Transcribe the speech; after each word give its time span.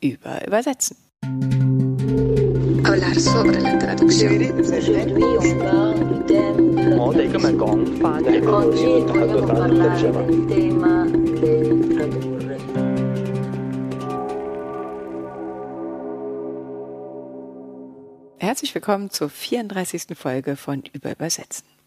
über 0.00 0.46
Übersetzen. 0.46 0.96
Herzlich 18.40 18.74
willkommen 18.74 19.10
zur 19.10 19.28
34. 19.28 20.02
Folge 20.16 20.56
von 20.56 20.82
Über 20.92 21.12
Übersetzen. 21.12 21.77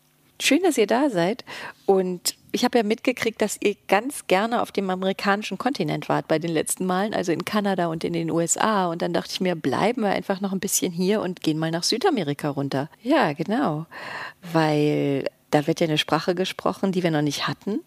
Schön, 0.41 0.63
dass 0.63 0.75
ihr 0.79 0.87
da 0.87 1.11
seid. 1.11 1.45
Und 1.85 2.35
ich 2.51 2.65
habe 2.65 2.79
ja 2.79 2.83
mitgekriegt, 2.83 3.39
dass 3.43 3.59
ihr 3.61 3.75
ganz 3.87 4.25
gerne 4.25 4.63
auf 4.63 4.71
dem 4.71 4.89
amerikanischen 4.89 5.59
Kontinent 5.59 6.09
wart 6.09 6.27
bei 6.27 6.39
den 6.39 6.49
letzten 6.49 6.87
Malen, 6.87 7.13
also 7.13 7.31
in 7.31 7.45
Kanada 7.45 7.87
und 7.87 8.03
in 8.03 8.13
den 8.13 8.31
USA. 8.31 8.87
Und 8.87 9.03
dann 9.03 9.13
dachte 9.13 9.29
ich 9.33 9.39
mir, 9.39 9.55
bleiben 9.55 10.01
wir 10.01 10.09
einfach 10.09 10.41
noch 10.41 10.51
ein 10.51 10.59
bisschen 10.59 10.91
hier 10.91 11.21
und 11.21 11.41
gehen 11.41 11.59
mal 11.59 11.69
nach 11.69 11.83
Südamerika 11.83 12.49
runter. 12.49 12.89
Ja, 13.03 13.33
genau. 13.33 13.85
Weil 14.51 15.25
da 15.51 15.67
wird 15.67 15.79
ja 15.79 15.85
eine 15.85 15.99
Sprache 15.99 16.33
gesprochen, 16.33 16.91
die 16.91 17.03
wir 17.03 17.11
noch 17.11 17.21
nicht 17.21 17.47
hatten 17.47 17.81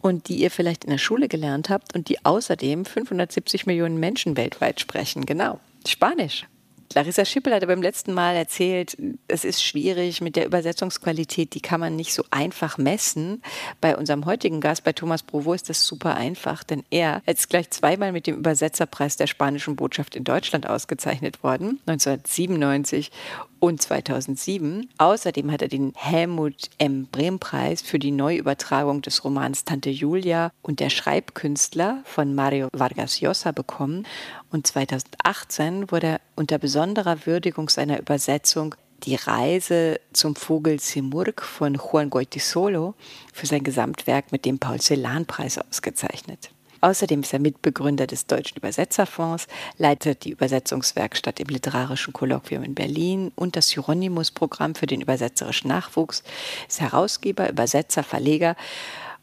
und 0.00 0.28
die 0.28 0.36
ihr 0.36 0.50
vielleicht 0.50 0.82
in 0.82 0.90
der 0.90 0.98
Schule 0.98 1.28
gelernt 1.28 1.70
habt 1.70 1.94
und 1.94 2.08
die 2.08 2.24
außerdem 2.24 2.86
570 2.86 3.66
Millionen 3.66 4.00
Menschen 4.00 4.36
weltweit 4.36 4.80
sprechen. 4.80 5.26
Genau. 5.26 5.60
Spanisch. 5.86 6.46
Larissa 6.92 7.24
Schippel 7.24 7.54
hatte 7.54 7.68
beim 7.68 7.82
letzten 7.82 8.12
Mal 8.12 8.34
erzählt, 8.34 8.96
es 9.28 9.44
ist 9.44 9.62
schwierig 9.62 10.20
mit 10.20 10.34
der 10.34 10.46
Übersetzungsqualität, 10.46 11.54
die 11.54 11.60
kann 11.60 11.78
man 11.78 11.94
nicht 11.94 12.12
so 12.12 12.24
einfach 12.30 12.78
messen. 12.78 13.42
Bei 13.80 13.96
unserem 13.96 14.26
heutigen 14.26 14.60
Gast, 14.60 14.82
bei 14.82 14.92
Thomas 14.92 15.22
Provo, 15.22 15.52
ist 15.54 15.68
das 15.68 15.86
super 15.86 16.16
einfach, 16.16 16.64
denn 16.64 16.82
er 16.90 17.22
ist 17.26 17.48
gleich 17.48 17.70
zweimal 17.70 18.10
mit 18.10 18.26
dem 18.26 18.36
Übersetzerpreis 18.36 19.16
der 19.16 19.28
spanischen 19.28 19.76
Botschaft 19.76 20.16
in 20.16 20.24
Deutschland 20.24 20.68
ausgezeichnet 20.68 21.44
worden, 21.44 21.78
1997 21.86 23.12
und 23.60 23.80
2007. 23.80 24.88
Außerdem 24.98 25.52
hat 25.52 25.62
er 25.62 25.68
den 25.68 25.92
Helmut 25.94 26.70
M. 26.78 27.06
Brehm-Preis 27.06 27.82
für 27.82 27.98
die 27.98 28.10
Neuübertragung 28.10 29.02
des 29.02 29.24
Romans 29.24 29.64
Tante 29.64 29.90
Julia 29.90 30.50
und 30.62 30.80
der 30.80 30.90
Schreibkünstler 30.90 32.02
von 32.04 32.34
Mario 32.34 32.68
Vargas 32.72 33.20
Llosa 33.20 33.52
bekommen. 33.52 34.06
Und 34.50 34.66
2018 34.66 35.92
wurde 35.92 36.06
er 36.06 36.20
unter 36.34 36.58
besonderer 36.58 37.26
Würdigung 37.26 37.68
seiner 37.68 38.00
Übersetzung 38.00 38.74
die 39.04 39.14
Reise 39.14 40.00
zum 40.12 40.36
Vogel 40.36 40.80
Simurg 40.80 41.42
von 41.42 41.74
Juan 41.74 42.10
Goitisolo 42.10 42.94
für 43.32 43.46
sein 43.46 43.62
Gesamtwerk 43.62 44.32
mit 44.32 44.44
dem 44.44 44.58
Paul-Celan-Preis 44.58 45.58
ausgezeichnet. 45.58 46.50
Außerdem 46.80 47.20
ist 47.20 47.32
er 47.32 47.38
Mitbegründer 47.38 48.06
des 48.06 48.26
Deutschen 48.26 48.56
Übersetzerfonds, 48.56 49.46
leitet 49.78 50.24
die 50.24 50.30
Übersetzungswerkstatt 50.30 51.40
im 51.40 51.48
Literarischen 51.48 52.12
Kolloquium 52.12 52.62
in 52.62 52.74
Berlin 52.74 53.32
und 53.34 53.56
das 53.56 53.70
Hieronymus-Programm 53.70 54.74
für 54.74 54.86
den 54.86 55.00
übersetzerischen 55.00 55.68
Nachwuchs, 55.68 56.22
ist 56.68 56.80
Herausgeber, 56.80 57.50
Übersetzer, 57.50 58.02
Verleger 58.02 58.56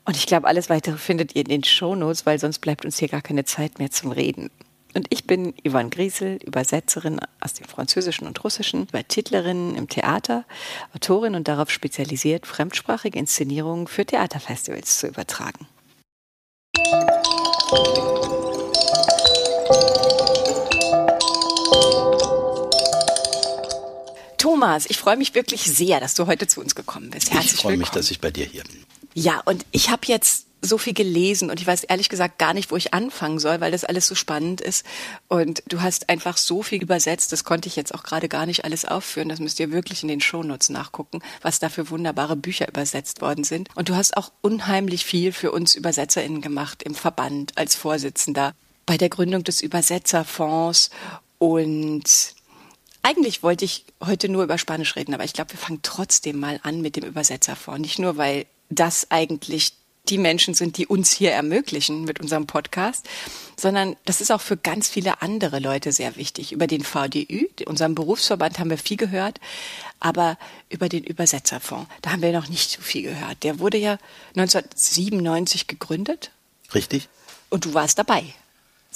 und 0.08 0.16
ich 0.16 0.26
glaube, 0.26 0.48
alles 0.48 0.70
weitere 0.70 0.98
findet 0.98 1.36
ihr 1.36 1.42
in 1.42 1.50
den 1.50 1.64
Shownotes, 1.66 2.26
weil 2.26 2.40
sonst 2.40 2.60
bleibt 2.60 2.86
uns 2.86 2.98
hier 2.98 3.10
gar 3.10 3.22
keine 3.22 3.44
Zeit 3.44 3.78
mehr 3.78 3.92
zum 3.92 4.14
Reden. 4.14 4.50
Und 4.96 5.08
ich 5.10 5.28
bin 5.28 5.54
Yvonne 5.68 5.90
Griesel, 5.90 6.40
Übersetzerin 6.46 7.20
aus 7.42 7.54
dem 7.54 7.68
Französischen 7.68 8.26
und 8.26 8.42
Russischen, 8.42 8.88
Übertitlerin 8.88 9.76
im 9.76 9.90
Theater, 9.90 10.46
Autorin 10.96 11.36
und 11.36 11.50
darauf 11.50 11.70
spezialisiert, 11.70 12.48
fremdsprachige 12.48 13.20
Inszenierungen 13.20 13.88
für 13.88 14.06
Theaterfestivals 14.06 14.98
zu 14.98 15.08
übertragen. 15.08 15.68
Thomas, 24.38 24.86
ich 24.88 24.98
freue 24.98 25.18
mich 25.18 25.36
wirklich 25.36 25.64
sehr, 25.64 26.00
dass 26.00 26.14
du 26.14 26.28
heute 26.28 26.48
zu 26.48 26.62
uns 26.62 26.76
gekommen 26.76 27.10
bist. 27.10 27.32
Herzlich 27.32 27.56
ich 27.56 27.60
freue 27.60 27.76
mich, 27.76 27.90
dass 27.90 28.10
ich 28.10 28.22
bei 28.22 28.32
dir 28.32 28.46
hier 28.46 28.64
bin. 28.64 28.86
Ja, 29.14 29.42
und 29.44 29.66
ich 29.72 29.90
habe 29.90 30.04
jetzt 30.06 30.47
so 30.68 30.78
viel 30.78 30.94
gelesen 30.94 31.50
und 31.50 31.60
ich 31.60 31.68
weiß 31.68 31.86
ehrlich 31.86 32.10
gesagt 32.10 32.38
gar 32.38 32.54
nicht, 32.54 32.72
wo 32.72 32.76
ich 32.76 32.94
anfangen 32.94 33.40
soll, 33.40 33.60
weil 33.62 33.72
das 33.72 33.84
alles 33.84 34.06
so 34.06 34.16
spannend 34.16 34.62
ist. 34.62 34.86
Und 35.28 35.64
du 35.68 35.82
hast 35.82 36.10
einfach 36.10 36.38
so 36.38 36.62
viel 36.62 36.82
übersetzt, 36.82 37.32
das 37.32 37.44
konnte 37.44 37.68
ich 37.68 37.76
jetzt 37.76 37.94
auch 37.94 38.04
gerade 38.04 38.30
gar 38.30 38.46
nicht 38.46 38.66
alles 38.66 38.86
aufführen. 38.86 39.30
Das 39.30 39.40
müsst 39.40 39.60
ihr 39.60 39.72
wirklich 39.72 40.04
in 40.04 40.10
den 40.10 40.22
Shownotes 40.22 40.70
nachgucken, 40.70 41.22
was 41.42 41.60
da 41.60 41.70
für 41.70 41.90
wunderbare 41.90 42.36
Bücher 42.36 42.68
übersetzt 42.68 43.22
worden 43.22 43.44
sind. 43.44 43.70
Und 43.76 43.90
du 43.90 43.96
hast 43.96 44.16
auch 44.18 44.32
unheimlich 44.42 45.06
viel 45.06 45.32
für 45.32 45.52
uns 45.52 45.76
UbersetzerInnen 45.76 46.42
gemacht 46.42 46.84
im 46.84 46.96
Verband 46.96 47.54
als 47.58 47.76
Vorsitzender 47.76 48.54
bei 48.86 48.98
der 48.98 49.10
Gründung 49.10 49.44
des 49.44 49.62
Übersetzerfonds 49.62 50.92
und 51.40 52.36
eigentlich 53.04 53.44
wollte 53.44 53.64
ich 53.64 53.86
heute 54.04 54.28
nur 54.28 54.44
über 54.44 54.58
Spanisch 54.58 54.96
reden, 54.96 55.14
aber 55.14 55.24
ich 55.24 55.34
glaube, 55.34 55.52
wir 55.54 55.60
fangen 55.60 55.80
trotzdem 55.82 56.40
mal 56.40 56.60
an 56.64 56.82
mit 56.82 56.96
dem 56.96 57.06
Übersetzerfonds. 57.06 57.80
Nicht 57.80 58.00
nur, 58.00 58.18
weil 58.18 58.46
das 58.70 59.12
eigentlich 59.12 59.74
die 60.10 60.18
Menschen 60.18 60.54
sind, 60.54 60.78
die 60.78 60.88
uns 60.88 61.12
hier 61.12 61.32
ermöglichen 61.32 62.04
mit 62.04 62.20
unserem 62.20 62.48
Podcast, 62.48 63.08
sondern 63.56 63.96
das 64.06 64.22
ist 64.22 64.32
auch 64.32 64.42
für 64.42 64.58
ganz 64.58 64.88
viele 64.90 65.22
andere 65.22 65.60
Leute 65.60 65.92
sehr 65.92 66.16
wichtig. 66.16 66.52
Über 66.52 66.68
den 66.68 66.84
VDÜ, 66.84 67.48
unserem 67.66 67.96
Berufsverband, 67.96 68.60
haben 68.60 68.70
wir 68.70 68.78
viel 68.78 68.98
gehört, 68.98 69.40
aber 70.00 70.38
über 70.70 70.90
den 70.90 71.04
Übersetzerfonds, 71.04 71.90
da 72.02 72.12
haben 72.12 72.22
wir 72.22 72.32
noch 72.32 72.50
nicht 72.50 72.72
so 72.72 72.82
viel 72.82 73.04
gehört. 73.04 73.44
Der 73.44 73.60
wurde 73.60 73.78
ja 73.78 73.98
1997 74.36 75.68
gegründet. 75.68 76.32
Richtig. 76.74 77.08
Und 77.50 77.66
du 77.66 77.74
warst 77.74 77.98
dabei. 77.98 78.24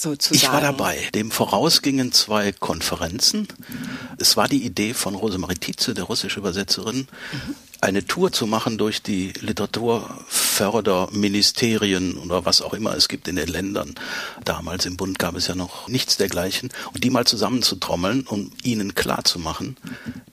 Sozusagen. 0.01 0.35
Ich 0.35 0.51
war 0.51 0.61
dabei. 0.61 1.09
Dem 1.13 1.29
vorausgingen 1.29 2.11
zwei 2.11 2.51
Konferenzen. 2.51 3.47
Es 4.17 4.35
war 4.35 4.47
die 4.47 4.63
Idee 4.63 4.93
von 4.93 5.13
Rosemarie 5.13 5.55
Tietze, 5.55 5.93
der 5.93 6.05
russische 6.05 6.39
Übersetzerin, 6.39 7.07
mhm 7.31 7.55
eine 7.81 8.05
Tour 8.05 8.31
zu 8.31 8.47
machen 8.47 8.77
durch 8.77 9.01
die 9.01 9.33
Literaturförderministerien 9.41 12.15
oder 12.17 12.45
was 12.45 12.61
auch 12.61 12.75
immer 12.75 12.95
es 12.95 13.07
gibt 13.07 13.27
in 13.27 13.35
den 13.35 13.47
Ländern. 13.47 13.95
Damals 14.45 14.85
im 14.85 14.97
Bund 14.97 15.17
gab 15.17 15.35
es 15.35 15.47
ja 15.47 15.55
noch 15.55 15.87
nichts 15.87 16.17
dergleichen. 16.17 16.69
Und 16.93 17.03
die 17.03 17.09
mal 17.09 17.25
zusammenzutrommeln, 17.25 18.27
um 18.27 18.51
ihnen 18.63 18.93
klarzumachen, 18.93 19.77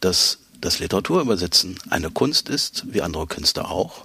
dass 0.00 0.40
das 0.60 0.78
Literaturübersetzen 0.78 1.78
eine 1.88 2.10
Kunst 2.10 2.50
ist, 2.50 2.84
wie 2.92 3.00
andere 3.00 3.26
Künste 3.26 3.64
auch, 3.66 4.04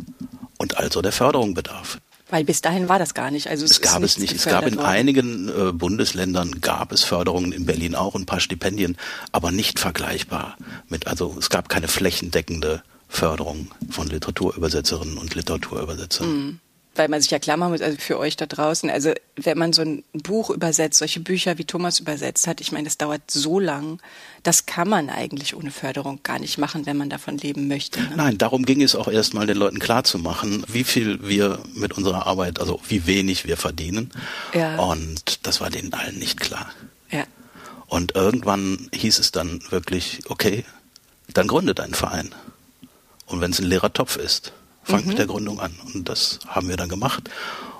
und 0.57 0.77
also 0.77 1.01
der 1.01 1.11
Förderung 1.11 1.53
bedarf. 1.53 1.99
Weil 2.33 2.45
bis 2.45 2.61
dahin 2.61 2.89
war 2.89 2.97
das 2.97 3.13
gar 3.13 3.29
nicht. 3.29 3.45
Also 3.47 3.63
es, 3.63 3.73
es 3.73 3.81
gab 3.81 4.01
es 4.01 4.17
nicht. 4.17 4.33
Es 4.33 4.45
gab 4.45 4.65
in 4.65 4.77
worden. 4.77 4.87
einigen 4.87 5.49
äh, 5.49 5.71
Bundesländern 5.71 6.61
gab 6.61 6.91
es 6.91 7.03
Förderungen, 7.03 7.51
in 7.51 7.67
Berlin 7.67 7.93
auch 7.93 8.15
ein 8.15 8.25
paar 8.25 8.39
Stipendien, 8.39 8.97
aber 9.31 9.51
nicht 9.51 9.77
vergleichbar 9.77 10.57
mit. 10.89 11.05
Also 11.05 11.35
es 11.37 11.51
gab 11.51 11.69
keine 11.69 11.87
flächendeckende 11.87 12.81
Förderung 13.07 13.67
von 13.91 14.07
Literaturübersetzerinnen 14.07 15.19
und 15.19 15.35
Literaturübersetzern. 15.35 16.27
Mhm. 16.27 16.59
Weil 16.95 17.07
man 17.07 17.21
sich 17.21 17.31
ja 17.31 17.39
klar 17.39 17.57
machen 17.57 17.71
muss, 17.71 17.81
also 17.81 17.97
für 17.99 18.19
euch 18.19 18.35
da 18.35 18.45
draußen, 18.45 18.89
also 18.91 19.13
wenn 19.35 19.57
man 19.57 19.73
so 19.73 19.81
ein 19.81 20.03
Buch 20.13 20.51
übersetzt, 20.51 20.99
solche 20.99 21.19
Bücher 21.19 21.57
wie 21.57 21.65
Thomas 21.65 21.99
übersetzt 21.99 22.45
hat, 22.45 22.61
ich 22.61 22.71
meine, 22.71 22.83
das 22.83 22.99
dauert 22.99 23.31
so 23.31 23.59
lang, 23.59 23.99
das 24.43 24.67
kann 24.67 24.87
man 24.87 25.09
eigentlich 25.09 25.55
ohne 25.55 25.71
Förderung 25.71 26.19
gar 26.21 26.37
nicht 26.37 26.59
machen, 26.59 26.85
wenn 26.85 26.97
man 26.97 27.09
davon 27.09 27.37
leben 27.37 27.67
möchte. 27.67 27.99
Ne? 27.99 28.11
Nein, 28.15 28.37
darum 28.37 28.63
ging 28.63 28.83
es 28.83 28.95
auch 28.95 29.07
erstmal 29.07 29.47
den 29.47 29.57
Leuten 29.57 29.79
klarzumachen, 29.79 30.63
wie 30.67 30.83
viel 30.83 31.27
wir 31.27 31.59
mit 31.73 31.93
unserer 31.93 32.27
Arbeit, 32.27 32.59
also 32.59 32.79
wie 32.87 33.07
wenig 33.07 33.45
wir 33.45 33.57
verdienen. 33.57 34.11
Ja. 34.53 34.77
Und 34.77 35.47
das 35.47 35.61
war 35.61 35.71
denen 35.71 35.93
allen 35.93 36.19
nicht 36.19 36.39
klar. 36.39 36.71
Ja. 37.09 37.23
Und 37.87 38.15
irgendwann 38.15 38.89
hieß 38.93 39.17
es 39.17 39.31
dann 39.31 39.61
wirklich, 39.69 40.19
okay, 40.27 40.63
dann 41.33 41.47
gründet 41.47 41.79
ein 41.79 41.93
Verein. 41.93 42.33
Und 43.25 43.41
wenn 43.41 43.51
es 43.51 43.59
ein 43.59 43.65
leerer 43.65 43.93
Topf 43.93 44.17
ist, 44.17 44.53
fangt 44.83 45.05
mhm. 45.05 45.09
mit 45.09 45.17
der 45.17 45.27
Gründung 45.27 45.59
an. 45.59 45.73
Und 45.93 46.09
das 46.09 46.39
haben 46.47 46.69
wir 46.69 46.77
dann 46.77 46.89
gemacht. 46.89 47.29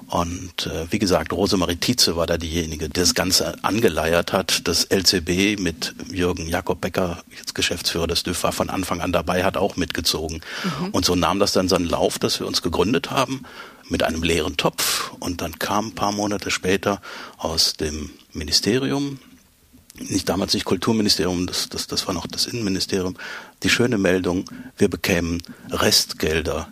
Und 0.08 0.68
äh, 0.68 0.86
wie 0.92 1.00
gesagt, 1.00 1.34
Rosemarie 1.34 1.78
Tietze 1.78 2.16
war 2.16 2.28
da 2.28 2.38
diejenige, 2.38 2.88
die 2.88 3.00
das 3.00 3.16
Ganze 3.16 3.56
angeleiert 3.64 4.32
hat. 4.32 4.68
Das 4.68 4.86
LCB 4.86 5.60
mit 5.60 5.96
Jürgen 6.12 6.48
Jakob 6.48 6.82
Becker, 6.82 7.24
jetzt 7.36 7.56
Geschäftsführer 7.56 8.08
des 8.08 8.24
DÜV, 8.24 8.44
war 8.44 8.52
von 8.52 8.70
Anfang 8.70 9.02
an 9.02 9.12
dabei, 9.12 9.44
hat 9.44 9.58
auch 9.58 9.76
mitgezogen. 9.76 10.42
Mhm. 10.64 10.90
Und 10.90 11.06
so 11.06 11.16
nahm 11.16 11.40
das 11.40 11.54
dann 11.54 11.68
seinen 11.68 11.88
Lauf, 11.88 12.20
dass 12.20 12.40
wir 12.40 12.48
uns 12.48 12.62
gegründet 12.62 13.12
haben 13.12 13.44
mit 13.90 14.04
einem 14.04 14.24
leeren 14.24 14.56
Topf. 14.56 15.14
Und 15.20 15.42
dann 15.42 15.58
kam 15.58 15.88
ein 15.88 15.96
paar 15.96 16.12
Monate 16.12 16.52
später 16.52 17.02
aus 17.38 17.74
dem 17.74 18.12
Ministerium 18.34 19.20
nicht 19.96 20.28
damals 20.28 20.54
nicht 20.54 20.66
Kulturministerium, 20.66 21.46
das, 21.46 21.70
das, 21.70 21.88
das 21.88 22.08
war 22.08 22.16
noch 22.16 22.26
das 22.26 22.48
Innenministerium, 22.48 23.16
die 23.62 23.70
schöne 23.70 23.98
Meldung, 24.00 24.46
wir 24.76 24.90
bekämen 24.90 25.44
Restgelder 25.70 26.68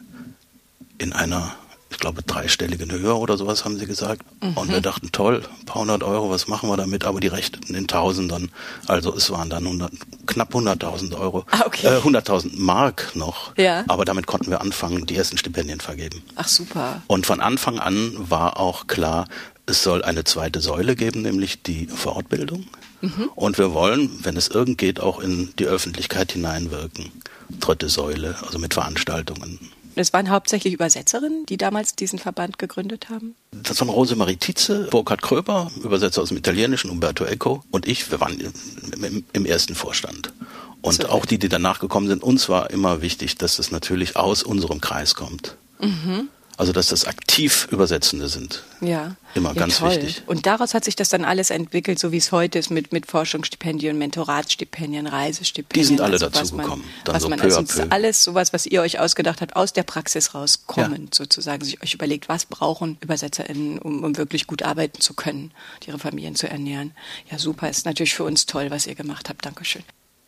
in 1.01 1.13
einer, 1.13 1.55
ich 1.89 1.97
glaube, 1.97 2.21
dreistelligen 2.21 2.91
Höhe 2.91 3.15
oder 3.15 3.37
sowas 3.37 3.65
haben 3.65 3.77
sie 3.77 3.85
gesagt. 3.85 4.21
Mhm. 4.41 4.53
Und 4.55 4.69
wir 4.69 4.81
dachten, 4.81 5.11
toll, 5.11 5.43
ein 5.59 5.65
paar 5.65 5.81
hundert 5.81 6.03
Euro, 6.03 6.29
was 6.29 6.47
machen 6.47 6.69
wir 6.69 6.77
damit? 6.77 7.05
Aber 7.05 7.19
die 7.19 7.27
rechneten 7.27 7.75
in 7.75 7.87
Tausendern. 7.87 8.51
Also 8.87 9.13
es 9.15 9.29
waren 9.31 9.49
dann 9.49 9.65
100, 9.65 9.91
knapp 10.27 10.53
100.000 10.53 11.17
Euro, 11.17 11.45
ah, 11.51 11.63
okay. 11.65 11.87
äh, 11.87 11.99
100.000 11.99 12.51
Mark 12.59 13.15
noch. 13.15 13.57
Ja. 13.57 13.83
Aber 13.87 14.05
damit 14.05 14.27
konnten 14.27 14.51
wir 14.51 14.61
anfangen, 14.61 15.05
die 15.05 15.15
ersten 15.15 15.37
Stipendien 15.37 15.79
vergeben. 15.81 16.23
Ach 16.35 16.47
super. 16.47 17.01
Und 17.07 17.25
von 17.25 17.41
Anfang 17.41 17.79
an 17.79 18.13
war 18.17 18.59
auch 18.59 18.87
klar, 18.87 19.27
es 19.65 19.83
soll 19.83 20.03
eine 20.03 20.23
zweite 20.23 20.61
Säule 20.61 20.95
geben, 20.95 21.21
nämlich 21.23 21.63
die 21.63 21.87
Fortbildung. 21.87 22.65
Mhm. 23.01 23.29
Und 23.35 23.57
wir 23.57 23.73
wollen, 23.73 24.11
wenn 24.23 24.37
es 24.37 24.47
irgend 24.47 24.77
geht, 24.77 24.99
auch 24.99 25.19
in 25.19 25.53
die 25.57 25.65
Öffentlichkeit 25.65 26.33
hineinwirken. 26.33 27.11
Dritte 27.59 27.89
Säule, 27.89 28.35
also 28.45 28.59
mit 28.59 28.73
Veranstaltungen. 28.73 29.59
Es 29.95 30.13
waren 30.13 30.29
hauptsächlich 30.29 30.73
Übersetzerinnen, 30.73 31.45
die 31.45 31.57
damals 31.57 31.95
diesen 31.95 32.19
Verband 32.19 32.57
gegründet 32.57 33.09
haben? 33.09 33.35
Das 33.51 33.79
waren 33.81 33.89
Rosemarie 33.89 34.37
Tietze, 34.37 34.87
Burkhard 34.89 35.21
Kröber, 35.21 35.71
Übersetzer 35.83 36.21
aus 36.21 36.29
dem 36.29 36.37
Italienischen, 36.37 36.89
Umberto 36.89 37.25
Eco 37.25 37.63
und 37.71 37.87
ich. 37.87 38.09
Wir 38.11 38.19
waren 38.21 38.39
im, 38.39 39.25
im 39.33 39.45
ersten 39.45 39.75
Vorstand. 39.75 40.33
Und 40.81 41.01
so 41.01 41.09
auch 41.09 41.25
die, 41.25 41.37
die 41.37 41.49
danach 41.49 41.79
gekommen 41.79 42.07
sind, 42.07 42.23
uns 42.23 42.49
war 42.49 42.69
immer 42.71 43.01
wichtig, 43.01 43.35
dass 43.35 43.59
es 43.59 43.71
natürlich 43.71 44.15
aus 44.15 44.43
unserem 44.43 44.81
Kreis 44.81 45.15
kommt. 45.15 45.55
Mhm. 45.79 46.29
Also 46.57 46.73
dass 46.73 46.87
das 46.87 47.05
aktiv 47.05 47.67
Übersetzende 47.71 48.27
sind. 48.27 48.63
Ja. 48.81 49.15
Immer 49.33 49.49
ja, 49.49 49.61
ganz 49.61 49.79
toll. 49.79 49.95
wichtig. 49.95 50.23
Und 50.27 50.45
daraus 50.45 50.73
hat 50.73 50.83
sich 50.85 50.95
das 50.95 51.09
dann 51.09 51.23
alles 51.23 51.49
entwickelt, 51.49 51.97
so 51.97 52.11
wie 52.11 52.17
es 52.17 52.31
heute 52.31 52.59
ist, 52.59 52.69
mit, 52.69 52.91
mit 52.91 53.05
Forschungsstipendien, 53.05 53.97
Mentoratsstipendien, 53.97 55.07
Reisestipendien. 55.07 55.81
Die 55.81 55.87
sind 55.87 56.01
alle 56.01 56.13
also, 56.13 56.29
dazu 56.29 56.57
gekommen. 56.57 56.83
Dann 57.05 57.15
was 57.15 57.23
so 57.23 57.29
man, 57.29 57.39
peu 57.39 57.45
also 57.45 57.63
peu. 57.63 57.87
alles 57.89 58.23
sowas, 58.23 58.53
was 58.53 58.65
ihr 58.65 58.81
euch 58.81 58.99
ausgedacht 58.99 59.41
habt, 59.41 59.55
aus 59.55 59.73
der 59.73 59.83
Praxis 59.83 60.35
rauskommen, 60.35 61.09
sozusagen, 61.13 61.63
sich 61.63 61.81
euch 61.81 61.93
überlegt, 61.93 62.29
was 62.29 62.45
brauchen 62.45 62.97
ÜbersetzerInnen, 63.03 63.79
um, 63.79 64.03
um 64.03 64.17
wirklich 64.17 64.47
gut 64.47 64.63
arbeiten 64.63 64.99
zu 64.99 65.13
können, 65.13 65.51
ihre 65.85 65.99
Familien 65.99 66.35
zu 66.35 66.49
ernähren. 66.49 66.91
Ja, 67.31 67.39
super, 67.39 67.69
ist 67.69 67.85
natürlich 67.85 68.13
für 68.13 68.23
uns 68.23 68.45
toll, 68.45 68.71
was 68.71 68.87
ihr 68.87 68.95
gemacht 68.95 69.29
habt. 69.29 69.45
Dankeschön. 69.45 69.83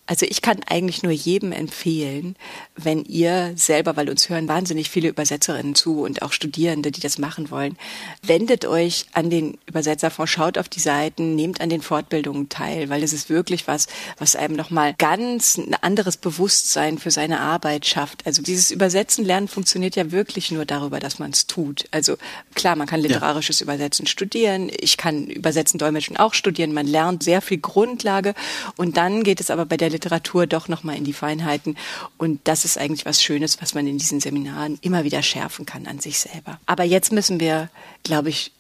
Also 0.06 0.26
ich 0.28 0.42
kann 0.42 0.62
eigentlich 0.68 1.02
nur 1.02 1.14
jedem 1.14 1.54
empfehlen, 1.54 2.36
wenn 2.76 3.06
ihr 3.06 3.54
selber, 3.56 3.96
weil 3.96 4.10
uns 4.10 4.28
hören 4.28 4.50
wahnsinnig 4.50 4.90
viele 4.90 5.08
Übersetzerinnen 5.08 5.76
zu 5.76 6.02
und 6.02 6.22
auch 6.22 6.34
Studierende, 6.34 6.92
die 6.92 7.00
das 7.00 7.18
machen 7.20 7.52
wollen, 7.52 7.78
wendet 8.22 8.66
euch 8.66 9.06
an 9.14 9.30
den 9.30 9.58
Übersetzerfonds, 9.66 10.30
schaut 10.30 10.58
auf 10.58 10.68
die 10.68 10.82
Seiten, 10.82 11.36
nehmt 11.36 11.62
an 11.62 11.70
den 11.70 11.82
Fortbildungen 11.82 12.50
teil, 12.50 12.90
weil 12.90 13.02
es 13.02 13.14
ist 13.14 13.30
wirklich 13.30 13.66
was, 13.66 13.88
was 14.18 14.36
einem 14.36 14.58
nochmal 14.58 14.94
ganz 14.98 15.58
ein 15.58 15.74
anderes 15.76 16.18
Bewusstsein 16.18 16.98
für 16.98 17.12
seine 17.12 17.40
Arbeit 17.40 17.86
schafft. 17.86 18.26
Also 18.26 18.42
dieses 18.42 18.72
Übersetzen 18.72 19.24
lernen 19.24 19.48
funktioniert 19.48 19.96
ja 19.96 20.12
wirklich 20.12 20.52
nur 20.52 20.66
darüber, 20.66 21.00
dass 21.00 21.18
man 21.18 21.32
es 21.32 21.48
tut. 21.48 21.86
Also 21.92 22.18
klar, 22.56 22.76
man 22.76 22.88
kann 22.88 23.00
literarisches 23.00 23.62
ja. 23.62 23.64
Übersetzen 23.64 24.06
studieren, 24.06 24.70
ich 24.78 24.98
kann 24.98 25.28
Übersetzen, 25.28 25.78
Dolmetschen 25.78 26.18
auch 26.18 26.34
studieren, 26.34 26.74
man 26.74 26.88
lernt 26.88 27.24
sehr 27.24 27.42
viel 27.42 27.60
Grundlage 27.60 28.34
und 28.76 28.98
dann 28.98 29.24
geht 29.24 29.40
es 29.40 29.50
aber 29.50 29.66
bei 29.66 29.78
der 29.78 29.94
Literatur 30.04 30.48
doch 30.48 30.68
nochmal 30.68 30.98
in 30.98 31.04
die 31.04 31.14
Feinheiten. 31.14 31.78
Und 32.18 32.42
das 32.44 32.66
ist 32.66 32.78
eigentlich 32.78 33.06
was 33.06 33.24
Schönes, 33.24 33.62
was 33.62 33.74
man 33.74 33.88
in 33.88 33.98
diesen 33.98 34.20
Seminaren 34.20 34.78
immer 34.82 35.04
wieder 35.04 35.22
schärfen 35.22 35.66
kann 35.66 35.88
an 35.88 36.00
sich 36.00 36.20
selber. 36.20 36.60
Aber 36.66 36.84
jetzt 36.84 37.12
müssen 37.12 37.40
wir, 37.40 37.70
glaube 38.04 38.30
ich, 38.30 38.52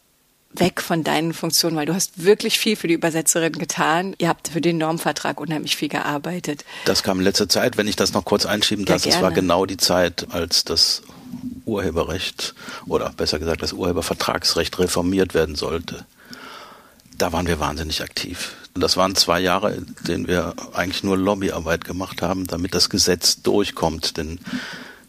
weg 0.54 0.81
von 0.81 1.04
deinen 1.04 1.34
Funktionen, 1.34 1.75
weil 1.75 1.88
du 1.88 1.95
hast 1.95 2.24
wirklich 2.24 2.60
viel 2.60 2.75
für 2.75 2.88
die 2.88 2.94
Übersetzerin 2.94 3.54
getan. 3.54 4.16
Ihr 4.19 4.30
habt 4.30 4.50
für 4.50 4.62
den 4.62 4.78
Normvertrag 4.78 5.42
unheimlich 5.42 5.75
viel 5.75 5.90
gearbeitet. 5.90 6.63
Das 6.86 7.01
kam 7.04 7.19
in 7.19 7.24
letzter 7.24 7.50
Zeit, 7.50 7.78
wenn 7.78 7.88
ich 7.88 7.95
das 7.95 8.13
noch 8.13 8.24
kurz 8.24 8.45
einschieben 8.45 8.86
darf. 8.86 9.04
Ja, 9.04 9.12
das 9.12 9.22
war 9.22 9.31
genau 9.31 9.66
die 9.66 9.78
Zeit, 9.78 10.28
als 10.30 10.63
das 10.63 11.01
Urheberrecht 11.66 12.54
oder 12.86 13.12
besser 13.18 13.40
gesagt 13.40 13.63
das 13.63 13.74
Urhebervertragsrecht 13.74 14.78
reformiert 14.78 15.34
werden 15.34 15.56
sollte. 15.56 16.06
Da 17.18 17.31
waren 17.31 17.48
wir 17.48 17.60
wahnsinnig 17.60 18.01
aktiv. 18.01 18.56
Das 18.74 18.98
waren 18.98 19.15
zwei 19.15 19.39
Jahre, 19.39 19.74
in 19.74 19.95
denen 20.07 20.27
wir 20.27 20.56
eigentlich 20.74 21.04
nur 21.04 21.18
Lobbyarbeit 21.18 21.86
gemacht 21.86 22.21
haben, 22.21 22.48
damit 22.48 22.74
das 22.74 22.89
Gesetz 22.89 23.42
durchkommt, 23.42 24.18
denn 24.18 24.39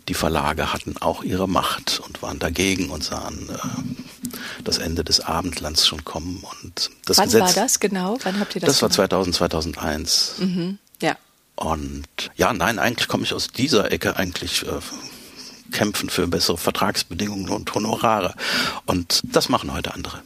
die 0.08 0.14
Verlage 0.14 0.72
hatten 0.72 0.96
auch 0.98 1.22
ihre 1.22 1.48
Macht 1.48 2.00
und 2.00 2.20
waren 2.20 2.38
dagegen 2.38 2.90
und 2.90 3.02
sahen 3.02 3.48
äh, 3.48 4.32
das 4.62 4.78
Ende 4.78 5.02
des 5.02 5.20
Abendlands 5.20 5.86
schon 5.86 6.04
kommen. 6.04 6.44
Und 6.62 6.90
das 7.06 7.16
Wann 7.16 7.26
Gesetz, 7.26 7.40
war 7.40 7.52
das 7.52 7.80
genau? 7.80 8.18
Wann 8.22 8.38
habt 8.38 8.54
ihr 8.54 8.60
das? 8.60 8.68
Das 8.68 8.82
war 8.82 8.90
2000, 8.90 9.34
2001. 9.34 10.34
Mhm, 10.38 10.78
ja. 11.00 11.16
Und 11.56 12.06
ja, 12.36 12.52
nein, 12.52 12.78
eigentlich 12.78 13.08
komme 13.08 13.24
ich 13.24 13.32
aus 13.32 13.48
dieser 13.48 13.90
Ecke 13.92 14.16
eigentlich 14.16 14.66
äh, 14.66 14.80
kämpfen 15.72 16.10
für 16.10 16.26
bessere 16.26 16.58
Vertragsbedingungen 16.58 17.48
und 17.48 17.74
Honorare. 17.74 18.34
Und 18.84 19.22
das 19.24 19.48
machen 19.48 19.72
heute 19.72 19.94
andere. 19.94 20.22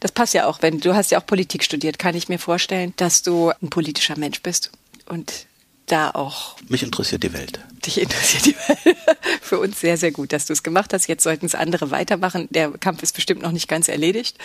Das 0.00 0.12
passt 0.12 0.34
ja 0.34 0.46
auch, 0.46 0.62
wenn 0.62 0.80
du 0.80 0.94
hast 0.94 1.10
ja 1.10 1.20
auch 1.20 1.26
Politik 1.26 1.64
studiert, 1.64 1.98
kann 1.98 2.14
ich 2.14 2.28
mir 2.28 2.38
vorstellen, 2.38 2.92
dass 2.96 3.22
du 3.22 3.50
ein 3.62 3.70
politischer 3.70 4.18
Mensch 4.18 4.42
bist 4.42 4.70
und 5.06 5.46
da 5.86 6.10
auch. 6.10 6.56
Mich 6.68 6.82
interessiert 6.82 7.22
die 7.22 7.32
Welt. 7.32 7.60
Dich 7.84 8.00
interessiert 8.00 8.46
die 8.46 8.54
Welt. 8.54 8.96
Für 9.42 9.58
uns 9.58 9.80
sehr, 9.80 9.96
sehr 9.96 10.12
gut, 10.12 10.32
dass 10.32 10.46
du 10.46 10.52
es 10.52 10.62
gemacht 10.62 10.92
hast. 10.92 11.06
Jetzt 11.06 11.22
sollten 11.22 11.46
es 11.46 11.54
andere 11.54 11.90
weitermachen. 11.90 12.48
Der 12.50 12.70
Kampf 12.70 13.02
ist 13.02 13.14
bestimmt 13.14 13.42
noch 13.42 13.52
nicht 13.52 13.68
ganz 13.68 13.88
erledigt. 13.88 14.38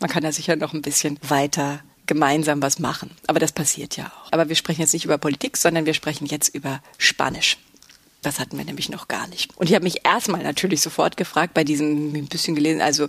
Man 0.00 0.08
kann 0.08 0.22
da 0.22 0.32
sicher 0.32 0.56
noch 0.56 0.72
ein 0.72 0.82
bisschen 0.82 1.18
weiter 1.22 1.80
gemeinsam 2.06 2.62
was 2.62 2.78
machen. 2.78 3.10
Aber 3.26 3.40
das 3.40 3.52
passiert 3.52 3.96
ja 3.96 4.06
auch. 4.06 4.32
Aber 4.32 4.48
wir 4.48 4.56
sprechen 4.56 4.80
jetzt 4.80 4.92
nicht 4.92 5.04
über 5.04 5.18
Politik, 5.18 5.56
sondern 5.56 5.86
wir 5.86 5.94
sprechen 5.94 6.26
jetzt 6.26 6.54
über 6.54 6.80
Spanisch. 6.98 7.58
Das 8.26 8.40
hatten 8.40 8.58
wir 8.58 8.64
nämlich 8.64 8.88
noch 8.88 9.06
gar 9.06 9.28
nicht. 9.28 9.56
Und 9.56 9.68
ich 9.68 9.76
habe 9.76 9.84
mich 9.84 10.04
erstmal 10.04 10.42
natürlich 10.42 10.80
sofort 10.80 11.16
gefragt, 11.16 11.54
bei 11.54 11.62
diesem 11.62 12.12
ein 12.12 12.26
bisschen 12.26 12.56
gelesen, 12.56 12.80
also 12.80 13.06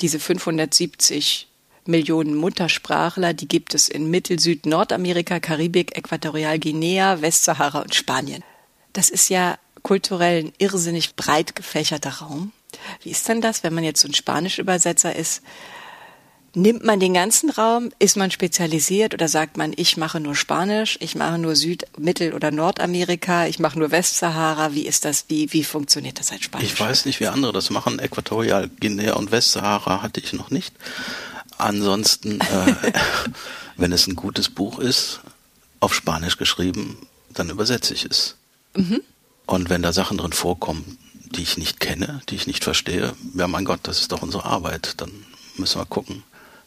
diese 0.00 0.18
570 0.18 1.48
Millionen 1.84 2.34
Muttersprachler, 2.34 3.34
die 3.34 3.46
gibt 3.46 3.74
es 3.74 3.90
in 3.90 4.10
Mittel-, 4.10 4.38
Süd-, 4.38 4.64
Nordamerika, 4.64 5.38
Karibik, 5.38 5.98
Äquatorialguinea, 5.98 7.20
Westsahara 7.20 7.82
und 7.82 7.94
Spanien. 7.94 8.42
Das 8.94 9.10
ist 9.10 9.28
ja 9.28 9.58
kulturell 9.82 10.44
ein 10.44 10.52
irrsinnig 10.56 11.14
breit 11.14 11.54
gefächerter 11.54 12.20
Raum. 12.20 12.52
Wie 13.02 13.10
ist 13.10 13.28
denn 13.28 13.42
das, 13.42 13.64
wenn 13.64 13.74
man 13.74 13.84
jetzt 13.84 14.00
so 14.00 14.08
ein 14.08 14.14
Spanisch-Übersetzer 14.14 15.14
ist? 15.14 15.42
Nimmt 16.56 16.84
man 16.84 17.00
den 17.00 17.14
ganzen 17.14 17.50
Raum? 17.50 17.90
Ist 17.98 18.16
man 18.16 18.30
spezialisiert 18.30 19.12
oder 19.12 19.26
sagt 19.26 19.56
man, 19.56 19.72
ich 19.76 19.96
mache 19.96 20.20
nur 20.20 20.36
Spanisch, 20.36 20.96
ich 21.00 21.16
mache 21.16 21.36
nur 21.36 21.56
Süd-, 21.56 21.86
Mittel- 21.98 22.32
oder 22.32 22.52
Nordamerika, 22.52 23.46
ich 23.46 23.58
mache 23.58 23.76
nur 23.76 23.90
Westsahara? 23.90 24.72
Wie 24.72 24.86
ist 24.86 25.04
das? 25.04 25.24
Wie, 25.28 25.52
wie 25.52 25.64
funktioniert 25.64 26.20
das 26.20 26.30
als 26.30 26.44
Spanisch? 26.44 26.72
Ich 26.72 26.78
weiß 26.78 27.06
nicht, 27.06 27.18
wie 27.18 27.26
andere 27.26 27.52
das 27.52 27.70
machen. 27.70 27.98
Äquatorial 27.98 28.70
Guinea 28.80 29.14
und 29.14 29.32
Westsahara 29.32 30.02
hatte 30.02 30.20
ich 30.20 30.32
noch 30.32 30.50
nicht. 30.50 30.72
Ansonsten, 31.58 32.40
äh, 32.40 32.74
wenn 33.76 33.90
es 33.90 34.06
ein 34.06 34.14
gutes 34.14 34.48
Buch 34.48 34.78
ist, 34.78 35.20
auf 35.80 35.92
Spanisch 35.92 36.36
geschrieben, 36.36 37.08
dann 37.30 37.50
übersetze 37.50 37.94
ich 37.94 38.04
es. 38.04 38.36
Mhm. 38.76 39.00
Und 39.46 39.70
wenn 39.70 39.82
da 39.82 39.92
Sachen 39.92 40.18
drin 40.18 40.32
vorkommen, 40.32 40.98
die 41.34 41.42
ich 41.42 41.58
nicht 41.58 41.80
kenne, 41.80 42.22
die 42.28 42.36
ich 42.36 42.46
nicht 42.46 42.62
verstehe, 42.62 43.14
ja 43.34 43.48
mein 43.48 43.64
Gott, 43.64 43.80
das 43.82 44.00
ist 44.00 44.12
doch 44.12 44.22
unsere 44.22 44.44
Arbeit. 44.44 44.94
Dann 44.98 45.10
müssen 45.56 45.80
wir 45.80 45.86
gucken, 45.86 46.22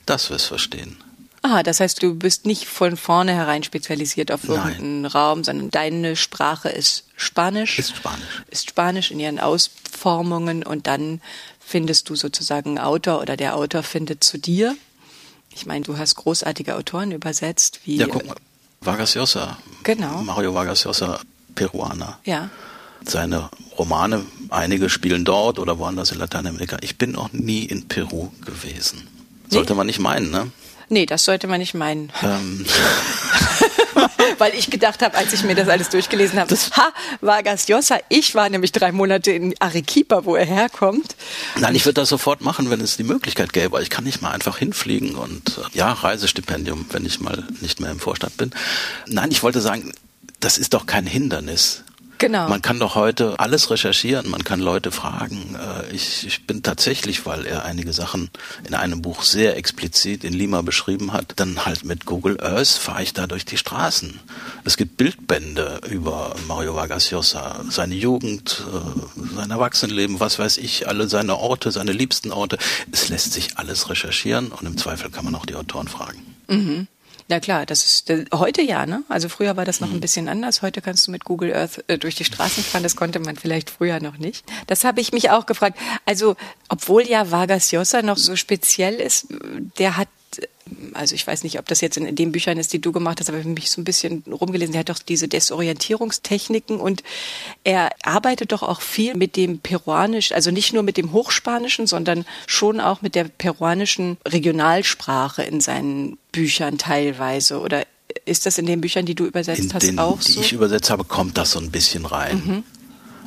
dass 0.09 0.30
wir 0.30 0.36
es 0.38 0.45
verstehen. 0.45 0.98
Ah, 1.44 1.63
das 1.63 1.80
heißt, 1.80 2.01
du 2.01 2.15
bist 2.15 2.45
nicht 2.45 2.65
von 2.65 2.98
vornherein 2.98 3.63
spezialisiert 3.63 4.31
auf 4.31 4.50
irgendeinen 4.50 5.03
Nein. 5.03 5.12
Raum, 5.12 5.43
sondern 5.43 5.70
deine 5.70 6.15
Sprache 6.15 6.70
ist 6.70 7.05
Spanisch. 7.15 7.79
Ist 7.79 7.96
Spanisch. 7.96 8.43
Ist 8.50 8.70
Spanisch 8.70 9.12
in 9.12 9.20
ihren 9.20 9.39
Ausformungen 9.39 10.63
und 10.63 10.88
dann 10.88 11.22
findest 11.60 12.10
du 12.10 12.15
sozusagen 12.15 12.72
einen 12.72 12.79
Autor 12.79 13.22
oder 13.22 13.38
der 13.38 13.55
Autor 13.55 13.84
findet 13.84 14.24
zu 14.24 14.38
dir. 14.38 14.75
Ich 15.53 15.65
meine, 15.65 15.86
du 15.86 15.98
hast 15.98 16.15
großartige 16.15 16.75
Autoren 16.75 17.12
übersetzt, 17.12 17.81
wie. 17.86 17.98
Ja, 17.98 18.08
guck 18.08 18.25
mal. 18.25 18.36
Vargas 18.81 19.15
Llosa. 19.15 19.58
Genau. 19.84 20.22
Mario 20.22 20.53
Vargas 20.53 20.84
Llosa, 20.84 21.20
Peruaner. 21.55 22.20
Ja. 22.25 22.50
Seine 23.05 23.50
Romane, 23.77 24.25
einige 24.50 24.89
spielen 24.89 25.24
dort 25.24 25.60
oder 25.60 25.79
woanders 25.79 26.12
in 26.12 26.20
Lateinamerika. 26.20 26.77
Ich 26.81 26.98
bin 26.98 27.12
noch 27.12 27.31
nie 27.31 27.63
in 27.63 27.88
Peru 27.88 28.29
gewesen. 28.46 29.08
Sollte 29.50 29.74
nee. 29.74 29.77
man 29.77 29.88
nicht 29.88 30.00
meinen, 30.00 30.32
ne? 30.32 30.51
Nee, 30.89 31.06
das 31.06 31.25
sollte 31.25 31.48
man 31.48 31.60
nicht 31.60 31.74
meinen. 31.74 32.12
Ähm. 32.24 32.66
Weil 34.38 34.54
ich 34.54 34.70
gedacht 34.70 35.01
habe, 35.01 35.18
als 35.18 35.34
ich 35.34 35.44
mir 35.44 35.56
das 35.56 35.68
alles 35.68 35.89
durchgelesen 35.89 36.39
habe, 36.39 36.56
ha, 36.56 36.94
Vargas 37.22 37.68
Llosa, 37.68 37.98
ich 38.10 38.36
war 38.36 38.50
nämlich 38.50 38.72
drei 38.72 38.92
Monate 38.92 39.32
in 39.32 39.56
Arequipa, 39.60 40.25
wo 40.25 40.36
er 40.36 40.46
herkommt. 40.46 41.16
Nein, 41.60 41.75
ich 41.75 41.86
würde 41.86 42.01
das 42.01 42.10
sofort 42.10 42.42
machen, 42.42 42.70
wenn 42.70 42.80
es 42.80 42.96
die 42.96 43.04
Möglichkeit 43.04 43.54
gäbe. 43.54 43.82
Ich 43.82 43.89
kann 43.89 44.04
nicht 44.04 44.22
mal 44.22 44.32
einfach 44.32 44.58
hinfliegen 44.60 45.16
und 45.16 45.58
äh, 45.58 45.77
ja, 45.77 45.92
Reisestipendium, 45.92 46.86
wenn 46.92 47.06
ich 47.06 47.20
mal 47.20 47.44
nicht 47.62 47.80
mehr 47.80 47.92
im 47.92 48.00
Vorstand 48.00 48.38
bin. 48.38 48.51
Nein, 49.08 49.32
ich 49.32 49.44
wollte 49.44 49.62
sagen, 49.62 49.92
das 50.39 50.58
ist 50.58 50.74
doch 50.74 50.86
kein 50.86 51.06
Hindernis. 51.06 51.84
Genau. 52.17 52.47
Man 52.50 52.62
kann 52.62 52.79
doch 52.79 52.95
heute 52.95 53.39
alles 53.39 53.69
recherchieren, 53.69 54.29
man 54.29 54.43
kann 54.43 54.59
Leute 54.59 54.91
fragen. 54.91 55.55
Äh, 55.55 55.95
ich, 55.95 56.25
ich 56.25 56.47
bin 56.47 56.63
tatsächlich, 56.63 57.25
weil 57.25 57.45
er 57.45 57.65
einige 57.65 57.93
Sachen 57.93 58.29
in 58.67 58.74
einem 58.74 59.01
Buch 59.01 59.24
sehr 59.24 59.55
explizit 59.57 60.24
in 60.24 60.33
Lima 60.33 60.62
beschrieben 60.62 61.13
hat, 61.13 61.33
dann 61.36 61.65
halt 61.65 61.86
mit 61.86 62.05
Google 62.05 62.41
Earth 62.41 62.69
fahre 62.69 63.03
ich 63.03 63.13
da 63.13 63.27
durch 63.27 63.45
die 63.45 63.57
Straßen. 63.57 64.19
Es 64.63 64.77
gibt 64.77 64.97
Bildbände 64.97 65.81
über 65.89 66.36
Mario 66.47 66.75
Vargas 66.75 67.12
Llosa, 67.12 67.63
seine 67.69 67.95
Jugend, 67.95 68.63
äh, 68.67 69.36
sein 69.36 69.51
Erwachsenenleben, 69.51 70.19
was 70.19 70.39
weiß 70.39 70.57
ich, 70.57 70.88
alle 70.88 71.07
seine 71.07 71.38
Orte, 71.38 71.71
seine 71.71 71.91
liebsten 71.91 72.31
Orte. 72.31 72.57
Es 72.91 73.09
lässt 73.09 73.33
sich 73.33 73.57
alles 73.57 73.89
recherchieren 73.89 74.51
und 74.51 74.65
im 74.65 74.77
Zweifel 74.77 75.12
kann 75.12 75.25
man 75.25 75.36
auch 75.36 75.45
die 75.45 75.55
Autoren 75.55 75.88
fragen. 75.88 76.36
Mhm. 76.47 76.88
Na 77.27 77.39
klar, 77.39 77.65
das 77.65 77.86
ist 77.86 78.13
heute 78.33 78.62
ja, 78.62 78.86
ne? 78.86 79.03
Also 79.09 79.29
früher 79.29 79.57
war 79.57 79.65
das 79.65 79.81
noch 79.81 79.91
ein 79.91 80.00
bisschen 80.00 80.29
anders. 80.29 80.62
Heute 80.62 80.81
kannst 80.81 81.07
du 81.07 81.12
mit 81.12 81.25
Google 81.25 81.53
Earth 81.53 81.83
äh, 81.88 81.97
durch 81.97 82.15
die 82.15 82.24
Straßen 82.24 82.63
fahren. 82.63 82.83
Das 82.83 82.95
konnte 82.95 83.19
man 83.19 83.36
vielleicht 83.36 83.69
früher 83.69 84.00
noch 84.00 84.17
nicht. 84.17 84.45
Das 84.67 84.83
habe 84.83 85.01
ich 85.01 85.12
mich 85.12 85.29
auch 85.29 85.45
gefragt. 85.45 85.77
Also, 86.05 86.36
obwohl 86.69 87.03
ja 87.07 87.31
Vargas 87.31 87.71
Llosa 87.71 88.01
noch 88.01 88.17
so 88.17 88.36
speziell 88.36 88.95
ist, 88.95 89.27
der 89.77 89.97
hat 89.97 90.07
also 90.93 91.15
ich 91.15 91.25
weiß 91.25 91.43
nicht, 91.43 91.59
ob 91.59 91.67
das 91.67 91.81
jetzt 91.81 91.97
in 91.97 92.15
den 92.15 92.31
Büchern 92.31 92.57
ist, 92.57 92.74
die 92.74 92.79
du 92.79 92.91
gemacht 92.91 93.19
hast, 93.19 93.29
aber 93.29 93.38
ich 93.38 93.45
habe 93.45 93.53
mich 93.53 93.71
so 93.71 93.81
ein 93.81 93.83
bisschen 93.83 94.24
rumgelesen. 94.29 94.74
Er 94.75 94.79
hat 94.81 94.89
doch 94.89 95.00
diese 95.00 95.27
Desorientierungstechniken 95.27 96.79
und 96.79 97.03
er 97.63 97.91
arbeitet 98.03 98.51
doch 98.51 98.63
auch 98.63 98.81
viel 98.81 99.15
mit 99.15 99.36
dem 99.36 99.59
Peruanisch, 99.59 100.31
also 100.31 100.51
nicht 100.51 100.74
nur 100.74 100.83
mit 100.83 100.97
dem 100.97 101.12
Hochspanischen, 101.13 101.88
sondern 101.88 102.25
schon 102.45 102.79
auch 102.79 103.01
mit 103.01 103.15
der 103.15 103.25
peruanischen 103.25 104.17
Regionalsprache 104.27 105.43
in 105.43 105.62
seinen 105.62 106.17
Büchern 106.31 106.77
teilweise. 106.77 107.59
Oder 107.59 107.86
ist 108.25 108.45
das 108.45 108.57
in 108.57 108.65
den 108.65 108.81
Büchern, 108.81 109.05
die 109.05 109.15
du 109.15 109.25
übersetzt 109.25 109.62
in 109.62 109.74
hast, 109.74 109.83
den, 109.83 110.00
auch 110.00 110.21
so? 110.21 110.33
Die 110.33 110.45
ich 110.45 110.53
übersetzt 110.53 110.89
habe, 110.89 111.03
kommt 111.03 111.38
das 111.38 111.51
so 111.51 111.59
ein 111.59 111.71
bisschen 111.71 112.05
rein. 112.05 112.43
Mhm. 112.45 112.63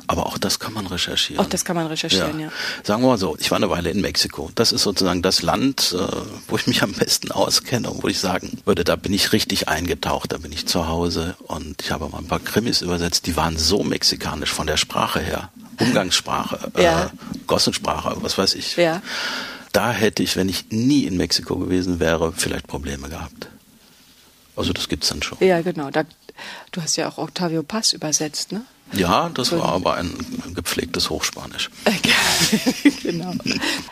Aber 0.07 0.25
auch 0.25 0.37
das 0.37 0.59
kann 0.59 0.73
man 0.73 0.87
recherchieren. 0.87 1.43
Auch 1.43 1.49
das 1.49 1.65
kann 1.65 1.75
man 1.75 1.87
recherchieren, 1.87 2.39
ja. 2.39 2.47
ja. 2.47 2.51
Sagen 2.83 3.01
wir 3.01 3.09
mal 3.09 3.17
so, 3.17 3.37
ich 3.39 3.51
war 3.51 3.57
eine 3.57 3.69
Weile 3.69 3.89
in 3.89 4.01
Mexiko. 4.01 4.51
Das 4.55 4.71
ist 4.71 4.83
sozusagen 4.83 5.21
das 5.21 5.41
Land, 5.41 5.95
äh, 5.97 6.05
wo 6.47 6.55
ich 6.57 6.67
mich 6.67 6.83
am 6.83 6.93
besten 6.93 7.31
auskenne 7.31 7.89
und 7.89 8.03
wo 8.03 8.07
ich 8.07 8.19
sagen 8.19 8.59
würde, 8.65 8.83
da 8.83 8.95
bin 8.95 9.13
ich 9.13 9.33
richtig 9.33 9.69
eingetaucht, 9.69 10.31
da 10.31 10.37
bin 10.37 10.51
ich 10.51 10.67
zu 10.67 10.87
Hause 10.87 11.35
und 11.47 11.81
ich 11.81 11.91
habe 11.91 12.09
mal 12.09 12.19
ein 12.19 12.27
paar 12.27 12.39
Krimis 12.39 12.81
übersetzt, 12.81 13.25
die 13.27 13.35
waren 13.35 13.57
so 13.57 13.83
mexikanisch 13.83 14.51
von 14.51 14.67
der 14.67 14.77
Sprache 14.77 15.19
her. 15.19 15.49
Umgangssprache, 15.79 16.71
äh, 16.77 16.83
ja. 16.83 17.05
äh, 17.05 17.09
Gossensprache, 17.47 18.17
was 18.21 18.37
weiß 18.37 18.55
ich. 18.55 18.75
Ja. 18.77 19.01
Da 19.71 19.91
hätte 19.91 20.21
ich, 20.21 20.35
wenn 20.35 20.49
ich 20.49 20.69
nie 20.69 21.05
in 21.05 21.17
Mexiko 21.17 21.55
gewesen 21.57 21.99
wäre, 21.99 22.33
vielleicht 22.33 22.67
Probleme 22.67 23.07
gehabt. 23.09 23.47
Also 24.55 24.73
das 24.73 24.89
gibt's 24.89 25.07
dann 25.09 25.23
schon. 25.23 25.37
Ja, 25.39 25.61
genau. 25.61 25.89
Da, 25.89 26.03
du 26.71 26.81
hast 26.81 26.97
ja 26.97 27.07
auch 27.09 27.17
Octavio 27.17 27.63
Paz 27.63 27.93
übersetzt, 27.93 28.51
ne? 28.51 28.65
Ja, 28.93 29.29
das 29.33 29.51
war 29.51 29.69
aber 29.69 29.95
ein 29.95 30.13
gepflegtes 30.53 31.09
Hochspanisch. 31.09 31.69
genau. 33.03 33.33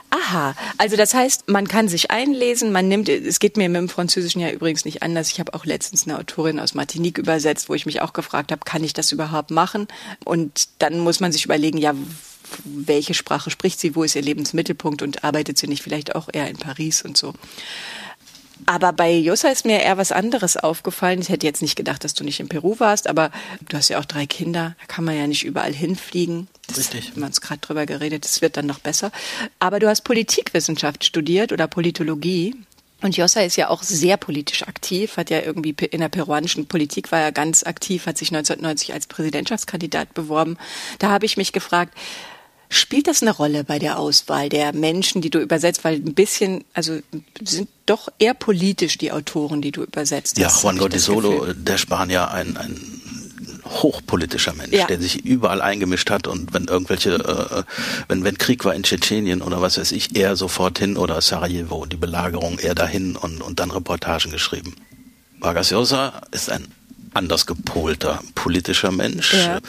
Aha, 0.10 0.56
also 0.78 0.98
das 0.98 1.14
heißt, 1.14 1.50
man 1.50 1.68
kann 1.68 1.88
sich 1.88 2.12
einlesen, 2.12 2.72
man 2.72 2.88
nimmt, 2.88 3.08
es 3.10 3.40
geht 3.40 3.58
mir 3.58 3.70
mit 3.70 3.78
dem 3.78 3.90
Französischen 3.90 4.42
ja 4.42 4.50
übrigens 4.52 4.86
nicht 4.86 5.02
anders. 5.02 5.32
Ich 5.32 5.40
habe 5.40 5.54
auch 5.54 5.66
letztens 5.66 6.06
eine 6.06 6.18
Autorin 6.18 6.60
aus 6.60 6.74
Martinique 6.74 7.18
übersetzt, 7.18 7.70
wo 7.70 7.76
ich 7.76 7.86
mich 7.86 8.02
auch 8.02 8.14
gefragt 8.14 8.52
habe, 8.52 8.62
kann 8.66 8.84
ich 8.84 8.94
das 8.94 9.12
überhaupt 9.12 9.52
machen? 9.52 9.88
Und 10.26 10.68
dann 10.80 11.00
muss 11.00 11.20
man 11.20 11.32
sich 11.32 11.46
überlegen, 11.46 11.78
ja, 11.78 11.94
welche 12.64 13.14
Sprache 13.14 13.50
spricht 13.50 13.80
sie, 13.80 13.96
wo 13.96 14.04
ist 14.04 14.16
ihr 14.16 14.22
Lebensmittelpunkt 14.22 15.02
und 15.02 15.24
arbeitet 15.24 15.58
sie 15.58 15.68
nicht 15.68 15.84
vielleicht 15.84 16.16
auch 16.16 16.30
eher 16.32 16.50
in 16.50 16.58
Paris 16.58 17.04
und 17.04 17.18
so. 17.18 17.34
Aber 18.66 18.94
bei 18.94 19.12
Jossa 19.12 19.50
ist 19.50 19.66
mir 19.66 19.82
eher 19.82 19.98
was 19.98 20.12
anderes 20.12 20.58
aufgefallen. 20.58 21.22
Ich 21.22 21.30
hätte 21.30 21.46
jetzt 21.46 21.62
nicht 21.62 21.76
gedacht, 21.76 22.04
dass 22.04 22.14
du 22.14 22.24
nicht 22.24 22.40
in 22.40 22.50
Peru 22.50 22.80
warst, 22.80 23.08
aber 23.08 23.32
du 23.68 23.78
hast 23.78 23.90
ja 23.90 24.00
auch 24.00 24.06
drei 24.06 24.26
Kinder. 24.26 24.76
Da 24.80 24.86
kann 24.88 25.06
man 25.06 25.18
ja 25.18 25.28
nicht 25.28 25.44
überall 25.46 25.74
hinfliegen. 25.74 26.48
Das, 26.68 26.78
Richtig. 26.78 27.16
Wir 27.16 27.22
haben 27.22 27.30
uns 27.30 27.42
gerade 27.42 27.62
drüber 27.62 27.86
geredet. 27.86 28.26
Das 28.26 28.42
wird 28.42 28.58
dann 28.58 28.66
noch 28.66 28.80
besser. 28.80 29.12
Aber 29.60 29.80
du 29.80 29.88
hast 29.88 30.02
Politikwissenschaft 30.02 31.04
studiert 31.04 31.52
oder 31.52 31.68
Politologie. 31.68 32.56
Und 33.02 33.16
Jossa 33.16 33.42
ist 33.42 33.56
ja 33.56 33.70
auch 33.70 33.82
sehr 33.82 34.18
politisch 34.18 34.68
aktiv, 34.68 35.16
hat 35.16 35.30
ja 35.30 35.40
irgendwie 35.40 35.74
in 35.90 36.02
der 36.02 36.10
peruanischen 36.10 36.68
Politik 36.68 37.14
war 37.14 37.22
er 37.22 37.32
ganz 37.32 37.64
aktiv, 37.64 38.06
hat 38.06 38.18
sich 38.18 38.30
1990 38.30 38.94
als 38.94 39.08
Präsidentschaftskandidat 39.08 40.14
beworben. 40.14 40.58
Da 41.00 41.10
habe 41.10 41.26
ich 41.26 41.38
mich 41.38 41.54
gefragt, 41.54 41.98
Spielt 42.72 43.08
das 43.08 43.24
eine 43.24 43.32
Rolle 43.32 43.64
bei 43.64 43.80
der 43.80 43.98
Auswahl 43.98 44.48
der 44.48 44.74
Menschen, 44.74 45.22
die 45.22 45.32
du 45.32 45.40
übersetzt? 45.40 45.84
Weil 45.84 45.96
ein 45.96 46.14
bisschen, 46.14 46.64
also 46.74 47.00
sind 47.44 47.68
doch 47.88 48.10
eher 48.20 48.36
politisch 48.36 49.00
die 49.00 49.12
Autoren, 49.12 49.60
die 49.64 49.72
du 49.72 49.84
übersetzt. 49.84 50.38
Ja, 50.38 50.52
Juan 50.62 50.78
Gotisolo, 50.78 51.52
der 51.54 51.80
Spanier, 51.80 52.30
ein, 52.30 52.58
ein 52.58 52.80
hochpolitischer 53.66 54.54
Mensch, 54.54 54.74
ja. 54.74 54.86
der 54.86 55.00
sich 55.00 55.26
überall 55.26 55.64
eingemischt 55.64 56.12
hat 56.12 56.28
und 56.28 56.54
wenn 56.54 56.66
irgendwelche, 56.66 57.16
äh, 57.16 57.64
wenn, 58.08 58.24
wenn 58.24 58.38
Krieg 58.38 58.64
war 58.66 58.76
in 58.76 58.84
Tschetschenien 58.84 59.42
oder 59.42 59.62
was 59.62 59.80
weiß 59.80 59.92
ich, 59.92 60.16
er 60.16 60.36
sofort 60.36 60.78
hin 60.78 60.96
oder 60.96 61.22
Sarajevo, 61.22 61.88
die 61.88 61.98
Belagerung, 61.98 62.60
er 62.60 62.76
dahin 62.76 63.16
und, 63.16 63.42
und 63.42 63.60
dann 63.60 63.72
Reportagen 63.72 64.32
geschrieben. 64.32 64.76
Vargas 65.40 65.72
Llosa 65.72 66.22
ist 66.32 66.52
ein 66.52 66.68
anders 67.14 67.48
gepolter 67.48 68.22
politischer 68.36 68.92
Mensch. 68.92 69.34
Ja 69.34 69.60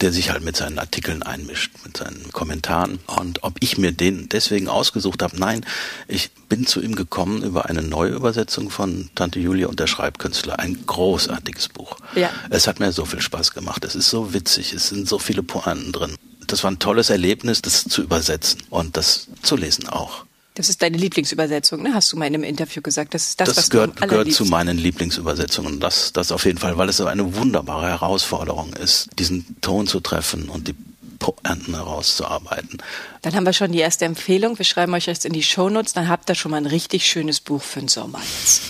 der 0.00 0.12
sich 0.12 0.30
halt 0.30 0.44
mit 0.44 0.56
seinen 0.56 0.78
Artikeln 0.78 1.22
einmischt, 1.22 1.72
mit 1.84 1.96
seinen 1.96 2.30
Kommentaren. 2.32 2.98
Und 3.06 3.42
ob 3.42 3.54
ich 3.60 3.78
mir 3.78 3.92
den 3.92 4.28
deswegen 4.28 4.68
ausgesucht 4.68 5.22
habe, 5.22 5.38
nein, 5.38 5.64
ich 6.08 6.30
bin 6.48 6.66
zu 6.66 6.80
ihm 6.82 6.94
gekommen 6.94 7.42
über 7.42 7.66
eine 7.66 7.82
neue 7.82 8.10
Übersetzung 8.10 8.70
von 8.70 9.10
Tante 9.14 9.40
Julia 9.40 9.68
und 9.68 9.80
der 9.80 9.86
Schreibkünstler. 9.86 10.58
Ein 10.58 10.84
großartiges 10.86 11.68
Buch. 11.68 11.96
Ja. 12.14 12.30
Es 12.50 12.66
hat 12.66 12.80
mir 12.80 12.92
so 12.92 13.04
viel 13.04 13.20
Spaß 13.20 13.52
gemacht. 13.52 13.84
Es 13.84 13.94
ist 13.94 14.10
so 14.10 14.34
witzig, 14.34 14.72
es 14.72 14.88
sind 14.88 15.08
so 15.08 15.18
viele 15.18 15.42
Pointen 15.42 15.92
drin. 15.92 16.16
Das 16.46 16.62
war 16.62 16.70
ein 16.70 16.78
tolles 16.78 17.10
Erlebnis, 17.10 17.62
das 17.62 17.84
zu 17.84 18.02
übersetzen 18.02 18.62
und 18.70 18.96
das 18.96 19.28
zu 19.42 19.56
lesen 19.56 19.88
auch. 19.88 20.24
Das 20.54 20.68
ist 20.68 20.82
deine 20.82 20.96
Lieblingsübersetzung, 20.96 21.82
ne? 21.82 21.94
Hast 21.94 22.12
du 22.12 22.16
mal 22.16 22.26
in 22.26 22.34
einem 22.34 22.44
Interview 22.44 22.80
gesagt. 22.80 23.12
Das 23.14 23.26
ist 23.26 23.40
das, 23.40 23.48
das 23.48 23.56
was 23.56 23.70
gehört, 23.70 24.00
du 24.00 24.06
gehört 24.06 24.32
zu 24.32 24.44
meinen 24.44 24.78
Lieblingsübersetzungen. 24.78 25.80
Das, 25.80 26.12
das 26.12 26.30
auf 26.30 26.44
jeden 26.44 26.58
Fall, 26.58 26.78
weil 26.78 26.88
es 26.88 26.98
so 26.98 27.06
eine 27.06 27.34
wunderbare 27.34 27.88
Herausforderung 27.88 28.72
ist, 28.74 29.08
diesen 29.18 29.60
Ton 29.60 29.88
zu 29.88 29.98
treffen 29.98 30.48
und 30.48 30.68
die 30.68 30.76
Pointen 31.18 31.74
herauszuarbeiten. 31.74 32.78
Dann 33.22 33.34
haben 33.34 33.44
wir 33.44 33.52
schon 33.52 33.72
die 33.72 33.80
erste 33.80 34.04
Empfehlung. 34.04 34.56
Wir 34.56 34.64
schreiben 34.64 34.94
euch 34.94 35.06
jetzt 35.06 35.24
in 35.24 35.32
die 35.32 35.42
Shownotes. 35.42 35.92
Dann 35.92 36.08
habt 36.08 36.30
ihr 36.30 36.36
schon 36.36 36.52
mal 36.52 36.58
ein 36.58 36.66
richtig 36.66 37.06
schönes 37.06 37.40
Buch 37.40 37.62
für 37.62 37.80
den 37.80 37.88
Sommer 37.88 38.20
jetzt. 38.20 38.62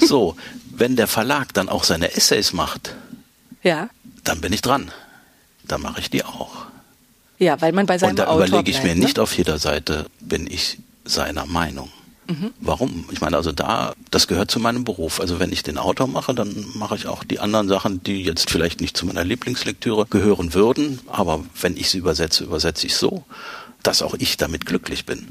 so, 0.06 0.36
wenn 0.70 0.96
der 0.96 1.06
Verlag 1.06 1.54
dann 1.54 1.70
auch 1.70 1.84
seine 1.84 2.14
Essays 2.14 2.52
macht, 2.52 2.94
ja. 3.62 3.88
dann 4.24 4.42
bin 4.42 4.52
ich 4.52 4.60
dran. 4.60 4.90
Dann 5.64 5.80
mache 5.80 6.00
ich 6.00 6.10
die 6.10 6.24
auch. 6.24 6.66
Ja, 7.38 7.60
weil 7.60 7.72
man 7.72 7.86
bei 7.86 7.98
seinem 7.98 8.10
Und 8.10 8.18
da 8.18 8.26
Autor 8.26 8.46
überlege 8.46 8.70
ich 8.70 8.76
bleibt, 8.78 8.94
mir 8.94 9.00
ne? 9.00 9.06
nicht 9.06 9.18
auf 9.18 9.36
jeder 9.36 9.58
Seite, 9.58 10.06
bin 10.20 10.46
ich 10.46 10.78
seiner 11.06 11.46
Meinung. 11.46 11.90
Mhm. 12.28 12.52
Warum? 12.60 13.04
Ich 13.12 13.20
meine, 13.20 13.36
also 13.36 13.52
da, 13.52 13.94
das 14.10 14.26
gehört 14.26 14.50
zu 14.50 14.58
meinem 14.58 14.84
Beruf. 14.84 15.20
Also 15.20 15.38
wenn 15.38 15.52
ich 15.52 15.62
den 15.62 15.78
Autor 15.78 16.08
mache, 16.08 16.34
dann 16.34 16.66
mache 16.74 16.96
ich 16.96 17.06
auch 17.06 17.22
die 17.22 17.38
anderen 17.38 17.68
Sachen, 17.68 18.02
die 18.02 18.22
jetzt 18.22 18.50
vielleicht 18.50 18.80
nicht 18.80 18.96
zu 18.96 19.06
meiner 19.06 19.24
Lieblingslektüre 19.24 20.06
gehören 20.06 20.52
würden. 20.54 21.00
Aber 21.06 21.44
wenn 21.60 21.76
ich 21.76 21.88
sie 21.90 21.98
übersetze, 21.98 22.44
übersetze 22.44 22.86
ich 22.86 22.96
so, 22.96 23.24
dass 23.82 24.02
auch 24.02 24.14
ich 24.18 24.36
damit 24.36 24.66
glücklich 24.66 25.06
bin. 25.06 25.28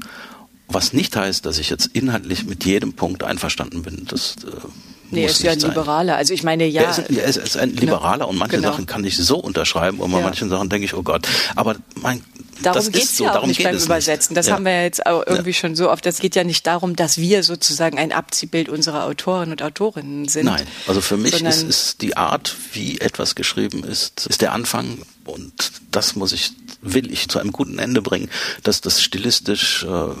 Was 0.68 0.92
nicht 0.92 1.14
heißt, 1.14 1.44
dass 1.44 1.58
ich 1.58 1.70
jetzt 1.70 1.86
inhaltlich 1.92 2.44
mit 2.46 2.64
jedem 2.64 2.94
Punkt 2.94 3.22
einverstanden 3.22 3.82
bin. 3.82 4.06
Das 4.08 4.36
äh, 4.44 4.66
Nee, 5.10 5.22
er 5.22 5.30
ist 5.30 5.42
ja 5.42 5.52
ein 5.52 5.60
sein. 5.60 5.70
Liberaler. 5.70 6.16
Also 6.16 6.34
ich 6.34 6.42
meine, 6.42 6.66
ja. 6.66 6.82
Er 6.82 6.90
ist, 6.90 7.38
er 7.38 7.44
ist 7.44 7.56
ein 7.56 7.70
Liberaler 7.70 8.18
genau. 8.18 8.28
und 8.28 8.38
manche 8.38 8.56
genau. 8.56 8.72
Sachen 8.72 8.86
kann 8.86 9.04
ich 9.04 9.16
so 9.16 9.36
unterschreiben 9.38 10.00
und 10.00 10.10
bei 10.10 10.18
ja. 10.18 10.24
manchen 10.24 10.48
Sachen 10.48 10.68
denke 10.68 10.84
ich, 10.84 10.94
oh 10.94 11.02
Gott. 11.02 11.28
Aber 11.54 11.76
mein 12.00 12.22
Darum 12.62 12.92
geht 12.92 13.04
es 13.04 13.16
so, 13.16 13.24
ja 13.24 13.38
auch 13.38 13.46
nicht 13.46 13.62
beim 13.62 13.76
Übersetzen. 13.76 14.34
Das 14.34 14.46
ja. 14.46 14.54
haben 14.54 14.64
wir 14.64 14.72
ja 14.72 14.82
jetzt 14.82 15.06
auch 15.06 15.24
irgendwie 15.26 15.50
ja. 15.50 15.54
schon 15.54 15.76
so 15.76 15.90
oft. 15.90 16.04
Das 16.06 16.18
geht 16.20 16.34
ja 16.34 16.44
nicht 16.44 16.66
darum, 16.66 16.96
dass 16.96 17.18
wir 17.18 17.42
sozusagen 17.42 17.98
ein 17.98 18.12
Abziehbild 18.12 18.68
unserer 18.68 19.04
Autoren 19.04 19.50
und 19.50 19.62
Autorinnen 19.62 20.28
sind. 20.28 20.46
Nein, 20.46 20.66
also 20.86 21.00
für 21.00 21.16
mich 21.16 21.42
ist, 21.42 21.62
ist 21.62 22.02
die 22.02 22.16
Art, 22.16 22.56
wie 22.72 23.00
etwas 23.00 23.34
geschrieben 23.34 23.84
ist, 23.84 24.26
ist 24.26 24.42
der 24.42 24.52
Anfang 24.52 24.98
und 25.24 25.72
das 25.90 26.16
muss 26.16 26.32
ich, 26.32 26.52
will 26.80 27.12
ich 27.12 27.28
zu 27.28 27.38
einem 27.38 27.52
guten 27.52 27.78
Ende 27.78 28.02
bringen, 28.02 28.30
dass 28.62 28.80
das 28.80 29.02
stilistisch, 29.02 29.84
äh, 29.84 30.14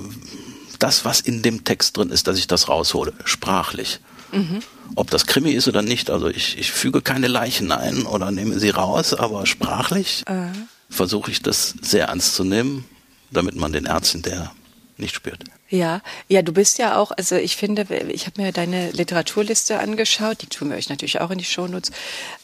das, 0.78 1.04
was 1.04 1.20
in 1.20 1.42
dem 1.42 1.64
Text 1.64 1.96
drin 1.96 2.10
ist, 2.10 2.26
dass 2.26 2.38
ich 2.38 2.46
das 2.46 2.68
raushole, 2.68 3.12
sprachlich. 3.24 4.00
Mhm. 4.32 4.60
Ob 4.94 5.10
das 5.10 5.26
Krimi 5.26 5.52
ist 5.52 5.68
oder 5.68 5.82
nicht, 5.82 6.10
also 6.10 6.28
ich, 6.28 6.58
ich 6.58 6.70
füge 6.72 7.00
keine 7.00 7.28
Leichen 7.28 7.72
ein 7.72 8.04
oder 8.04 8.30
nehme 8.30 8.58
sie 8.58 8.70
raus, 8.70 9.14
aber 9.14 9.46
sprachlich 9.46 10.22
äh. 10.26 10.48
Versuche 10.88 11.30
ich 11.30 11.42
das 11.42 11.74
sehr 11.82 12.06
ernst 12.06 12.34
zu 12.34 12.44
nehmen, 12.44 12.84
damit 13.30 13.56
man 13.56 13.72
den 13.72 13.86
Ernst 13.86 14.12
hinterher 14.12 14.52
nicht 14.98 15.14
spürt. 15.14 15.44
Ja, 15.68 16.00
ja, 16.28 16.42
du 16.42 16.52
bist 16.52 16.78
ja 16.78 16.96
auch, 16.96 17.10
also 17.10 17.34
ich 17.34 17.56
finde, 17.56 17.86
ich 18.08 18.26
habe 18.26 18.40
mir 18.40 18.52
deine 18.52 18.92
Literaturliste 18.92 19.78
angeschaut, 19.78 20.42
die 20.42 20.46
tun 20.46 20.70
wir 20.70 20.76
euch 20.76 20.88
natürlich 20.88 21.20
auch 21.20 21.30
in 21.30 21.38
die 21.38 21.44
Shownotes. 21.44 21.90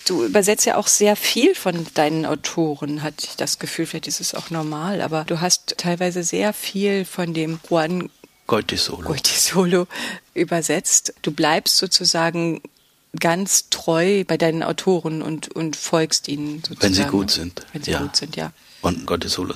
Du 0.06 0.24
übersetzt 0.24 0.66
ja 0.66 0.76
auch 0.76 0.88
sehr 0.88 1.14
viel 1.14 1.54
von 1.54 1.86
deinen 1.94 2.26
Autoren, 2.26 3.02
hatte 3.02 3.26
ich 3.28 3.36
das 3.36 3.58
Gefühl, 3.58 3.86
vielleicht 3.86 4.08
ist 4.08 4.20
es 4.20 4.34
auch 4.34 4.50
normal, 4.50 5.00
aber 5.00 5.24
du 5.24 5.40
hast 5.40 5.76
teilweise 5.78 6.24
sehr 6.24 6.52
viel 6.52 7.04
von 7.04 7.32
dem 7.32 7.60
Juan 7.70 8.10
Goitisolo. 8.48 9.06
Goitisolo 9.06 9.86
übersetzt. 10.34 11.14
Du 11.22 11.30
bleibst 11.30 11.76
sozusagen 11.76 12.60
ganz 13.18 13.68
treu 13.70 14.24
bei 14.24 14.36
deinen 14.36 14.62
Autoren 14.62 15.22
und, 15.22 15.48
und 15.54 15.76
folgst 15.76 16.28
ihnen 16.28 16.58
sozusagen. 16.58 16.82
Wenn 16.82 16.94
sie 16.94 17.04
gut 17.04 17.30
sind. 17.30 17.66
Wenn 17.72 17.82
sie 17.82 17.92
ja. 17.92 18.00
gut 18.00 18.16
sind, 18.16 18.36
ja. 18.36 18.52
Und 18.80 19.06
Goitisolo 19.06 19.54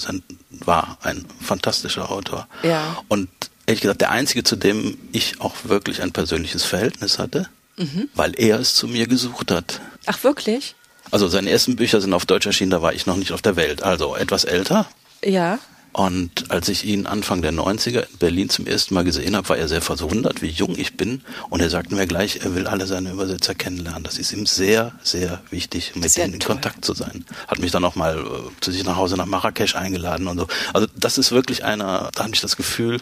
war 0.50 0.98
ein 1.02 1.24
fantastischer 1.40 2.10
Autor. 2.10 2.46
Ja. 2.62 2.98
Und 3.08 3.28
ehrlich 3.66 3.80
gesagt, 3.80 4.00
der 4.00 4.10
einzige, 4.10 4.44
zu 4.44 4.56
dem 4.56 4.98
ich 5.12 5.40
auch 5.40 5.54
wirklich 5.64 6.02
ein 6.02 6.12
persönliches 6.12 6.64
Verhältnis 6.64 7.18
hatte, 7.18 7.48
mhm. 7.76 8.08
weil 8.14 8.38
er 8.38 8.60
es 8.60 8.74
zu 8.74 8.86
mir 8.86 9.06
gesucht 9.06 9.50
hat. 9.50 9.80
Ach, 10.06 10.22
wirklich? 10.22 10.76
Also 11.10 11.28
seine 11.28 11.50
ersten 11.50 11.76
Bücher 11.76 12.00
sind 12.00 12.12
auf 12.14 12.26
Deutsch 12.26 12.46
erschienen, 12.46 12.70
da 12.70 12.82
war 12.82 12.92
ich 12.92 13.06
noch 13.06 13.16
nicht 13.16 13.32
auf 13.32 13.42
der 13.42 13.56
Welt. 13.56 13.82
Also 13.82 14.16
etwas 14.16 14.44
älter. 14.44 14.88
Ja. 15.24 15.58
Und 15.96 16.50
als 16.50 16.68
ich 16.68 16.84
ihn 16.84 17.06
Anfang 17.06 17.40
der 17.40 17.54
90er 17.54 18.00
in 18.00 18.18
Berlin 18.18 18.50
zum 18.50 18.66
ersten 18.66 18.92
Mal 18.92 19.02
gesehen 19.02 19.34
habe, 19.34 19.48
war 19.48 19.56
er 19.56 19.66
sehr 19.66 19.80
verwundert, 19.80 20.42
wie 20.42 20.48
jung 20.50 20.76
ich 20.76 20.98
bin. 20.98 21.22
Und 21.48 21.62
er 21.62 21.70
sagte 21.70 21.94
mir 21.94 22.06
gleich, 22.06 22.40
er 22.44 22.54
will 22.54 22.66
alle 22.66 22.86
seine 22.86 23.12
Übersetzer 23.12 23.54
kennenlernen. 23.54 24.04
Das 24.04 24.18
ist 24.18 24.30
ihm 24.30 24.44
sehr, 24.44 24.92
sehr 25.02 25.40
wichtig, 25.48 25.96
mit 25.96 26.14
denen 26.14 26.34
in 26.34 26.40
Kontakt 26.40 26.84
zu 26.84 26.92
sein. 26.92 27.24
Hat 27.48 27.60
mich 27.60 27.70
dann 27.70 27.82
auch 27.82 27.94
mal 27.94 28.18
äh, 28.18 28.60
zu 28.60 28.72
sich 28.72 28.84
nach 28.84 28.96
Hause 28.96 29.16
nach 29.16 29.24
Marrakesch 29.24 29.74
eingeladen 29.74 30.28
und 30.28 30.38
so. 30.38 30.48
Also 30.74 30.86
das 30.94 31.16
ist 31.16 31.32
wirklich 31.32 31.64
einer, 31.64 32.10
da 32.14 32.24
habe 32.24 32.34
ich 32.34 32.42
das 32.42 32.58
Gefühl, 32.58 33.00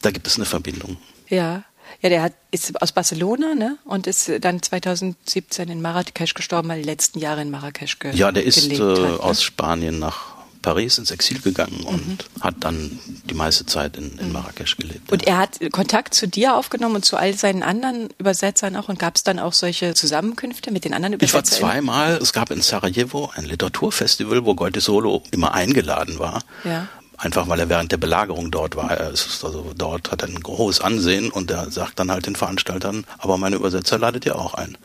da 0.00 0.10
gibt 0.10 0.26
es 0.26 0.36
eine 0.36 0.46
Verbindung. 0.46 0.96
Ja. 1.28 1.64
Ja, 2.00 2.08
der 2.08 2.22
hat, 2.22 2.32
ist 2.50 2.80
aus 2.80 2.92
Barcelona 2.92 3.54
ne? 3.54 3.76
und 3.84 4.06
ist 4.06 4.30
dann 4.40 4.62
2017 4.62 5.68
in 5.68 5.82
Marrakesch 5.82 6.32
gestorben, 6.32 6.70
weil 6.70 6.80
die 6.80 6.88
letzten 6.88 7.18
Jahre 7.18 7.42
in 7.42 7.50
Marrakesch 7.50 7.98
gelebt 7.98 8.18
Ja, 8.18 8.32
der 8.32 8.44
ist 8.44 8.66
äh, 8.66 8.78
hat, 8.78 8.98
ne? 8.98 9.20
aus 9.20 9.42
Spanien 9.42 9.98
nach 9.98 10.33
Paris 10.64 10.96
ins 10.96 11.10
Exil 11.10 11.40
gegangen 11.40 11.84
und 11.84 12.08
mhm. 12.08 12.18
hat 12.40 12.54
dann 12.60 12.98
die 13.28 13.34
meiste 13.34 13.66
Zeit 13.66 13.98
in, 13.98 14.18
in 14.18 14.28
mhm. 14.28 14.32
Marrakesch 14.32 14.76
gelebt. 14.78 15.12
Und 15.12 15.26
er 15.26 15.36
hat 15.36 15.60
Kontakt 15.72 16.14
zu 16.14 16.26
dir 16.26 16.56
aufgenommen 16.56 16.96
und 16.96 17.04
zu 17.04 17.18
all 17.18 17.34
seinen 17.34 17.62
anderen 17.62 18.08
Übersetzern 18.18 18.74
auch 18.76 18.88
und 18.88 18.98
gab 18.98 19.16
es 19.16 19.22
dann 19.22 19.38
auch 19.38 19.52
solche 19.52 19.94
Zusammenkünfte 19.94 20.70
mit 20.70 20.84
den 20.84 20.94
anderen 20.94 21.12
Übersetzern? 21.12 21.44
Ich 21.44 21.62
war 21.62 21.70
zweimal, 21.70 22.16
es 22.16 22.32
gab 22.32 22.50
in 22.50 22.62
Sarajevo 22.62 23.30
ein 23.34 23.44
Literaturfestival, 23.44 24.46
wo 24.46 24.54
Goethe 24.54 24.80
Solo 24.80 25.22
immer 25.30 25.52
eingeladen 25.52 26.18
war. 26.18 26.42
Ja 26.64 26.88
einfach 27.16 27.48
weil 27.48 27.60
er 27.60 27.68
während 27.68 27.92
der 27.92 27.96
Belagerung 27.96 28.50
dort 28.50 28.74
war. 28.74 28.90
Er 28.90 29.06
also 29.06 29.72
dort 29.76 30.10
hat 30.10 30.22
er 30.22 30.28
ein 30.28 30.40
großes 30.40 30.80
Ansehen 30.80 31.30
und 31.30 31.50
er 31.50 31.70
sagt 31.70 32.00
dann 32.00 32.10
halt 32.10 32.26
den 32.26 32.34
Veranstaltern, 32.34 33.06
aber 33.18 33.38
meine 33.38 33.56
Übersetzer 33.56 33.98
ladet 33.98 34.26
ihr 34.26 34.36
auch 34.36 34.54
ein. 34.54 34.76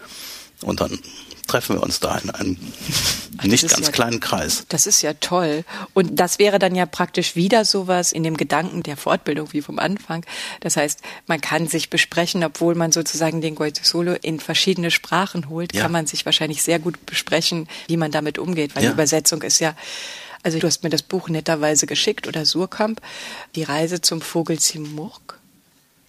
Und 0.62 0.82
dann 0.82 1.00
treffen 1.50 1.75
wir 1.75 1.84
uns 1.84 2.00
da 2.00 2.18
in 2.18 2.30
einem 2.30 2.58
nicht 3.44 3.68
ganz 3.68 3.88
ja, 3.88 3.92
kleinen 3.92 4.20
Kreis. 4.20 4.66
Das 4.70 4.86
ist 4.86 5.01
ja 5.01 5.13
toll. 5.16 5.66
Und 5.94 6.20
das 6.20 6.38
wäre 6.38 6.60
dann 6.60 6.75
ja 6.75 6.86
praktisch 6.86 7.36
wieder 7.36 7.66
sowas 7.66 8.12
in 8.12 8.24
dem 8.24 8.38
Gedanken 8.38 8.84
der 8.84 8.98
Fortbildung 8.98 9.51
wie 9.51 9.62
vom 9.62 9.80
Anfang. 9.80 10.25
Das 10.62 10.78
heißt, 10.78 11.01
man 11.25 11.42
kann 11.42 11.68
sich 11.68 11.89
besprechen, 11.89 12.44
obwohl 12.44 12.75
man 12.75 12.92
sozusagen 12.92 13.42
den 13.42 13.56
Goethe 13.56 13.84
Solo 13.84 14.13
in 14.22 14.39
verschiedene 14.39 14.92
Sprachen 14.92 15.50
holt, 15.50 15.74
ja. 15.74 15.82
kann 15.82 15.92
man 15.92 16.06
sich 16.06 16.25
wahrscheinlich 16.25 16.62
sehr 16.62 16.80
gut 16.80 17.04
besprechen, 17.06 17.68
wie 17.88 17.98
man 17.98 18.12
damit 18.12 18.38
umgeht, 18.38 18.75
weil 18.75 18.84
ja. 18.84 18.89
die 18.89 18.94
Übersetzung 18.94 19.42
ist 19.42 19.60
ja 19.60 19.75
also 20.42 20.58
du 20.58 20.68
hast 20.68 20.84
mir 20.84 20.89
das 20.89 21.01
Buch 21.01 21.28
netterweise 21.28 21.86
geschickt 21.86 22.25
oder 22.25 22.46
Surkamp, 22.46 23.01
Die 23.56 23.63
Reise 23.63 24.00
zum 24.00 24.22
Vogel 24.22 24.58
Zimurg. 24.58 25.38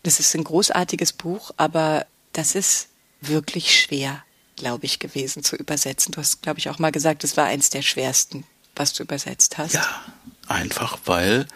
Das 0.04 0.20
ist 0.20 0.36
ein 0.36 0.44
großartiges 0.44 1.12
Buch, 1.14 1.50
aber 1.56 2.06
das 2.32 2.54
ist 2.54 2.90
wirklich 3.20 3.76
schwer 3.76 4.22
glaube 4.60 4.84
ich, 4.84 4.98
gewesen 4.98 5.42
zu 5.42 5.56
übersetzen. 5.56 6.12
Du 6.12 6.20
hast, 6.20 6.42
glaube 6.42 6.58
ich, 6.58 6.68
auch 6.68 6.78
mal 6.78 6.92
gesagt, 6.92 7.24
es 7.24 7.36
war 7.36 7.46
eins 7.46 7.70
der 7.70 7.82
schwersten, 7.82 8.44
was 8.76 8.92
du 8.92 9.02
übersetzt 9.02 9.58
hast. 9.58 9.74
Ja, 9.74 9.86
einfach 10.46 10.98
weil 11.06 11.46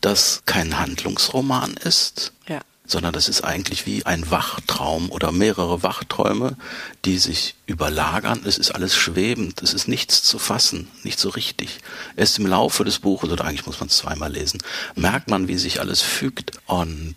das 0.00 0.42
kein 0.46 0.78
Handlungsroman 0.78 1.74
ist. 1.74 2.32
Ja 2.48 2.60
sondern 2.84 3.12
das 3.12 3.28
ist 3.28 3.42
eigentlich 3.42 3.86
wie 3.86 4.04
ein 4.04 4.30
Wachtraum 4.30 5.10
oder 5.10 5.32
mehrere 5.32 5.82
Wachträume, 5.82 6.56
die 7.04 7.16
sich 7.18 7.54
überlagern. 7.64 8.42
Es 8.44 8.58
ist 8.58 8.72
alles 8.72 8.96
schwebend, 8.96 9.62
es 9.62 9.72
ist 9.72 9.88
nichts 9.88 10.22
zu 10.22 10.38
fassen, 10.38 10.88
nicht 11.02 11.18
so 11.18 11.30
richtig. 11.30 11.78
Erst 12.16 12.38
im 12.38 12.46
Laufe 12.46 12.84
des 12.84 12.98
Buches, 12.98 13.30
oder 13.30 13.44
eigentlich 13.44 13.66
muss 13.66 13.80
man 13.80 13.88
es 13.88 13.96
zweimal 13.96 14.32
lesen, 14.32 14.60
merkt 14.94 15.30
man, 15.30 15.48
wie 15.48 15.58
sich 15.58 15.80
alles 15.80 16.02
fügt. 16.02 16.52
Und 16.66 17.16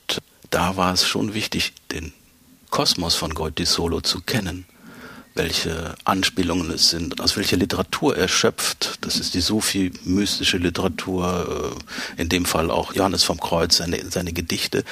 da 0.50 0.78
war 0.78 0.94
es 0.94 1.06
schon 1.06 1.34
wichtig, 1.34 1.74
den 1.92 2.14
Kosmos 2.70 3.16
von 3.16 3.34
Goethe 3.34 3.66
Solo 3.66 4.02
zu 4.02 4.22
kennen 4.22 4.66
welche 5.36 5.96
Anspielungen 6.06 6.72
es 6.72 6.90
sind, 6.90 7.20
aus 7.20 7.36
welcher 7.36 7.58
Literatur 7.58 8.18
er 8.18 8.30
schöpft. 8.30 8.98
Das 9.02 9.18
ist 9.18 9.34
die 9.34 9.42
Sufi-mystische 9.42 10.58
Literatur, 10.58 11.76
äh, 12.18 12.22
in 12.22 12.30
dem 12.30 12.46
Fall 12.46 12.72
auch 12.72 12.94
Johannes 12.94 13.24
vom 13.24 13.40
Kreuz, 13.40 13.78
seine, 13.78 14.00
seine 14.10 14.32
Gedichte. 14.32 14.86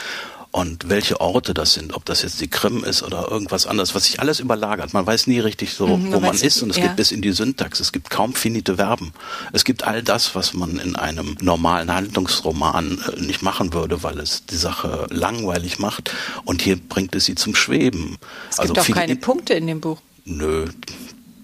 Und 0.51 0.87
welche 0.87 1.19
Orte 1.19 1.55
das 1.55 1.73
sind, 1.73 1.95
ob 1.95 2.05
das 2.05 2.21
jetzt 2.21 2.39
die 2.39 2.47
Krim 2.47 2.83
ist 2.83 3.01
oder 3.01 3.31
irgendwas 3.31 3.65
anderes, 3.65 3.95
was 3.95 4.05
sich 4.05 4.19
alles 4.19 4.39
überlagert. 4.39 4.93
Man 4.93 5.03
weiß 5.03 5.25
nie 5.25 5.39
richtig 5.39 5.73
so, 5.73 5.87
mhm, 5.87 6.13
wo 6.13 6.19
man 6.19 6.35
ist 6.35 6.61
und 6.61 6.69
es 6.69 6.77
ja. 6.77 6.83
geht 6.83 6.97
bis 6.97 7.11
in 7.11 7.23
die 7.23 7.31
Syntax. 7.31 7.79
Es 7.79 7.91
gibt 7.91 8.11
kaum 8.11 8.35
finite 8.35 8.75
Verben. 8.75 9.13
Es 9.51 9.63
gibt 9.63 9.83
all 9.83 10.03
das, 10.03 10.35
was 10.35 10.53
man 10.53 10.77
in 10.77 10.95
einem 10.95 11.37
normalen 11.41 11.91
Handlungsroman 11.91 12.99
äh, 12.99 13.21
nicht 13.21 13.41
machen 13.41 13.73
würde, 13.73 14.03
weil 14.03 14.19
es 14.19 14.45
die 14.45 14.57
Sache 14.57 15.07
langweilig 15.09 15.79
macht. 15.79 16.11
Und 16.45 16.61
hier 16.61 16.75
bringt 16.75 17.15
es 17.15 17.25
sie 17.25 17.33
zum 17.33 17.55
Schweben. 17.55 18.17
Es 18.51 18.57
gibt 18.57 18.77
also 18.77 18.91
auch 18.91 18.95
keine 18.95 19.15
Punkte 19.15 19.55
in 19.55 19.65
dem 19.65 19.81
Buch. 19.81 20.01
Nö. 20.25 20.65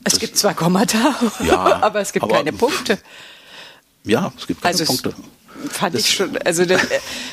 Es 0.03 0.19
gibt 0.19 0.37
zwar 0.37 0.53
Kommata, 0.53 1.15
ja, 1.43 1.81
aber 1.81 1.99
es 1.99 2.13
gibt 2.13 2.23
aber, 2.23 2.35
keine 2.35 2.53
Punkte. 2.53 2.97
Ja, 4.03 4.31
es 4.37 4.47
gibt 4.47 4.61
keine 4.61 4.73
also 4.73 4.85
Punkte. 4.85 5.13
Fand 5.67 5.93
das 5.93 6.03
ich 6.03 6.13
schon, 6.13 6.37
also 6.37 6.63
das, 6.63 6.81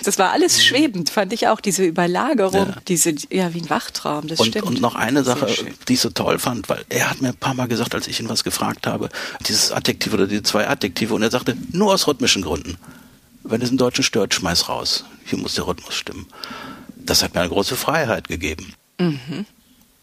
das, 0.02 0.18
war 0.18 0.32
alles 0.32 0.64
schwebend, 0.64 1.11
fand 1.11 1.32
ich 1.32 1.46
auch, 1.46 1.61
diese 1.61 1.85
Überlagerung, 1.85 2.70
ja. 2.70 2.76
diese, 2.88 3.14
ja, 3.30 3.54
wie 3.54 3.61
ein 3.61 3.70
Wachtraum, 3.70 4.26
das 4.26 4.40
und, 4.40 4.48
stimmt. 4.48 4.66
Und 4.66 4.80
noch 4.80 4.96
eine 4.96 5.22
Sache, 5.22 5.46
die 5.87 5.92
ich 5.92 6.00
so 6.00 6.11
toll 6.11 6.40
fand, 6.40 6.68
weil 6.68 6.85
er 6.88 7.09
hat 7.09 7.22
mir 7.22 7.28
ein 7.28 7.37
paar 7.37 7.54
Mal 7.54 7.68
gesagt, 7.68 7.94
als 7.94 8.09
ich 8.09 8.18
ihn 8.18 8.28
was 8.28 8.42
gefragt 8.42 8.88
habe, 8.88 9.11
dieses 9.46 9.70
Adjektiv 9.70 10.12
oder 10.12 10.26
die 10.26 10.42
zwei 10.42 10.66
Adjektive, 10.66 11.14
und 11.14 11.22
er 11.22 11.30
sagte, 11.30 11.56
nur 11.70 11.94
aus 11.94 12.09
rhythmischen 12.09 12.42
Gründen. 12.42 12.76
Wenn 13.44 13.62
es 13.62 13.68
einen 13.68 13.78
Deutschen 13.78 14.02
stört, 14.02 14.35
schmeiß 14.35 14.68
raus. 14.68 15.04
Hier 15.24 15.38
muss 15.38 15.54
der 15.54 15.68
Rhythmus 15.68 15.94
stimmen. 15.94 16.26
Das 16.96 17.22
hat 17.22 17.35
mir 17.35 17.42
eine 17.42 17.50
große 17.50 17.76
Freiheit 17.76 18.26
gegeben. 18.26 18.74
Mhm. 18.98 19.46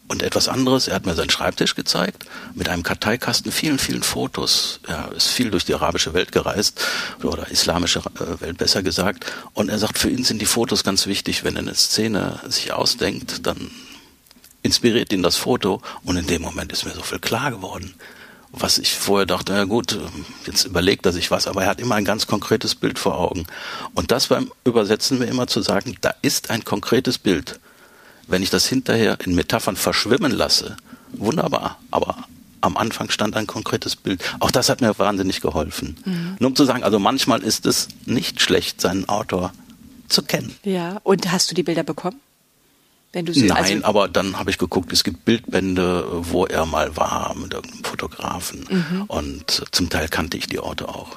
Und 0.06 0.22
etwas 0.22 0.48
anderes, 0.48 0.86
er 0.86 0.96
hat 0.96 1.06
mir 1.06 1.14
seinen 1.14 1.30
Schreibtisch 1.30 1.74
gezeigt, 1.74 2.26
mit 2.54 2.68
einem 2.68 2.82
Karteikasten, 2.82 3.50
vielen, 3.50 3.78
vielen 3.78 4.02
Fotos. 4.02 4.80
Er 4.86 5.10
ist 5.12 5.28
viel 5.28 5.50
durch 5.50 5.64
die 5.64 5.74
arabische 5.74 6.12
Welt 6.12 6.30
gereist, 6.30 6.84
oder 7.22 7.50
islamische 7.50 8.00
äh, 8.00 8.40
Welt 8.40 8.58
besser 8.58 8.82
gesagt. 8.82 9.24
Und 9.54 9.70
er 9.70 9.78
sagt, 9.78 9.96
für 9.96 10.10
ihn 10.10 10.22
sind 10.22 10.42
die 10.42 10.46
Fotos 10.46 10.84
ganz 10.84 11.06
wichtig. 11.06 11.42
Wenn 11.42 11.56
er 11.56 11.62
eine 11.62 11.74
Szene 11.74 12.38
sich 12.48 12.72
ausdenkt, 12.72 13.46
dann 13.46 13.70
inspiriert 14.62 15.10
ihn 15.10 15.22
das 15.22 15.36
Foto. 15.36 15.80
Und 16.02 16.18
in 16.18 16.26
dem 16.26 16.42
Moment 16.42 16.70
ist 16.70 16.84
mir 16.84 16.92
so 16.92 17.02
viel 17.02 17.18
klar 17.18 17.50
geworden. 17.50 17.94
Was 18.52 18.78
ich 18.78 18.92
vorher 18.92 19.26
dachte, 19.26 19.52
na 19.52 19.64
gut, 19.64 19.98
jetzt 20.46 20.64
überlegt 20.66 21.06
er 21.06 21.12
sich 21.12 21.30
was, 21.30 21.48
aber 21.48 21.62
er 21.62 21.70
hat 21.70 21.80
immer 21.80 21.96
ein 21.96 22.04
ganz 22.04 22.26
konkretes 22.26 22.74
Bild 22.74 22.98
vor 22.98 23.18
Augen. 23.18 23.46
Und 23.94 24.12
das 24.12 24.28
beim 24.28 24.52
Übersetzen 24.64 25.18
mir 25.18 25.26
immer 25.26 25.46
zu 25.46 25.62
sagen, 25.62 25.96
da 26.02 26.14
ist 26.22 26.50
ein 26.50 26.62
konkretes 26.64 27.18
Bild 27.18 27.58
wenn 28.28 28.42
ich 28.42 28.50
das 28.50 28.66
hinterher 28.66 29.18
in 29.24 29.34
Metaphern 29.34 29.76
verschwimmen 29.76 30.32
lasse, 30.32 30.76
wunderbar. 31.12 31.78
Aber 31.90 32.24
am 32.60 32.76
Anfang 32.76 33.10
stand 33.10 33.36
ein 33.36 33.46
konkretes 33.46 33.96
Bild. 33.96 34.22
Auch 34.40 34.50
das 34.50 34.68
hat 34.68 34.80
mir 34.80 34.98
wahnsinnig 34.98 35.40
geholfen. 35.40 35.96
Mhm. 36.04 36.36
Nur 36.38 36.50
um 36.50 36.56
zu 36.56 36.64
sagen, 36.64 36.82
also 36.82 36.98
manchmal 36.98 37.42
ist 37.42 37.66
es 37.66 37.88
nicht 38.06 38.40
schlecht, 38.40 38.80
seinen 38.80 39.08
Autor 39.08 39.52
zu 40.08 40.22
kennen. 40.22 40.54
Ja, 40.64 41.00
und 41.02 41.30
hast 41.30 41.50
du 41.50 41.54
die 41.54 41.62
Bilder 41.62 41.82
bekommen? 41.82 42.20
Wenn 43.12 43.26
du 43.26 43.32
sie, 43.32 43.46
Nein, 43.46 43.84
also 43.84 43.84
aber 43.84 44.08
dann 44.08 44.38
habe 44.38 44.50
ich 44.50 44.58
geguckt, 44.58 44.92
es 44.92 45.04
gibt 45.04 45.24
Bildbände, 45.24 46.04
wo 46.10 46.46
er 46.46 46.66
mal 46.66 46.96
war 46.96 47.34
mit 47.36 47.54
irgendeinem 47.54 47.84
Fotografen. 47.84 48.66
Mhm. 48.68 49.04
Und 49.06 49.64
zum 49.70 49.88
Teil 49.88 50.08
kannte 50.08 50.36
ich 50.36 50.48
die 50.48 50.58
Orte 50.58 50.88
auch 50.88 51.16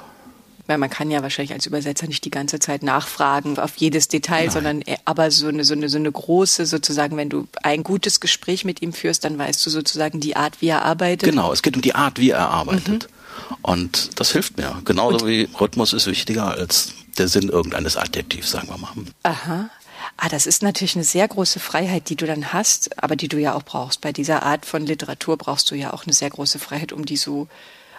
weil 0.68 0.78
man 0.78 0.90
kann 0.90 1.10
ja 1.10 1.22
wahrscheinlich 1.22 1.54
als 1.54 1.66
Übersetzer 1.66 2.06
nicht 2.06 2.24
die 2.24 2.30
ganze 2.30 2.60
Zeit 2.60 2.82
nachfragen 2.82 3.58
auf 3.58 3.76
jedes 3.76 4.06
Detail, 4.06 4.44
Nein. 4.44 4.50
sondern 4.50 4.82
äh, 4.82 4.98
aber 5.06 5.30
so 5.30 5.48
eine, 5.48 5.64
so 5.64 5.74
eine, 5.74 5.88
so 5.88 5.96
eine 5.96 6.12
große 6.12 6.66
sozusagen, 6.66 7.16
wenn 7.16 7.30
du 7.30 7.48
ein 7.62 7.82
gutes 7.82 8.20
Gespräch 8.20 8.64
mit 8.64 8.82
ihm 8.82 8.92
führst, 8.92 9.24
dann 9.24 9.38
weißt 9.38 9.64
du 9.64 9.70
sozusagen 9.70 10.20
die 10.20 10.36
Art, 10.36 10.60
wie 10.60 10.68
er 10.68 10.84
arbeitet. 10.84 11.28
Genau, 11.28 11.52
es 11.52 11.62
geht 11.62 11.74
um 11.74 11.82
die 11.82 11.94
Art, 11.94 12.20
wie 12.20 12.30
er 12.30 12.50
arbeitet. 12.50 13.08
Mhm. 13.10 13.56
Und 13.62 14.20
das 14.20 14.32
hilft 14.32 14.58
mir. 14.58 14.80
Genauso 14.84 15.24
Und 15.24 15.26
wie 15.26 15.48
Rhythmus 15.58 15.94
ist 15.94 16.06
wichtiger 16.06 16.48
als 16.48 16.92
der 17.16 17.28
Sinn 17.28 17.48
irgendeines 17.48 17.96
Adjektivs, 17.96 18.50
sagen 18.50 18.68
wir 18.68 18.76
mal. 18.76 18.92
Aha. 19.22 19.70
Ah, 20.16 20.28
das 20.28 20.46
ist 20.46 20.62
natürlich 20.62 20.96
eine 20.96 21.04
sehr 21.04 21.26
große 21.26 21.60
Freiheit, 21.60 22.08
die 22.08 22.16
du 22.16 22.26
dann 22.26 22.52
hast, 22.52 23.02
aber 23.02 23.16
die 23.16 23.28
du 23.28 23.38
ja 23.38 23.54
auch 23.54 23.62
brauchst. 23.62 24.00
Bei 24.00 24.12
dieser 24.12 24.42
Art 24.42 24.66
von 24.66 24.84
Literatur 24.84 25.36
brauchst 25.36 25.70
du 25.70 25.76
ja 25.76 25.92
auch 25.92 26.04
eine 26.04 26.12
sehr 26.12 26.28
große 26.28 26.58
Freiheit, 26.58 26.92
um 26.92 27.06
die 27.06 27.16
so 27.16 27.48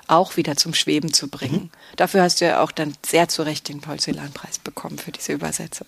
auch 0.09 0.37
wieder 0.37 0.55
zum 0.55 0.73
Schweben 0.73 1.13
zu 1.13 1.27
bringen. 1.27 1.63
Mhm. 1.63 1.69
Dafür 1.95 2.23
hast 2.23 2.41
du 2.41 2.45
ja 2.45 2.61
auch 2.61 2.71
dann 2.71 2.95
sehr 3.05 3.27
zu 3.27 3.43
Recht 3.43 3.69
den 3.69 3.81
Paul 3.81 3.99
Celan-Preis 3.99 4.59
bekommen 4.59 4.97
für 4.97 5.11
diese 5.11 5.33
Übersetzung. 5.33 5.87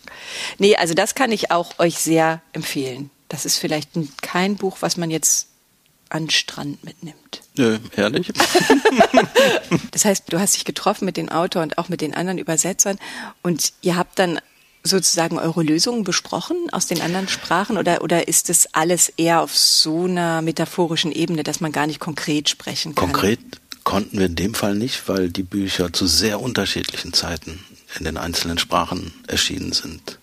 Nee, 0.58 0.76
also 0.76 0.94
das 0.94 1.16
kann 1.16 1.32
ich 1.32 1.52
auch 1.52 1.80
euch 1.80 1.98
sehr 1.98 2.42
empfehlen. 2.54 3.10
Das 3.30 3.46
ist 3.46 3.58
vielleicht 3.58 3.92
kein 4.22 4.56
Buch, 4.56 4.78
was 4.82 4.98
man 4.98 5.10
jetzt 5.10 5.48
an 6.10 6.30
Strand 6.30 6.84
mitnimmt. 6.84 7.42
Nö, 7.56 7.80
ehrlich. 7.96 8.32
das 9.92 10.06
heißt, 10.06 10.26
du 10.32 10.40
hast 10.40 10.56
dich 10.56 10.66
getroffen 10.66 11.06
mit 11.06 11.18
dem 11.18 11.30
Autor 11.30 11.64
und 11.64 11.78
auch 11.78 11.90
mit 11.90 12.02
den 12.02 12.14
anderen 12.14 12.38
Übersetzern 12.38 13.00
und 13.42 13.74
ihr 13.82 13.96
habt 13.96 14.20
dann 14.20 14.40
sozusagen 14.84 15.38
eure 15.38 15.64
Lösungen 15.64 16.04
besprochen 16.04 16.58
aus 16.72 16.88
den 16.88 17.02
anderen 17.02 17.28
Sprachen 17.28 17.78
oder, 17.78 18.02
oder 18.02 18.28
ist 18.28 18.50
es 18.50 18.74
alles 18.74 19.10
eher 19.10 19.42
auf 19.42 19.56
so 19.56 20.06
einer 20.06 20.42
metaphorischen 20.42 21.12
Ebene, 21.12 21.44
dass 21.44 21.62
man 21.62 21.72
gar 21.72 21.88
nicht 21.88 22.00
konkret 22.00 22.50
sprechen 22.50 22.96
kann? 22.96 23.12
Konkret 23.12 23.61
konnten 23.92 24.20
wir 24.20 24.28
in 24.28 24.36
dem 24.36 24.54
Fall 24.54 24.74
nicht, 24.74 25.10
weil 25.10 25.30
die 25.30 25.44
Bücher 25.44 25.92
zu 25.92 26.08
sehr 26.08 26.40
unterschiedlichen 26.40 27.12
Zeiten 27.12 27.60
in 28.00 28.06
den 28.06 28.16
einzelnen 28.16 28.58
Sprachen 28.58 29.14
erschienen 29.28 29.74
sind. 29.74 30.18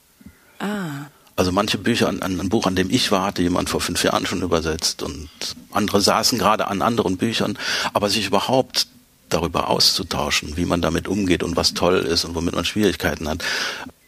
Ah. 0.58 1.10
Also 1.36 1.52
manche 1.52 1.76
Bücher, 1.76 2.08
an, 2.08 2.22
an 2.22 2.40
ein 2.40 2.48
Buch, 2.48 2.64
an 2.64 2.76
dem 2.76 2.88
ich 2.88 3.12
war, 3.12 3.26
hatte 3.26 3.42
jemand 3.42 3.68
vor 3.68 3.82
fünf 3.82 4.02
Jahren 4.02 4.24
schon 4.24 4.40
übersetzt 4.40 5.02
und 5.02 5.28
andere 5.70 6.00
saßen 6.00 6.38
gerade 6.38 6.68
an 6.68 6.80
anderen 6.80 7.18
Büchern, 7.18 7.58
aber 7.92 8.08
sich 8.08 8.28
überhaupt 8.28 8.86
darüber 9.28 9.68
auszutauschen, 9.68 10.56
wie 10.56 10.64
man 10.64 10.80
damit 10.80 11.06
umgeht 11.06 11.42
und 11.42 11.54
was 11.54 11.74
toll 11.74 11.98
ist 11.98 12.24
und 12.24 12.34
womit 12.34 12.54
man 12.54 12.64
Schwierigkeiten 12.64 13.28
hat. 13.28 13.44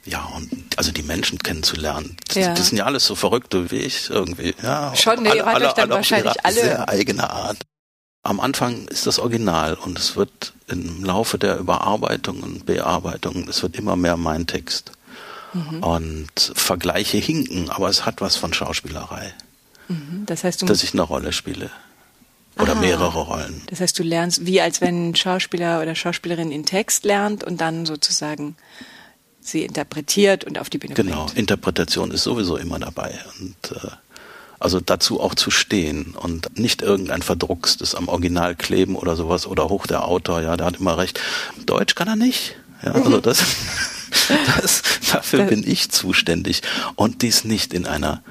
Ja, 0.06 0.24
und 0.36 0.48
also 0.78 0.90
die 0.90 1.02
Menschen 1.02 1.38
kennenzulernen. 1.38 2.16
Ja. 2.32 2.54
Das 2.54 2.68
sind 2.68 2.78
ja 2.78 2.86
alles 2.86 3.04
so 3.04 3.14
Verrückte 3.14 3.70
wie 3.70 3.80
ich 3.80 4.08
irgendwie. 4.08 4.54
Ja, 4.62 4.96
Schon, 4.96 5.22
ne, 5.22 5.36
ihr 5.36 5.44
wart 5.44 5.62
euch 5.62 5.74
dann 5.74 5.90
wahrscheinlich 5.90 6.42
alle. 6.46 6.62
Sehr 6.62 6.88
eigene 6.88 7.28
Art. 7.28 7.58
Am 8.22 8.38
Anfang 8.38 8.86
ist 8.88 9.06
das 9.06 9.18
Original 9.18 9.74
und 9.74 9.98
es 9.98 10.14
wird 10.14 10.52
im 10.68 11.04
Laufe 11.04 11.38
der 11.38 11.58
Überarbeitung 11.58 12.42
und 12.42 12.66
Bearbeitung, 12.66 13.48
es 13.48 13.62
wird 13.62 13.76
immer 13.76 13.96
mehr 13.96 14.16
mein 14.16 14.46
Text. 14.46 14.92
Mhm. 15.52 15.82
Und 15.82 16.52
Vergleiche 16.54 17.16
hinken, 17.16 17.70
aber 17.70 17.88
es 17.88 18.06
hat 18.06 18.20
was 18.20 18.36
von 18.36 18.52
Schauspielerei. 18.52 19.32
Mhm. 19.88 20.24
Das 20.26 20.44
heißt, 20.44 20.68
dass 20.68 20.82
ich 20.82 20.92
eine 20.92 21.02
Rolle 21.02 21.32
spiele. 21.32 21.70
Oder 22.58 22.72
Aha. 22.72 22.80
mehrere 22.80 23.18
Rollen. 23.18 23.62
Das 23.68 23.80
heißt, 23.80 23.98
du 23.98 24.02
lernst 24.02 24.44
wie 24.44 24.60
als 24.60 24.80
wenn 24.80 25.10
ein 25.10 25.16
Schauspieler 25.16 25.80
oder 25.80 25.94
Schauspielerin 25.94 26.50
den 26.50 26.66
Text 26.66 27.04
lernt 27.04 27.42
und 27.42 27.60
dann 27.60 27.86
sozusagen 27.86 28.56
sie 29.40 29.64
interpretiert 29.64 30.44
und 30.44 30.58
auf 30.58 30.68
die 30.68 30.78
Bühne 30.78 30.94
genau. 30.94 31.16
bringt. 31.16 31.28
Genau, 31.30 31.38
Interpretation 31.38 32.10
ist 32.10 32.24
sowieso 32.24 32.56
immer 32.56 32.78
dabei. 32.78 33.18
Und 33.40 33.56
äh, 33.72 33.88
also 34.60 34.78
dazu 34.78 35.20
auch 35.20 35.34
zu 35.34 35.50
stehen 35.50 36.14
und 36.14 36.58
nicht 36.58 36.82
irgendein 36.82 37.22
verdruckstes 37.22 37.94
am 37.94 38.08
Original 38.08 38.54
kleben 38.54 38.94
oder 38.94 39.16
sowas 39.16 39.46
oder 39.46 39.70
hoch 39.70 39.86
der 39.86 40.04
Autor, 40.04 40.42
ja, 40.42 40.56
der 40.56 40.66
hat 40.66 40.80
immer 40.80 40.98
recht. 40.98 41.18
Deutsch 41.64 41.94
kann 41.94 42.08
er 42.08 42.16
nicht. 42.16 42.56
Ja, 42.84 42.92
also 42.92 43.16
mhm. 43.16 43.22
das, 43.22 43.42
das 44.60 44.82
dafür 45.10 45.44
bin 45.44 45.66
ich 45.66 45.90
zuständig 45.90 46.62
und 46.94 47.22
dies 47.22 47.44
nicht 47.44 47.72
in 47.72 47.86
einer 47.86 48.22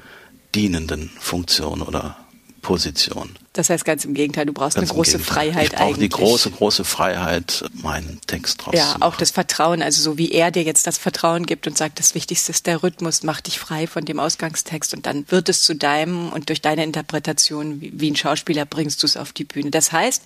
dienenden 0.54 1.10
Funktion 1.18 1.82
oder 1.82 2.16
Position. 2.60 3.36
Das 3.52 3.68
heißt 3.68 3.84
ganz 3.84 4.04
im 4.04 4.14
Gegenteil, 4.14 4.46
du 4.46 4.52
brauchst 4.52 4.76
ganz 4.76 4.90
eine 4.90 4.96
große 4.96 5.18
Freiheit 5.18 5.72
ich 5.72 5.78
eigentlich. 5.78 5.98
die 5.98 6.08
große, 6.08 6.50
große 6.50 6.84
Freiheit, 6.84 7.64
meinen 7.74 8.20
Text 8.26 8.64
draus 8.64 8.74
Ja, 8.74 8.96
auch 9.00 9.16
das 9.16 9.30
Vertrauen, 9.30 9.82
also 9.82 10.00
so 10.00 10.18
wie 10.18 10.30
er 10.30 10.50
dir 10.50 10.62
jetzt 10.62 10.86
das 10.86 10.98
Vertrauen 10.98 11.46
gibt 11.46 11.66
und 11.66 11.76
sagt, 11.76 11.98
das 11.98 12.14
Wichtigste 12.14 12.52
ist 12.52 12.66
der 12.66 12.82
Rhythmus, 12.82 13.22
mach 13.22 13.40
dich 13.40 13.58
frei 13.58 13.86
von 13.86 14.04
dem 14.04 14.20
Ausgangstext 14.20 14.94
und 14.94 15.06
dann 15.06 15.24
wird 15.30 15.48
es 15.48 15.62
zu 15.62 15.74
deinem 15.74 16.32
und 16.32 16.48
durch 16.48 16.60
deine 16.60 16.84
Interpretation, 16.84 17.80
wie, 17.80 17.92
wie 17.94 18.10
ein 18.10 18.16
Schauspieler 18.16 18.66
bringst 18.66 19.02
du 19.02 19.06
es 19.06 19.16
auf 19.16 19.32
die 19.32 19.44
Bühne. 19.44 19.70
Das 19.70 19.90
heißt, 19.90 20.22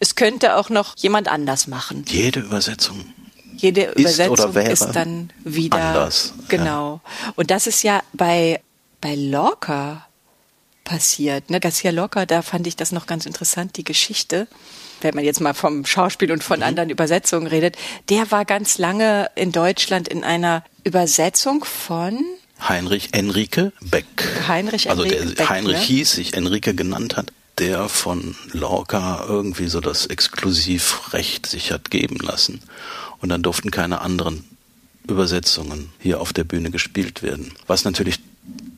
es 0.00 0.14
könnte 0.14 0.56
auch 0.56 0.70
noch 0.70 0.96
jemand 0.96 1.28
anders 1.28 1.66
machen. 1.66 2.04
Jede 2.08 2.40
Übersetzung 2.40 3.04
jede 3.54 3.92
Übersetzung 3.92 4.56
ist, 4.56 4.82
ist 4.82 4.92
dann 4.92 5.30
wieder 5.44 5.76
anders. 5.76 6.34
Genau. 6.48 7.00
Ja. 7.04 7.32
Und 7.36 7.50
das 7.50 7.66
ist 7.66 7.82
ja 7.82 8.02
bei 8.12 8.60
bei 9.00 9.14
Lorca 9.14 10.06
passiert. 10.84 11.50
Ne? 11.50 11.60
Garcia 11.60 11.90
Lorca, 11.90 12.26
da 12.26 12.42
fand 12.42 12.66
ich 12.66 12.76
das 12.76 12.92
noch 12.92 13.06
ganz 13.06 13.26
interessant, 13.26 13.76
die 13.76 13.84
Geschichte. 13.84 14.46
Wenn 15.00 15.14
man 15.14 15.24
jetzt 15.24 15.40
mal 15.40 15.54
vom 15.54 15.84
Schauspiel 15.84 16.30
und 16.32 16.44
von 16.44 16.58
mhm. 16.58 16.66
anderen 16.66 16.90
Übersetzungen 16.90 17.46
redet, 17.46 17.76
der 18.08 18.30
war 18.30 18.44
ganz 18.44 18.78
lange 18.78 19.30
in 19.34 19.52
Deutschland 19.52 20.08
in 20.08 20.24
einer 20.24 20.64
Übersetzung 20.84 21.64
von 21.64 22.24
Heinrich 22.68 23.12
Enrique 23.12 23.72
Beck. 23.80 24.06
Heinrich 24.46 24.88
also 24.90 25.02
Enrique 25.02 25.24
der 25.24 25.34
Beck, 25.34 25.48
Heinrich 25.48 25.78
ne? 25.78 25.84
hieß, 25.84 26.12
sich 26.12 26.34
Enrique 26.34 26.74
genannt 26.74 27.16
hat, 27.16 27.32
der 27.58 27.88
von 27.88 28.36
Lorca 28.52 29.24
irgendwie 29.26 29.68
so 29.68 29.80
das 29.80 30.06
Exklusivrecht 30.06 31.46
sich 31.46 31.72
hat 31.72 31.90
geben 31.90 32.16
lassen. 32.16 32.60
Und 33.20 33.28
dann 33.28 33.42
durften 33.42 33.70
keine 33.70 34.00
anderen 34.00 34.44
Übersetzungen 35.08 35.92
hier 35.98 36.20
auf 36.20 36.32
der 36.32 36.44
Bühne 36.44 36.70
gespielt 36.70 37.22
werden. 37.22 37.52
Was 37.66 37.84
natürlich 37.84 38.20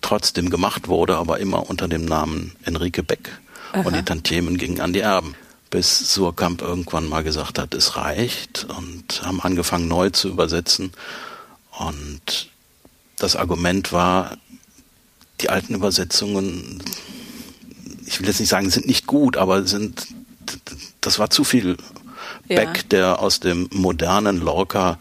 trotzdem 0.00 0.50
gemacht 0.50 0.88
wurde, 0.88 1.16
aber 1.16 1.40
immer 1.40 1.68
unter 1.68 1.88
dem 1.88 2.05
Namen 2.05 2.53
Enrique 2.64 3.03
Beck. 3.03 3.31
Aha. 3.72 3.83
Und 3.83 3.96
die 3.96 4.03
Tantiemen 4.03 4.59
gingen 4.59 4.81
an 4.81 4.92
die 4.92 5.00
Erben. 5.00 5.35
Bis 5.70 6.12
Surkamp 6.14 6.62
irgendwann 6.62 7.09
mal 7.09 7.24
gesagt 7.24 7.59
hat, 7.59 7.74
es 7.74 7.96
reicht 7.96 8.66
und 8.77 9.22
haben 9.24 9.40
angefangen 9.40 9.88
neu 9.88 10.11
zu 10.11 10.29
übersetzen. 10.29 10.92
Und 11.70 12.50
das 13.18 13.35
Argument 13.35 13.92
war, 13.92 14.37
die 15.40 15.50
alten 15.50 15.74
Übersetzungen, 15.74 16.81
ich 18.07 18.20
will 18.20 18.29
jetzt 18.29 18.38
nicht 18.38 18.50
sagen, 18.50 18.70
sind 18.70 18.87
nicht 18.87 19.07
gut, 19.07 19.37
aber 19.37 19.66
sind, 19.66 20.07
das 21.00 21.18
war 21.18 21.31
zu 21.31 21.42
viel 21.42 21.77
Beck, 22.46 22.77
ja. 22.77 22.83
der 22.90 23.18
aus 23.18 23.40
dem 23.40 23.68
modernen 23.72 24.38
Lorca 24.40 24.98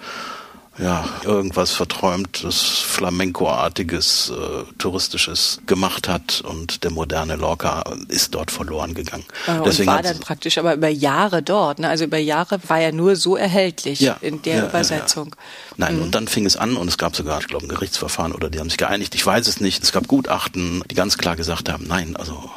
ja, 0.79 1.07
irgendwas 1.23 1.71
verträumtes, 1.71 2.79
Flamenco-artiges, 2.79 4.31
äh, 4.31 4.73
touristisches 4.79 5.59
gemacht 5.67 6.07
hat 6.07 6.41
und 6.41 6.83
der 6.83 6.91
moderne 6.91 7.35
Lorca 7.35 7.83
ist 8.07 8.33
dort 8.33 8.49
verloren 8.49 8.95
gegangen. 8.95 9.25
Oh, 9.47 9.63
Deswegen 9.63 9.89
und 9.89 9.95
war 9.95 10.01
dann 10.01 10.19
praktisch 10.19 10.57
aber 10.57 10.73
über 10.73 10.89
Jahre 10.89 11.43
dort, 11.43 11.77
ne? 11.79 11.89
also 11.89 12.05
über 12.05 12.17
Jahre 12.17 12.59
war 12.67 12.79
er 12.79 12.91
nur 12.91 13.15
so 13.15 13.35
erhältlich 13.35 13.99
ja, 13.99 14.17
in 14.21 14.41
der 14.41 14.57
ja, 14.57 14.65
Übersetzung. 14.67 15.35
Ja, 15.35 15.75
Nein, 15.77 15.97
mhm. 15.97 16.01
und 16.03 16.15
dann 16.15 16.27
fing 16.27 16.45
es 16.45 16.57
an 16.57 16.75
und 16.75 16.87
es 16.87 16.97
gab 16.97 17.15
sogar, 17.15 17.39
ich 17.39 17.47
glaube, 17.47 17.65
ein 17.65 17.69
Gerichtsverfahren 17.69 18.33
oder 18.33 18.49
die 18.49 18.59
haben 18.59 18.69
sich 18.69 18.79
geeinigt, 18.79 19.13
ich 19.13 19.25
weiß 19.25 19.47
es 19.47 19.59
nicht, 19.59 19.83
es 19.83 19.91
gab 19.91 20.07
Gutachten, 20.07 20.83
die 20.89 20.95
ganz 20.95 21.19
klar 21.19 21.35
gesagt 21.35 21.69
haben, 21.69 21.85
nein, 21.87 22.15
also 22.15 22.49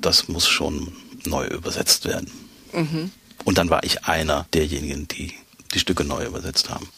das 0.00 0.26
muss 0.26 0.48
schon 0.48 0.92
neu 1.24 1.46
übersetzt 1.46 2.04
werden. 2.04 2.30
Mhm. 2.72 3.12
Und 3.44 3.58
dann 3.58 3.70
war 3.70 3.84
ich 3.84 4.04
einer 4.04 4.46
derjenigen, 4.52 5.06
die 5.06 5.34
die 5.72 5.78
Stücke 5.78 6.04
neu 6.04 6.24
übersetzt 6.24 6.68
haben. 6.70 6.88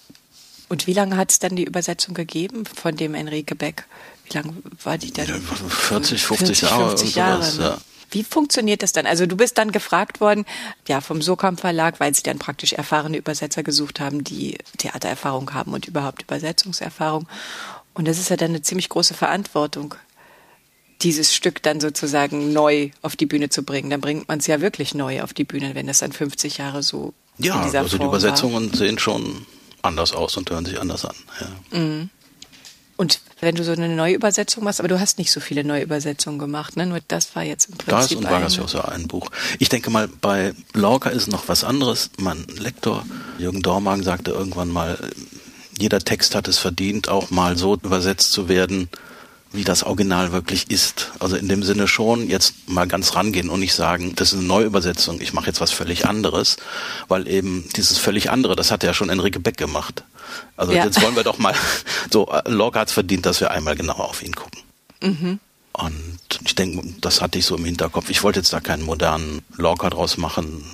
Und 0.73 0.87
wie 0.87 0.95
lange 0.95 1.19
hat 1.19 1.31
es 1.31 1.39
dann 1.39 1.55
die 1.55 1.65
Übersetzung 1.65 2.15
gegeben 2.15 2.65
von 2.65 2.97
dem 2.97 3.15
Enrique 3.15 3.55
Beck? 3.55 3.85
Wie 4.25 4.33
lange 4.33 4.55
war 4.83 4.97
die 4.97 5.13
dann? 5.13 5.27
40, 5.27 6.23
50 6.25 6.63
Jahre. 6.63 6.89
50 6.89 7.15
Jahre 7.15 7.43
sowas, 7.43 7.59
ne? 7.59 7.65
ja. 7.65 7.79
Wie 8.11 8.25
funktioniert 8.25 8.83
das 8.83 8.93
dann? 8.93 9.05
Also 9.05 9.27
du 9.27 9.37
bist 9.37 9.59
dann 9.59 9.71
gefragt 9.71 10.23
worden, 10.23 10.47
ja, 10.89 11.03
vom 11.03 11.21
Sokam 11.21 11.59
Verlag, 11.59 12.01
weil 12.01 12.15
sie 12.15 12.23
dann 12.23 12.39
praktisch 12.39 12.73
erfahrene 12.73 13.19
Übersetzer 13.19 13.63
gesucht 13.63 14.01
haben, 14.01 14.25
die 14.25 14.57
Theatererfahrung 14.79 15.53
haben 15.53 15.75
und 15.75 15.89
überhaupt 15.89 16.23
Übersetzungserfahrung. 16.23 17.29
Und 17.93 18.09
das 18.09 18.19
ist 18.19 18.31
ja 18.31 18.37
dann 18.37 18.53
eine 18.53 18.63
ziemlich 18.63 18.89
große 18.89 19.13
Verantwortung, 19.13 19.95
dieses 21.03 21.35
Stück 21.35 21.63
dann 21.63 21.81
sozusagen 21.81 22.55
neu 22.55 22.93
auf 23.03 23.15
die 23.15 23.27
Bühne 23.27 23.51
zu 23.51 23.63
bringen. 23.63 23.91
Dann 23.91 24.01
bringt 24.01 24.27
man 24.27 24.39
es 24.39 24.47
ja 24.47 24.63
wirklich 24.63 24.95
neu 24.95 25.21
auf 25.21 25.35
die 25.35 25.45
Bühne, 25.45 25.75
wenn 25.75 25.87
das 25.87 25.99
dann 25.99 26.13
50 26.13 26.57
Jahre 26.57 26.83
so 26.83 27.13
ja, 27.37 27.59
in 27.59 27.67
dieser 27.67 27.81
also 27.81 27.99
Form 27.99 28.09
die 28.09 28.17
Übersetzungen 28.17 28.71
war. 28.71 28.79
sehen 28.79 28.99
schon 28.99 29.47
anders 29.83 30.13
aus 30.13 30.37
und 30.37 30.51
hören 30.51 30.65
sich 30.65 30.81
anders 30.81 31.05
an. 31.05 31.17
Ja. 31.41 31.79
Mhm. 31.79 32.11
Und 32.97 33.21
wenn 33.41 33.57
du 33.57 33.65
so 33.65 33.73
eine 33.73 33.89
Neuübersetzung 33.89 34.63
machst, 34.63 34.79
aber 34.79 34.89
du 34.89 35.01
hast 35.01 35.19
nicht 35.19 35.33
so 35.33 35.41
viele 35.41 35.65
Neuübersetzungen 35.65 36.39
gemacht, 36.39 36.77
ne? 36.77 36.87
Nur 36.87 37.01
das 37.09 37.35
war 37.35 37.43
jetzt 37.43 37.69
im 37.69 37.77
Prinzip. 37.77 38.19
Das 38.19 38.25
und 38.25 38.31
Vargas 38.31 38.57
Llosa 38.59 38.83
ein 38.83 39.09
Buch. 39.09 39.31
Ich 39.59 39.69
denke 39.69 39.91
mal, 39.91 40.09
bei 40.09 40.55
Lorca 40.73 41.11
ist 41.11 41.27
noch 41.27 41.49
was 41.49 41.65
anderes. 41.65 42.11
Mein 42.19 42.47
Lektor 42.59 43.05
Jürgen 43.39 43.63
Dormagen 43.63 44.05
sagte 44.05 44.31
irgendwann 44.31 44.69
mal, 44.69 44.99
jeder 45.79 45.99
Text 45.99 46.35
hat 46.35 46.47
es 46.47 46.59
verdient, 46.59 47.09
auch 47.09 47.31
mal 47.31 47.57
so 47.57 47.75
übersetzt 47.75 48.31
zu 48.31 48.49
werden, 48.49 48.89
wie 49.53 49.65
das 49.65 49.83
Original 49.83 50.33
wirklich 50.33 50.71
ist. 50.71 51.13
Also 51.19 51.37
in 51.37 51.49
dem 51.49 51.63
Sinne 51.63 51.87
schon 51.89 52.29
jetzt 52.29 52.69
mal 52.69 52.87
ganz 52.87 53.15
rangehen 53.15 53.51
und 53.51 53.61
nicht 53.61 53.75
sagen, 53.75 54.15
das 54.17 54.33
ist 54.33 54.39
eine 54.39 54.49
Neuübersetzung, 54.49 55.21
ich 55.21 55.33
mache 55.33 55.47
jetzt 55.47 55.61
was 55.61 55.71
völlig 55.71 56.07
anderes, 56.07 56.57
weil 57.09 57.29
eben 57.29 57.69
dieses 57.77 57.99
völlig 57.99 58.31
andere, 58.31 58.57
das 58.57 58.71
hat 58.71 58.83
ja 58.83 58.95
schon 58.95 59.11
Enrique 59.11 59.41
Beck 59.41 59.57
gemacht. 59.57 60.05
Also 60.57 60.73
ja. 60.73 60.85
jetzt 60.85 61.03
wollen 61.03 61.17
wir 61.17 61.25
doch 61.25 61.39
mal, 61.39 61.55
so 62.11 62.33
Lorca 62.47 62.81
hat 62.81 62.89
es 62.89 62.95
verdient, 62.95 63.27
dass 63.27 63.41
wir 63.41 63.51
einmal 63.51 63.77
genauer 63.77 64.09
auf 64.09 64.23
ihn 64.23 64.35
gucken. 64.35 64.61
Mhm. 65.03 65.41
Und 65.73 66.41
ich 66.45 66.55
denke, 66.55 66.87
das 67.01 67.21
hatte 67.21 67.39
ich 67.39 67.47
so 67.47 67.57
im 67.57 67.65
Hinterkopf. 67.65 68.11
Ich 68.11 68.23
wollte 68.23 68.41
jetzt 68.41 68.53
da 68.53 68.61
keinen 68.61 68.83
modernen 68.83 69.43
Lorca 69.57 69.89
draus 69.89 70.19
machen, 70.19 70.65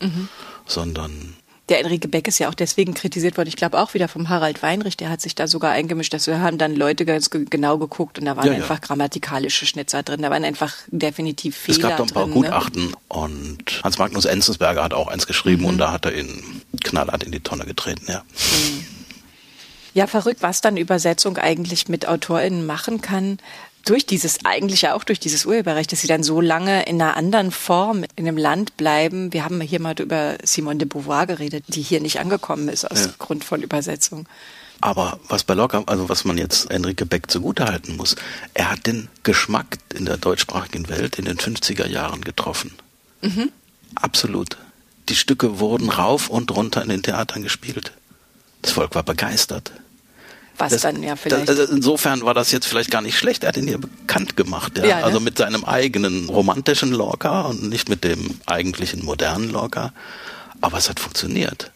mhm. 0.00 0.28
sondern 0.66 1.36
der 1.68 1.80
Enrique 1.80 2.08
Beck 2.08 2.28
ist 2.28 2.38
ja 2.38 2.48
auch 2.48 2.54
deswegen 2.54 2.94
kritisiert 2.94 3.36
worden, 3.36 3.48
ich 3.48 3.56
glaube 3.56 3.78
auch 3.78 3.94
wieder 3.94 4.06
vom 4.06 4.28
Harald 4.28 4.62
Weinrich, 4.62 4.96
der 4.96 5.10
hat 5.10 5.20
sich 5.20 5.34
da 5.34 5.48
sogar 5.48 5.72
eingemischt, 5.72 6.14
dass 6.14 6.26
wir 6.26 6.40
haben 6.40 6.58
dann 6.58 6.76
Leute 6.76 7.04
ganz 7.04 7.30
genau 7.30 7.78
geguckt 7.78 8.18
und 8.18 8.24
da 8.26 8.36
waren 8.36 8.46
ja, 8.46 8.52
einfach 8.52 8.76
ja. 8.76 8.86
grammatikalische 8.86 9.66
Schnitzer 9.66 10.02
drin, 10.02 10.22
da 10.22 10.30
waren 10.30 10.44
einfach 10.44 10.74
definitiv 10.88 11.56
Fehler 11.56 11.76
Es 11.76 11.82
gab 11.82 11.96
doch 11.96 12.06
ein 12.06 12.12
paar 12.12 12.24
drin, 12.26 12.34
ne? 12.34 12.40
Gutachten 12.48 12.86
ne? 12.90 12.96
und 13.08 13.80
Hans 13.82 13.98
Magnus 13.98 14.26
Enzensberger 14.26 14.84
hat 14.84 14.94
auch 14.94 15.08
eins 15.08 15.26
geschrieben 15.26 15.62
mhm. 15.62 15.68
und 15.68 15.78
da 15.78 15.92
hat 15.92 16.06
er 16.06 16.16
ihn 16.16 16.62
knallhart 16.84 17.24
in 17.24 17.32
die 17.32 17.40
Tonne 17.40 17.64
getreten, 17.64 18.06
ja. 18.08 18.20
Mhm. 18.20 18.86
Ja, 19.94 20.06
verrückt, 20.06 20.42
was 20.42 20.60
dann 20.60 20.76
Übersetzung 20.76 21.38
eigentlich 21.38 21.88
mit 21.88 22.06
AutorInnen 22.06 22.66
machen 22.66 23.00
kann 23.00 23.38
durch 23.86 24.04
dieses, 24.04 24.44
eigentlich 24.44 24.82
ja 24.82 24.94
auch 24.94 25.04
durch 25.04 25.20
dieses 25.20 25.46
Urheberrecht, 25.46 25.90
dass 25.92 26.00
sie 26.00 26.08
dann 26.08 26.22
so 26.22 26.40
lange 26.40 26.84
in 26.86 27.00
einer 27.00 27.16
anderen 27.16 27.50
Form 27.50 28.04
in 28.16 28.26
einem 28.26 28.36
Land 28.36 28.76
bleiben. 28.76 29.32
Wir 29.32 29.44
haben 29.44 29.60
hier 29.60 29.80
mal 29.80 29.94
über 29.98 30.36
Simone 30.42 30.78
de 30.78 30.88
Beauvoir 30.88 31.26
geredet, 31.26 31.64
die 31.68 31.82
hier 31.82 32.00
nicht 32.00 32.20
angekommen 32.20 32.68
ist 32.68 32.84
aus 32.84 33.06
ja. 33.06 33.12
Grund 33.18 33.44
von 33.44 33.62
Übersetzung. 33.62 34.28
Aber 34.80 35.18
was 35.28 35.44
bei 35.44 35.54
Locker, 35.54 35.84
also 35.86 36.08
was 36.08 36.24
man 36.24 36.36
jetzt 36.36 36.70
Enrique 36.70 37.06
Beck 37.06 37.30
zugutehalten 37.30 37.96
muss, 37.96 38.16
er 38.52 38.70
hat 38.70 38.86
den 38.86 39.08
Geschmack 39.22 39.78
in 39.94 40.04
der 40.04 40.18
deutschsprachigen 40.18 40.88
Welt 40.88 41.18
in 41.18 41.24
den 41.24 41.38
50er 41.38 41.86
Jahren 41.86 42.22
getroffen. 42.22 42.74
Mhm. 43.22 43.50
Absolut. 43.94 44.58
Die 45.08 45.16
Stücke 45.16 45.60
wurden 45.60 45.88
rauf 45.88 46.28
und 46.28 46.50
runter 46.50 46.82
in 46.82 46.88
den 46.88 47.02
Theatern 47.02 47.42
gespielt. 47.42 47.92
Das 48.62 48.72
Volk 48.72 48.94
war 48.94 49.04
begeistert. 49.04 49.72
Was 50.58 50.72
das, 50.72 50.82
dann 50.82 51.02
ja 51.02 51.16
vielleicht. 51.16 51.48
Das, 51.48 51.58
also 51.58 51.74
insofern 51.74 52.22
war 52.22 52.34
das 52.34 52.50
jetzt 52.50 52.66
vielleicht 52.66 52.90
gar 52.90 53.02
nicht 53.02 53.18
schlecht. 53.18 53.44
Er 53.44 53.48
hat 53.48 53.56
ihn 53.56 53.68
hier 53.68 53.78
bekannt 53.78 54.36
gemacht. 54.36 54.78
Ja? 54.78 54.84
ja 54.86 54.96
ne? 54.98 55.04
Also 55.04 55.20
mit 55.20 55.38
seinem 55.38 55.64
eigenen 55.64 56.28
romantischen 56.28 56.92
Lorca 56.92 57.42
und 57.42 57.68
nicht 57.68 57.88
mit 57.88 58.04
dem 58.04 58.40
eigentlichen 58.46 59.04
modernen 59.04 59.50
Lorca. 59.50 59.92
Aber 60.60 60.78
es 60.78 60.88
hat 60.88 61.00
funktioniert. 61.00 61.72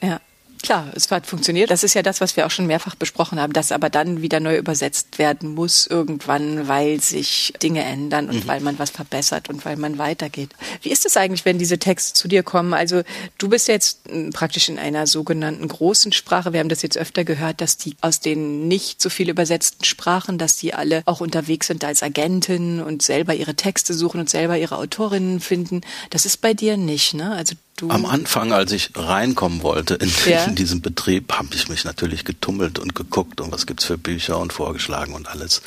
Ja. 0.00 0.20
Klar, 0.62 0.92
es 0.94 1.10
hat 1.10 1.26
funktioniert. 1.26 1.72
Das 1.72 1.82
ist 1.82 1.94
ja 1.94 2.02
das, 2.02 2.20
was 2.20 2.36
wir 2.36 2.46
auch 2.46 2.50
schon 2.52 2.68
mehrfach 2.68 2.94
besprochen 2.94 3.40
haben, 3.40 3.52
dass 3.52 3.72
aber 3.72 3.90
dann 3.90 4.22
wieder 4.22 4.38
neu 4.38 4.56
übersetzt 4.56 5.18
werden 5.18 5.54
muss 5.54 5.88
irgendwann, 5.88 6.68
weil 6.68 7.00
sich 7.00 7.52
Dinge 7.60 7.82
ändern 7.82 8.28
und 8.28 8.44
mhm. 8.44 8.48
weil 8.48 8.60
man 8.60 8.78
was 8.78 8.90
verbessert 8.90 9.48
und 9.48 9.64
weil 9.64 9.76
man 9.76 9.98
weitergeht. 9.98 10.50
Wie 10.80 10.90
ist 10.90 11.04
es 11.04 11.16
eigentlich, 11.16 11.44
wenn 11.44 11.58
diese 11.58 11.78
Texte 11.78 12.14
zu 12.14 12.28
dir 12.28 12.44
kommen? 12.44 12.74
Also 12.74 13.02
du 13.38 13.48
bist 13.48 13.66
jetzt 13.66 14.02
hm, 14.08 14.30
praktisch 14.30 14.68
in 14.68 14.78
einer 14.78 15.08
sogenannten 15.08 15.66
großen 15.66 16.12
Sprache. 16.12 16.52
Wir 16.52 16.60
haben 16.60 16.68
das 16.68 16.82
jetzt 16.82 16.96
öfter 16.96 17.24
gehört, 17.24 17.60
dass 17.60 17.76
die 17.76 17.96
aus 18.00 18.20
den 18.20 18.68
nicht 18.68 19.02
so 19.02 19.10
viel 19.10 19.30
übersetzten 19.30 19.84
Sprachen, 19.84 20.38
dass 20.38 20.56
die 20.56 20.74
alle 20.74 21.02
auch 21.06 21.20
unterwegs 21.20 21.66
sind 21.66 21.84
als 21.84 22.04
Agentin 22.04 22.80
und 22.80 23.02
selber 23.02 23.34
ihre 23.34 23.56
Texte 23.56 23.94
suchen 23.94 24.20
und 24.20 24.30
selber 24.30 24.56
ihre 24.56 24.76
Autorinnen 24.76 25.40
finden. 25.40 25.80
Das 26.10 26.24
ist 26.24 26.36
bei 26.36 26.54
dir 26.54 26.76
nicht, 26.76 27.14
ne? 27.14 27.32
Also 27.32 27.56
du? 27.82 27.90
Am 27.90 28.06
Anfang, 28.06 28.52
als 28.52 28.72
ich 28.72 28.90
reinkommen 28.94 29.62
wollte 29.62 29.94
in, 29.94 30.10
ja. 30.26 30.44
in 30.44 30.54
diesen 30.54 30.80
Betrieb, 30.80 31.32
habe 31.32 31.48
ich 31.54 31.68
mich 31.68 31.84
natürlich 31.84 32.24
getummelt 32.24 32.78
und 32.78 32.94
geguckt 32.94 33.40
und 33.40 33.52
was 33.52 33.66
gibt's 33.66 33.84
für 33.84 33.98
Bücher 33.98 34.38
und 34.38 34.52
vorgeschlagen 34.52 35.14
und 35.14 35.28
alles. 35.28 35.62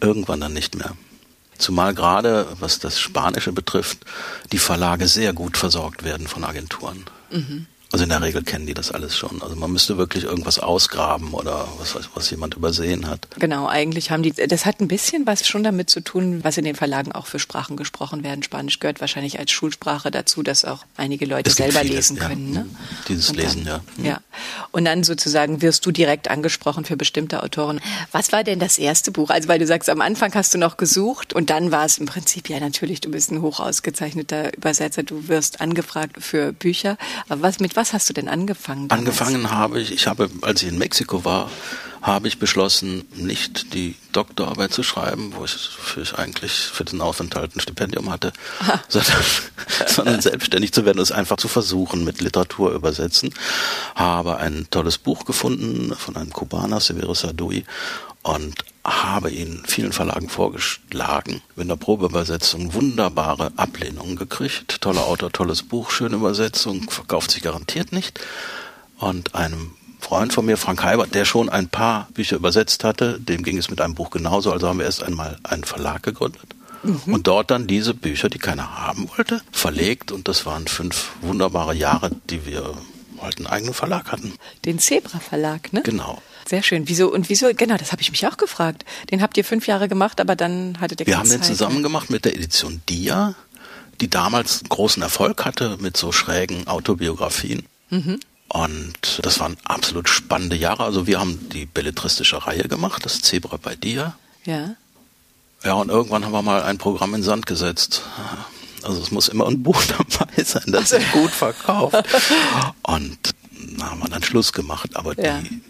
Irgendwann 0.00 0.40
dann 0.40 0.52
nicht 0.52 0.76
mehr. 0.76 0.92
Zumal 1.58 1.94
gerade, 1.94 2.46
was 2.60 2.78
das 2.78 3.00
Spanische 3.00 3.52
betrifft, 3.52 3.98
die 4.52 4.58
Verlage 4.58 5.08
sehr 5.08 5.32
gut 5.32 5.56
versorgt 5.56 6.04
werden 6.04 6.28
von 6.28 6.44
Agenturen. 6.44 7.04
Mhm. 7.30 7.66
Also 7.92 8.02
in 8.02 8.08
der 8.08 8.20
Regel 8.20 8.42
kennen 8.42 8.66
die 8.66 8.74
das 8.74 8.90
alles 8.90 9.16
schon. 9.16 9.40
Also 9.42 9.54
man 9.54 9.70
müsste 9.70 9.96
wirklich 9.96 10.24
irgendwas 10.24 10.58
ausgraben 10.58 11.32
oder 11.32 11.68
was, 11.78 11.96
was 12.14 12.30
jemand 12.30 12.54
übersehen 12.54 13.06
hat. 13.06 13.28
Genau, 13.38 13.68
eigentlich 13.68 14.10
haben 14.10 14.24
die, 14.24 14.32
das 14.32 14.66
hat 14.66 14.80
ein 14.80 14.88
bisschen 14.88 15.24
was 15.24 15.46
schon 15.46 15.62
damit 15.62 15.88
zu 15.88 16.00
tun, 16.00 16.42
was 16.42 16.58
in 16.58 16.64
den 16.64 16.74
Verlagen 16.74 17.12
auch 17.12 17.26
für 17.26 17.38
Sprachen 17.38 17.76
gesprochen 17.76 18.24
werden. 18.24 18.42
Spanisch 18.42 18.80
gehört 18.80 19.00
wahrscheinlich 19.00 19.38
als 19.38 19.52
Schulsprache 19.52 20.10
dazu, 20.10 20.42
dass 20.42 20.64
auch 20.64 20.84
einige 20.96 21.26
Leute 21.26 21.50
selber 21.50 21.80
vieles, 21.80 21.94
lesen 21.94 22.18
können. 22.18 22.54
Ja. 22.54 22.60
Ne? 22.60 22.66
Dieses 23.08 23.28
dann, 23.28 23.36
Lesen, 23.36 23.66
ja. 23.66 23.80
Ja. 24.02 24.20
Und 24.72 24.84
dann 24.84 25.04
sozusagen 25.04 25.62
wirst 25.62 25.86
du 25.86 25.92
direkt 25.92 26.28
angesprochen 26.28 26.84
für 26.84 26.96
bestimmte 26.96 27.44
Autoren. 27.44 27.80
Was 28.10 28.32
war 28.32 28.42
denn 28.42 28.58
das 28.58 28.78
erste 28.78 29.12
Buch? 29.12 29.30
Also 29.30 29.48
weil 29.48 29.60
du 29.60 29.66
sagst, 29.66 29.88
am 29.88 30.00
Anfang 30.00 30.34
hast 30.34 30.52
du 30.52 30.58
noch 30.58 30.76
gesucht 30.76 31.34
und 31.34 31.50
dann 31.50 31.70
war 31.70 31.84
es 31.84 31.98
im 31.98 32.06
Prinzip, 32.06 32.48
ja 32.48 32.58
natürlich, 32.58 33.00
du 33.00 33.12
bist 33.12 33.30
ein 33.30 33.42
hoch 33.42 33.60
ausgezeichneter 33.60 34.56
Übersetzer, 34.56 35.04
du 35.04 35.28
wirst 35.28 35.60
angefragt 35.60 36.16
für 36.20 36.52
Bücher. 36.52 36.98
Aber 37.28 37.42
was 37.42 37.60
mit 37.60 37.75
was 37.76 37.92
hast 37.92 38.08
du 38.08 38.14
denn 38.14 38.28
angefangen? 38.28 38.88
Damals? 38.88 39.06
Angefangen 39.06 39.50
habe 39.50 39.80
ich, 39.80 39.92
ich 39.92 40.06
habe, 40.06 40.30
als 40.42 40.62
ich 40.62 40.68
in 40.68 40.78
Mexiko 40.78 41.24
war, 41.24 41.50
habe 42.02 42.28
ich 42.28 42.38
beschlossen, 42.38 43.04
nicht 43.14 43.74
die 43.74 43.96
Doktorarbeit 44.12 44.72
zu 44.72 44.82
schreiben, 44.82 45.32
wo 45.34 45.44
ich, 45.44 45.52
für 45.52 46.02
ich 46.02 46.14
eigentlich 46.14 46.52
für 46.52 46.84
den 46.84 47.00
Aufenthalt 47.00 47.56
ein 47.56 47.60
Stipendium 47.60 48.10
hatte, 48.10 48.32
sondern, 48.88 49.24
sondern, 49.86 50.20
selbstständig 50.20 50.72
zu 50.72 50.84
werden 50.84 50.98
und 50.98 51.02
es 51.02 51.12
einfach 51.12 51.36
zu 51.36 51.48
versuchen 51.48 52.04
mit 52.04 52.20
Literatur 52.20 52.72
übersetzen. 52.72 53.34
Habe 53.96 54.36
ein 54.36 54.68
tolles 54.70 54.98
Buch 54.98 55.24
gefunden 55.24 55.94
von 55.96 56.16
einem 56.16 56.32
Kubaner, 56.32 56.80
Severo 56.80 57.14
Sadui, 57.14 57.64
und 58.22 58.64
habe 58.86 59.30
ihn 59.30 59.62
vielen 59.66 59.92
Verlagen 59.92 60.28
vorgeschlagen. 60.28 61.42
In 61.56 61.68
der 61.68 61.76
Probeübersetzung 61.76 62.72
wunderbare 62.74 63.52
Ablehnungen 63.56 64.16
gekriegt. 64.16 64.80
Toller 64.80 65.06
Autor, 65.06 65.32
tolles 65.32 65.62
Buch, 65.62 65.90
schöne 65.90 66.16
Übersetzung, 66.16 66.88
verkauft 66.90 67.30
sich 67.30 67.42
garantiert 67.42 67.92
nicht. 67.92 68.20
Und 68.98 69.34
einem 69.34 69.72
Freund 69.98 70.32
von 70.32 70.46
mir, 70.46 70.56
Frank 70.56 70.84
Heibert, 70.84 71.14
der 71.14 71.24
schon 71.24 71.48
ein 71.48 71.68
paar 71.68 72.08
Bücher 72.14 72.36
übersetzt 72.36 72.84
hatte, 72.84 73.18
dem 73.18 73.42
ging 73.42 73.58
es 73.58 73.70
mit 73.70 73.80
einem 73.80 73.94
Buch 73.94 74.10
genauso, 74.10 74.52
also 74.52 74.68
haben 74.68 74.78
wir 74.78 74.86
erst 74.86 75.02
einmal 75.02 75.38
einen 75.42 75.64
Verlag 75.64 76.02
gegründet. 76.02 76.54
Mhm. 76.82 77.14
Und 77.14 77.26
dort 77.26 77.50
dann 77.50 77.66
diese 77.66 77.92
Bücher, 77.94 78.28
die 78.28 78.38
keiner 78.38 78.86
haben 78.86 79.10
wollte, 79.16 79.42
verlegt. 79.50 80.12
Und 80.12 80.28
das 80.28 80.46
waren 80.46 80.66
fünf 80.68 81.10
wunderbare 81.22 81.74
Jahre, 81.74 82.10
die 82.30 82.46
wir 82.46 82.74
halt 83.22 83.38
einen 83.38 83.46
eigenen 83.46 83.74
Verlag 83.74 84.12
hatten. 84.12 84.34
Den 84.64 84.78
Zebra 84.78 85.18
Verlag, 85.18 85.72
ne? 85.72 85.82
Genau. 85.82 86.22
Sehr 86.48 86.62
schön. 86.62 86.88
Wieso 86.88 87.12
und 87.12 87.28
wieso? 87.28 87.48
Genau, 87.54 87.76
das 87.76 87.92
habe 87.92 88.02
ich 88.02 88.10
mich 88.10 88.26
auch 88.26 88.36
gefragt. 88.36 88.84
Den 89.10 89.20
habt 89.20 89.36
ihr 89.36 89.44
fünf 89.44 89.66
Jahre 89.66 89.88
gemacht, 89.88 90.20
aber 90.20 90.36
dann 90.36 90.78
hattet 90.80 91.00
ihr 91.00 91.06
Wir 91.06 91.18
haben 91.18 91.28
den 91.28 91.42
zusammen 91.42 91.82
gemacht 91.82 92.08
mit 92.08 92.24
der 92.24 92.34
Edition 92.34 92.82
Dia, 92.88 93.34
die 94.00 94.08
damals 94.08 94.62
großen 94.68 95.02
Erfolg 95.02 95.44
hatte 95.44 95.76
mit 95.80 95.96
so 95.96 96.12
schrägen 96.12 96.66
Autobiografien. 96.68 97.66
Mhm. 97.90 98.20
Und 98.48 99.20
das 99.22 99.40
waren 99.40 99.56
absolut 99.64 100.08
spannende 100.08 100.56
Jahre. 100.56 100.84
Also 100.84 101.06
wir 101.06 101.18
haben 101.18 101.48
die 101.50 101.66
belletristische 101.66 102.46
Reihe 102.46 102.68
gemacht, 102.68 103.04
das 103.04 103.20
Zebra 103.22 103.58
bei 103.60 103.74
Dia. 103.74 104.16
Ja. 104.44 104.76
Ja, 105.64 105.74
und 105.74 105.88
irgendwann 105.88 106.24
haben 106.24 106.32
wir 106.32 106.42
mal 106.42 106.62
ein 106.62 106.78
Programm 106.78 107.14
in 107.14 107.24
Sand 107.24 107.46
gesetzt. 107.46 108.02
Also 108.86 109.02
es 109.02 109.10
muss 109.10 109.28
immer 109.28 109.46
ein 109.48 109.62
Buch 109.62 109.82
dabei 110.18 110.42
sein, 110.44 110.62
das 110.68 110.90
sich 110.90 111.10
gut 111.12 111.30
verkauft. 111.30 111.96
Und 112.82 113.18
da 113.78 113.90
haben 113.90 114.00
wir 114.00 114.08
dann 114.08 114.22
Schluss 114.22 114.52
gemacht. 114.52 114.90
Aber 114.94 115.18
ja. 115.20 115.40
die, 115.40 115.60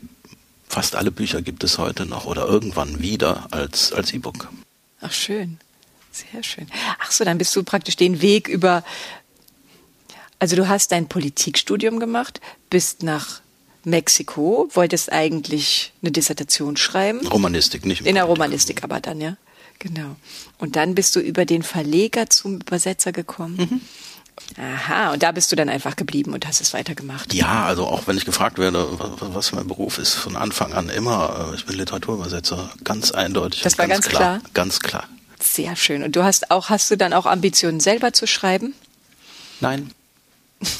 fast 0.68 0.96
alle 0.96 1.10
Bücher 1.10 1.40
gibt 1.40 1.64
es 1.64 1.78
heute 1.78 2.04
noch 2.04 2.26
oder 2.26 2.46
irgendwann 2.46 3.00
wieder 3.00 3.48
als, 3.50 3.92
als 3.92 4.12
E-Book. 4.12 4.48
Ach, 5.00 5.12
schön. 5.12 5.58
Sehr 6.12 6.42
schön. 6.42 6.66
Ach 6.98 7.10
so, 7.10 7.24
dann 7.24 7.38
bist 7.38 7.54
du 7.56 7.62
praktisch 7.62 7.96
den 7.96 8.20
Weg 8.22 8.48
über, 8.48 8.84
also 10.38 10.56
du 10.56 10.68
hast 10.68 10.92
dein 10.92 11.08
Politikstudium 11.08 12.00
gemacht, 12.00 12.40
bist 12.70 13.02
nach 13.02 13.40
Mexiko, 13.84 14.68
wolltest 14.72 15.12
eigentlich 15.12 15.92
eine 16.02 16.12
Dissertation 16.12 16.76
schreiben. 16.76 17.26
Romanistik, 17.26 17.84
nicht 17.84 18.06
In 18.06 18.14
der 18.14 18.24
Romanistik 18.24 18.82
aber 18.82 19.00
dann, 19.00 19.20
ja. 19.20 19.36
Genau. 19.78 20.16
Und 20.58 20.76
dann 20.76 20.94
bist 20.94 21.14
du 21.16 21.20
über 21.20 21.44
den 21.44 21.62
Verleger 21.62 22.28
zum 22.30 22.60
Übersetzer 22.60 23.12
gekommen. 23.12 23.56
Mhm. 23.56 23.80
Aha, 24.58 25.12
und 25.12 25.22
da 25.22 25.32
bist 25.32 25.50
du 25.50 25.56
dann 25.56 25.68
einfach 25.68 25.96
geblieben 25.96 26.34
und 26.34 26.46
hast 26.46 26.60
es 26.60 26.74
weitergemacht. 26.74 27.32
Ja, 27.32 27.64
also 27.64 27.86
auch 27.86 28.06
wenn 28.06 28.16
ich 28.16 28.24
gefragt 28.24 28.58
werde, 28.58 28.86
was 29.20 29.52
mein 29.52 29.66
Beruf 29.66 29.98
ist, 29.98 30.14
von 30.14 30.36
Anfang 30.36 30.72
an 30.72 30.88
immer, 30.88 31.50
äh, 31.52 31.56
ich 31.56 31.66
bin 31.66 31.76
Literaturübersetzer, 31.76 32.70
ganz 32.84 33.12
eindeutig. 33.12 33.62
Das 33.62 33.78
war 33.78 33.88
ganz, 33.88 34.04
ganz 34.06 34.14
klar, 34.14 34.38
klar. 34.38 34.50
Ganz 34.54 34.80
klar. 34.80 35.08
Sehr 35.40 35.74
schön. 35.76 36.02
Und 36.02 36.16
du 36.16 36.22
hast 36.22 36.50
auch, 36.50 36.68
hast 36.68 36.90
du 36.90 36.96
dann 36.96 37.12
auch 37.12 37.26
Ambitionen 37.26 37.80
selber 37.80 38.12
zu 38.12 38.26
schreiben? 38.26 38.74
Nein. 39.60 39.90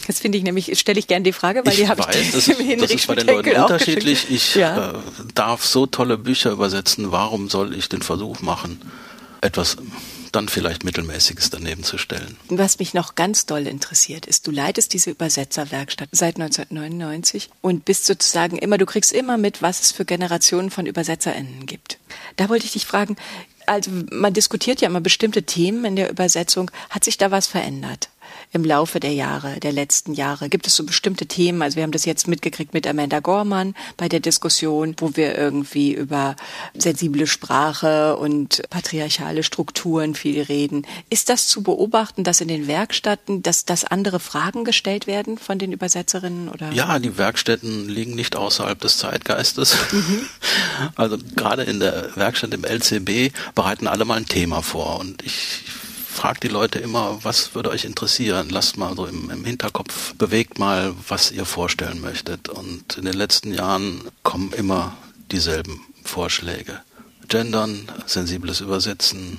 Das 0.06 0.20
finde 0.20 0.38
ich 0.38 0.44
nämlich, 0.44 0.78
stelle 0.78 0.98
ich 0.98 1.06
gerne 1.06 1.22
die 1.22 1.32
Frage, 1.32 1.64
weil 1.64 1.72
ich 1.72 1.80
die 1.80 1.88
habe 1.88 2.00
ich 2.00 2.06
das, 2.32 2.48
ist, 2.48 2.80
das 2.80 2.90
ist 2.90 3.06
bei 3.06 3.14
den 3.14 3.26
Leuten 3.26 3.56
unterschiedlich. 3.56 4.30
Ich 4.30 4.54
ja. 4.54 4.92
äh, 4.92 4.94
darf 5.34 5.64
so 5.64 5.86
tolle 5.86 6.16
Bücher 6.16 6.50
übersetzen. 6.50 7.12
Warum 7.12 7.50
soll 7.50 7.74
ich 7.74 7.88
den 7.88 8.02
Versuch 8.02 8.40
machen, 8.40 8.80
etwas 9.42 9.76
dann 10.32 10.48
vielleicht 10.48 10.84
Mittelmäßiges 10.84 11.50
daneben 11.50 11.82
zu 11.82 11.96
stellen. 11.98 12.36
Was 12.48 12.78
mich 12.78 12.92
noch 12.94 13.14
ganz 13.14 13.46
doll 13.46 13.66
interessiert, 13.66 14.26
ist, 14.26 14.46
du 14.46 14.50
leitest 14.50 14.92
diese 14.92 15.10
Übersetzerwerkstatt 15.10 16.10
seit 16.12 16.36
1999 16.36 17.48
und 17.62 17.84
bist 17.86 18.04
sozusagen 18.04 18.58
immer, 18.58 18.76
du 18.76 18.86
kriegst 18.86 19.12
immer 19.12 19.38
mit, 19.38 19.62
was 19.62 19.80
es 19.80 19.92
für 19.92 20.04
Generationen 20.04 20.70
von 20.70 20.86
ÜbersetzerInnen 20.86 21.64
gibt. 21.64 21.98
Da 22.36 22.48
wollte 22.50 22.66
ich 22.66 22.72
dich 22.72 22.84
fragen, 22.84 23.16
also 23.66 23.90
man 24.12 24.34
diskutiert 24.34 24.80
ja 24.80 24.88
immer 24.88 25.00
bestimmte 25.00 25.42
Themen 25.42 25.84
in 25.86 25.96
der 25.96 26.10
Übersetzung. 26.10 26.70
Hat 26.90 27.04
sich 27.04 27.18
da 27.18 27.30
was 27.30 27.46
verändert? 27.46 28.10
Im 28.52 28.64
Laufe 28.64 29.00
der 29.00 29.12
Jahre, 29.12 29.60
der 29.60 29.72
letzten 29.72 30.14
Jahre? 30.14 30.48
Gibt 30.48 30.66
es 30.66 30.76
so 30.76 30.84
bestimmte 30.84 31.26
Themen? 31.26 31.62
Also 31.62 31.76
wir 31.76 31.82
haben 31.82 31.92
das 31.92 32.04
jetzt 32.04 32.28
mitgekriegt 32.28 32.74
mit 32.74 32.86
Amanda 32.86 33.20
Gorman 33.20 33.74
bei 33.96 34.08
der 34.08 34.20
Diskussion, 34.20 34.94
wo 34.98 35.16
wir 35.16 35.36
irgendwie 35.36 35.92
über 35.92 36.36
sensible 36.74 37.26
Sprache 37.26 38.16
und 38.16 38.62
patriarchale 38.70 39.42
Strukturen 39.42 40.14
viel 40.14 40.42
reden. 40.42 40.86
Ist 41.10 41.28
das 41.28 41.48
zu 41.48 41.62
beobachten, 41.62 42.24
dass 42.24 42.40
in 42.40 42.48
den 42.48 42.66
Werkstätten, 42.66 43.42
dass, 43.42 43.64
dass 43.64 43.84
andere 43.84 44.20
Fragen 44.20 44.64
gestellt 44.64 45.06
werden 45.06 45.38
von 45.38 45.58
den 45.58 45.72
Übersetzerinnen 45.72 46.48
oder? 46.48 46.72
Ja, 46.72 46.98
die 46.98 47.18
Werkstätten 47.18 47.88
liegen 47.88 48.14
nicht 48.14 48.36
außerhalb 48.36 48.80
des 48.80 48.98
Zeitgeistes. 48.98 49.76
Mhm. 49.92 50.26
Also 50.94 51.18
gerade 51.36 51.62
in 51.62 51.80
der 51.80 52.16
Werkstatt 52.16 52.52
im 52.54 52.64
LCB 52.64 53.34
bereiten 53.54 53.86
alle 53.86 54.04
mal 54.04 54.16
ein 54.16 54.26
Thema 54.26 54.62
vor 54.62 55.00
und 55.00 55.22
ich 55.24 55.62
fragt 56.16 56.42
die 56.42 56.48
Leute 56.48 56.78
immer, 56.78 57.18
was 57.22 57.54
würde 57.54 57.70
euch 57.70 57.84
interessieren? 57.84 58.48
Lasst 58.50 58.76
mal 58.76 58.96
so 58.96 59.06
im, 59.06 59.30
im 59.30 59.44
Hinterkopf, 59.44 60.14
bewegt 60.14 60.58
mal, 60.58 60.94
was 61.08 61.30
ihr 61.30 61.44
vorstellen 61.44 62.00
möchtet. 62.00 62.48
Und 62.48 62.96
in 62.96 63.04
den 63.04 63.14
letzten 63.14 63.52
Jahren 63.52 64.00
kommen 64.22 64.52
immer 64.52 64.96
dieselben 65.30 65.80
Vorschläge. 66.04 66.80
Gendern, 67.28 67.90
sensibles 68.06 68.60
Übersetzen, 68.60 69.38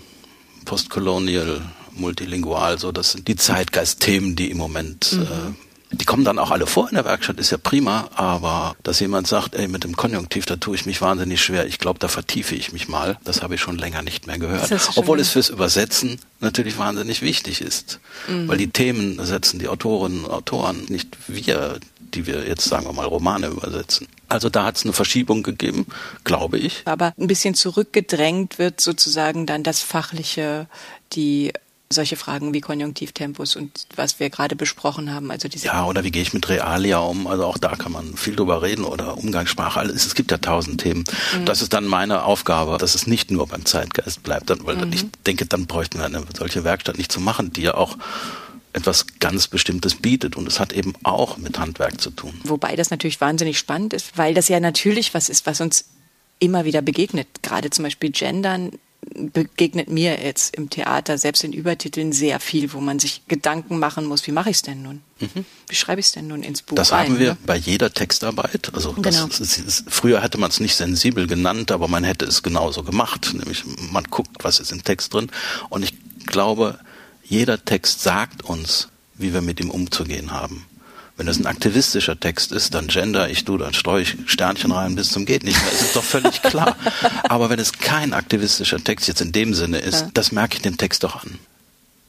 postcolonial, 0.66 1.62
multilingual, 1.94 2.78
so 2.78 2.92
das 2.92 3.13
sind 3.13 3.28
die 3.28 3.36
Zeitgeistthemen, 3.36 4.36
die 4.36 4.52
im 4.52 4.58
Moment 4.58 5.13
mhm. 5.13 5.24
äh, 5.24 5.67
die 5.98 6.06
kommen 6.06 6.24
dann 6.24 6.40
auch 6.40 6.52
alle 6.52 6.68
vor 6.68 6.88
in 6.90 6.96
der 6.96 7.06
Werkstatt, 7.06 7.40
ist 7.40 7.52
ja 7.52 7.58
prima, 7.58 8.10
aber 8.16 8.76
dass 8.84 9.00
jemand 9.00 9.28
sagt, 9.28 9.56
ey, 9.56 9.68
mit 9.68 9.84
dem 9.84 9.96
Konjunktiv, 9.96 10.46
da 10.46 10.56
tue 10.56 10.76
ich 10.76 10.86
mich 10.86 11.02
wahnsinnig 11.02 11.42
schwer, 11.42 11.66
ich 11.66 11.80
glaube, 11.80 12.00
da 12.00 12.08
vertiefe 12.08 12.56
ich 12.56 12.72
mich 12.74 12.88
mal, 12.88 13.18
das 13.24 13.42
habe 13.42 13.56
ich 13.56 13.62
schon 13.62 13.78
länger 13.78 14.02
nicht 14.02 14.28
mehr 14.28 14.38
gehört. 14.38 14.72
Obwohl 14.96 15.20
es 15.20 15.30
fürs 15.30 15.50
Übersetzen 15.50 16.20
natürlich 16.40 16.78
wahnsinnig 16.78 17.22
wichtig 17.22 17.62
ist. 17.62 18.00
Mhm. 18.28 18.48
Weil 18.48 18.58
die 18.58 18.70
Themen 18.70 19.24
setzen 19.26 19.60
die 19.60 19.68
Autorinnen 19.68 20.26
und 20.26 20.32
Autoren, 20.32 20.86
nicht 20.90 21.18
wir, 21.28 21.80
die 22.00 22.26
wir 22.28 22.48
jetzt, 22.48 22.66
sagen 22.66 22.86
wir 22.86 22.94
mal, 22.94 23.06
Romane 23.06 23.48
übersetzen. 23.48 24.08
Also 24.30 24.50
da 24.50 24.66
hat 24.66 24.78
es 24.78 24.84
eine 24.84 24.94
Verschiebung 24.94 25.44
gegeben, 25.44 25.88
glaube 26.24 26.58
ich. 26.58 26.84
Aber 26.86 27.14
ein 27.18 27.28
bisschen 27.28 27.56
zurückgedrängt 27.56 28.60
wird 28.60 28.82
sozusagen 28.82 29.46
dann 29.46 29.64
das 29.64 29.82
Fachliche, 29.82 30.68
die 31.14 31.54
solche 31.89 32.17
Fragen 32.17 32.54
wie 32.54 32.62
Konjunktivtempus 32.62 33.56
und 33.56 33.88
was 33.95 34.19
wir 34.19 34.30
gerade 34.30 34.56
besprochen 34.56 35.13
haben. 35.13 35.32
Also 35.32 35.47
diese 35.47 35.67
ja, 35.67 35.86
oder 35.86 36.04
wie 36.04 36.12
gehe 36.12 36.21
ich 36.21 36.34
mit 36.34 36.47
Realia 36.50 37.00
um? 37.00 37.28
Also 37.28 37.45
auch 37.45 37.58
da 37.58 37.76
kann 37.76 37.91
man 37.91 38.15
viel 38.17 38.36
drüber 38.36 38.62
reden 38.62 38.84
oder 38.84 39.17
Umgangssprache. 39.17 39.80
Alles. 39.80 40.06
Es 40.06 40.15
gibt 40.15 40.32
ja 40.32 40.38
tausend 40.38 40.82
Themen. 40.82 41.06
Mhm. 41.34 41.45
Das 41.45 41.62
ist 41.62 41.73
dann 41.73 41.86
meine 41.86 42.23
Aufgabe, 42.23 42.78
dass 42.78 42.95
es 42.95 43.08
nicht 43.08 43.32
nur 43.32 43.47
beim 43.47 43.65
Zeitgeist 43.65 44.23
bleibt, 44.23 44.50
weil 44.65 44.76
mhm. 44.76 44.91
ich 44.91 45.06
denke, 45.26 45.45
dann 45.45 45.65
bräuchten 45.65 46.00
wir 46.00 46.06
eine 46.06 46.23
solche 46.38 46.63
Werkstatt 46.63 46.97
nicht 46.97 47.12
zu 47.12 47.21
machen, 47.21 47.54
die 47.54 47.62
ja 47.62 47.76
auch 47.76 47.97
etwas 48.73 49.06
ganz 49.19 49.47
Bestimmtes 49.47 49.95
bietet. 49.95 50.36
Und 50.36 50.47
es 50.47 50.60
hat 50.60 50.73
eben 50.73 50.93
auch 51.04 51.38
mit 51.38 51.58
Handwerk 51.58 52.02
zu 52.02 52.10
tun. 52.12 52.34
Wobei 52.43 52.76
das 52.76 52.89
natürlich 52.89 53.21
wahnsinnig 53.21 53.58
spannend 53.58 53.93
ist, 53.93 54.17
weil 54.17 54.34
das 54.34 54.50
ja 54.50 54.60
natürlich 54.60 55.13
was 55.13 55.30
ist, 55.30 55.45
was 55.45 55.62
uns 55.62 55.86
immer 56.39 56.65
wieder 56.65 56.82
begegnet. 56.82 57.28
Gerade 57.41 57.69
zum 57.69 57.84
Beispiel 57.84 58.12
Gendern 58.12 58.71
begegnet 59.02 59.90
mir 59.90 60.22
jetzt 60.22 60.56
im 60.56 60.70
Theater, 60.70 61.18
selbst 61.18 61.44
in 61.44 61.54
Übertiteln, 61.54 62.12
sehr 62.12 62.40
viel, 62.40 62.74
wo 62.74 62.80
man 62.80 63.00
sich 63.00 63.22
Gedanken 63.28 63.80
machen 63.80 64.06
muss, 64.06 64.28
wie 64.28 64.32
mache 64.32 64.50
ich 64.50 64.58
es 64.58 64.62
denn 64.62 64.82
nun? 64.82 65.02
Mhm. 65.20 65.46
Wie 65.68 65.76
schreibe 65.76 66.00
ich 66.00 66.08
es 66.08 66.12
denn 66.12 66.28
nun 66.28 66.44
ins 66.44 66.62
Buch 66.62 66.76
Das 66.76 66.92
haben 66.92 67.18
wir 67.18 67.32
ne? 67.32 67.38
bei 67.46 67.56
jeder 67.56 67.94
Textarbeit. 67.94 68.72
Also 68.74 68.94
genau. 68.94 69.28
ist, 69.28 69.40
ist, 69.40 69.86
früher 69.88 70.22
hätte 70.22 70.38
man 70.38 70.50
es 70.50 70.60
nicht 70.60 70.76
sensibel 70.76 71.28
genannt, 71.28 71.72
aber 71.72 71.88
man 71.88 72.04
hätte 72.04 72.26
es 72.26 72.44
genauso 72.44 72.84
gemacht. 72.84 73.34
Nämlich 73.34 73.64
man 73.92 74.04
guckt, 74.06 74.44
was 74.44 74.60
ist 74.60 74.72
im 74.72 74.84
Text 74.84 75.14
drin. 75.14 75.32
Und 75.70 75.84
ich 75.84 75.94
glaube, 76.26 76.80
jeder 77.24 77.64
Text 77.64 78.02
sagt 78.02 78.44
uns, 78.44 78.90
wie 79.16 79.34
wir 79.34 79.42
mit 79.42 79.60
ihm 79.60 79.72
umzugehen 79.72 80.32
haben. 80.32 80.66
Wenn 81.18 81.26
das 81.26 81.40
ein 81.40 81.48
aktivistischer 81.48 82.20
Text 82.20 82.52
ist, 82.52 82.76
dann 82.76 82.88
gender 82.88 83.30
ich 83.30 83.44
du, 83.44 83.58
dann 83.58 83.74
streue 83.74 84.04
ich 84.04 84.16
Sternchen 84.28 84.72
rein 84.72 84.96
bis 84.96 85.10
zum 85.10 85.26
geht 85.26 85.44
nicht 85.44 85.60
mehr. 85.60 85.72
Ist 85.72 85.96
doch 85.96 86.04
völlig 86.04 86.44
klar. 86.44 86.78
Aber 87.28 87.50
wenn 87.50 87.60
es 87.60 87.74
kein 87.74 88.14
aktivistischer 88.14 88.84
Text 88.84 89.08
jetzt 89.08 89.22
in 89.22 89.32
dem 89.32 89.56
Sinne 89.56 89.80
ist, 89.80 90.02
ja. 90.02 90.10
das 90.14 90.32
merke 90.32 90.58
ich 90.58 90.62
dem 90.62 90.78
Text 90.78 91.04
doch 91.04 91.24
an. 91.24 91.40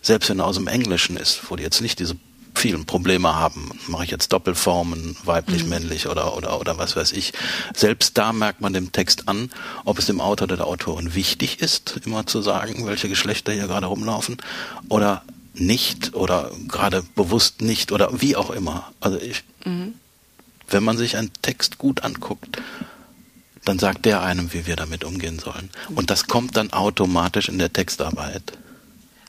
Selbst 0.03 0.29
wenn 0.29 0.39
er 0.39 0.47
aus 0.47 0.57
dem 0.57 0.69
Englischen 0.69 1.17
ist, 1.17 1.41
wo 1.49 1.57
die 1.57 1.63
jetzt 1.63 1.81
nicht 1.81 1.99
diese 1.99 2.17
vielen 2.55 2.85
Probleme 2.85 3.35
haben. 3.35 3.71
Mache 3.87 4.05
ich 4.05 4.11
jetzt 4.11 4.33
Doppelformen, 4.33 5.17
weiblich, 5.25 5.65
mhm. 5.65 5.71
männlich 5.71 6.09
oder, 6.09 6.37
oder, 6.37 6.61
oder 6.61 6.77
was 6.77 6.97
weiß 6.97 7.13
ich. 7.13 7.33
Selbst 7.75 8.19
da 8.19 8.33
merkt 8.33 8.61
man 8.61 8.73
dem 8.73 8.93
Text 8.93 9.29
an, 9.29 9.51
ob 9.85 9.99
es 9.99 10.07
dem 10.07 10.21
Autor 10.21 10.45
oder 10.45 10.57
der 10.57 10.67
Autorin 10.67 11.15
wichtig 11.15 11.61
ist, 11.61 12.01
immer 12.05 12.27
zu 12.27 12.43
sagen, 12.43 12.87
welche 12.87 13.09
Geschlechter 13.09 13.53
hier 13.53 13.69
gerade 13.69 13.87
rumlaufen 13.87 14.37
oder 14.89 15.23
nicht 15.61 16.15
oder 16.15 16.51
gerade 16.67 17.05
bewusst 17.15 17.61
nicht 17.61 17.93
oder 17.93 18.21
wie 18.21 18.37
auch 18.37 18.51
immer. 18.51 18.93
Also 19.01 19.19
ich, 19.19 19.45
mhm. 19.65 19.95
wenn 20.69 20.85
man 20.85 20.97
sich 20.97 21.17
einen 21.17 21.33
Text 21.43 21.79
gut 21.79 22.03
anguckt, 22.03 22.61
dann 23.65 23.79
sagt 23.79 24.07
der 24.07 24.23
einem, 24.23 24.53
wie 24.53 24.67
wir 24.67 24.77
damit 24.77 25.05
umgehen 25.05 25.39
sollen. 25.39 25.71
Und 25.95 26.11
das 26.11 26.27
kommt 26.27 26.57
dann 26.57 26.73
automatisch 26.73 27.49
in 27.49 27.59
der 27.59 27.73
Textarbeit. 27.73 28.57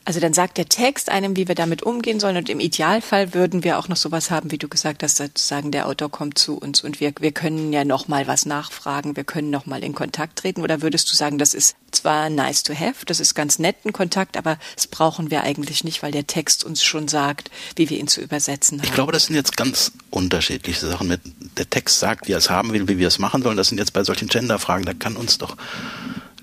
Also 0.04 0.18
dann 0.18 0.32
sagt 0.32 0.56
der 0.56 0.68
Text 0.68 1.10
einem, 1.10 1.36
wie 1.36 1.46
wir 1.46 1.54
damit 1.54 1.82
umgehen 1.82 2.20
sollen. 2.20 2.38
Und 2.38 2.48
im 2.48 2.58
Idealfall 2.58 3.34
würden 3.34 3.64
wir 3.64 3.78
auch 3.78 3.88
noch 3.88 3.96
sowas 3.96 4.30
haben, 4.30 4.50
wie 4.50 4.58
du 4.58 4.66
gesagt 4.66 5.02
hast, 5.02 5.18
sozusagen 5.18 5.70
der 5.70 5.86
Autor 5.86 6.10
kommt 6.10 6.38
zu 6.38 6.56
uns 6.56 6.82
und 6.82 7.00
wir, 7.00 7.12
wir 7.20 7.32
können 7.32 7.72
ja 7.72 7.84
noch 7.84 8.08
mal 8.08 8.26
was 8.26 8.46
nachfragen, 8.46 9.16
wir 9.16 9.24
können 9.24 9.50
noch 9.50 9.66
mal 9.66 9.84
in 9.84 9.94
Kontakt 9.94 10.38
treten. 10.38 10.62
Oder 10.62 10.80
würdest 10.80 11.12
du 11.12 11.16
sagen, 11.16 11.36
das 11.36 11.52
ist 11.52 11.76
zwar 11.90 12.30
nice 12.30 12.62
to 12.62 12.74
have, 12.74 13.04
das 13.04 13.20
ist 13.20 13.34
ganz 13.34 13.58
netten 13.58 13.92
Kontakt, 13.92 14.36
aber 14.36 14.58
das 14.74 14.86
brauchen 14.86 15.30
wir 15.30 15.42
eigentlich 15.42 15.84
nicht, 15.84 16.02
weil 16.02 16.12
der 16.12 16.26
Text 16.26 16.64
uns 16.64 16.82
schon 16.82 17.08
sagt, 17.08 17.50
wie 17.76 17.90
wir 17.90 17.98
ihn 17.98 18.08
zu 18.08 18.22
übersetzen 18.22 18.78
haben. 18.78 18.86
Ich 18.86 18.94
glaube, 18.94 19.12
das 19.12 19.26
sind 19.26 19.36
jetzt 19.36 19.56
ganz 19.56 19.92
unterschiedliche 20.10 20.86
Sachen. 20.86 21.08
Mit, 21.08 21.20
der 21.58 21.68
Text 21.68 21.98
sagt, 21.98 22.26
wie 22.26 22.32
er 22.32 22.38
es 22.38 22.48
haben 22.48 22.72
will, 22.72 22.88
wie 22.88 22.98
wir 22.98 23.08
es 23.08 23.18
machen 23.18 23.42
sollen. 23.42 23.56
Das 23.56 23.68
sind 23.68 23.78
jetzt 23.78 23.92
bei 23.92 24.02
solchen 24.02 24.28
Genderfragen, 24.28 24.86
da 24.86 24.94
kann 24.94 25.16
uns 25.16 25.38
doch 25.38 25.56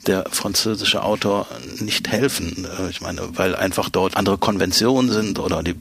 der 0.07 0.25
französische 0.31 1.03
Autor 1.03 1.47
nicht 1.79 2.07
helfen. 2.07 2.65
Äh, 2.79 2.89
ich 2.89 3.01
meine, 3.01 3.21
weil 3.37 3.55
einfach 3.55 3.89
dort 3.89 4.15
andere 4.15 4.37
Konventionen 4.37 5.11
sind 5.11 5.39
oder 5.39 5.63
die, 5.63 5.75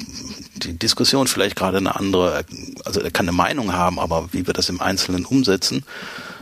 die 0.57 0.79
Diskussion 0.79 1.27
vielleicht 1.27 1.57
gerade 1.57 1.79
eine 1.79 1.97
andere, 1.97 2.45
also 2.85 3.01
er 3.01 3.11
kann 3.11 3.27
eine 3.27 3.37
Meinung 3.37 3.73
haben, 3.73 3.99
aber 3.99 4.29
wie 4.33 4.47
wir 4.47 4.55
das 4.55 4.69
im 4.69 4.81
Einzelnen 4.81 5.25
umsetzen, 5.25 5.85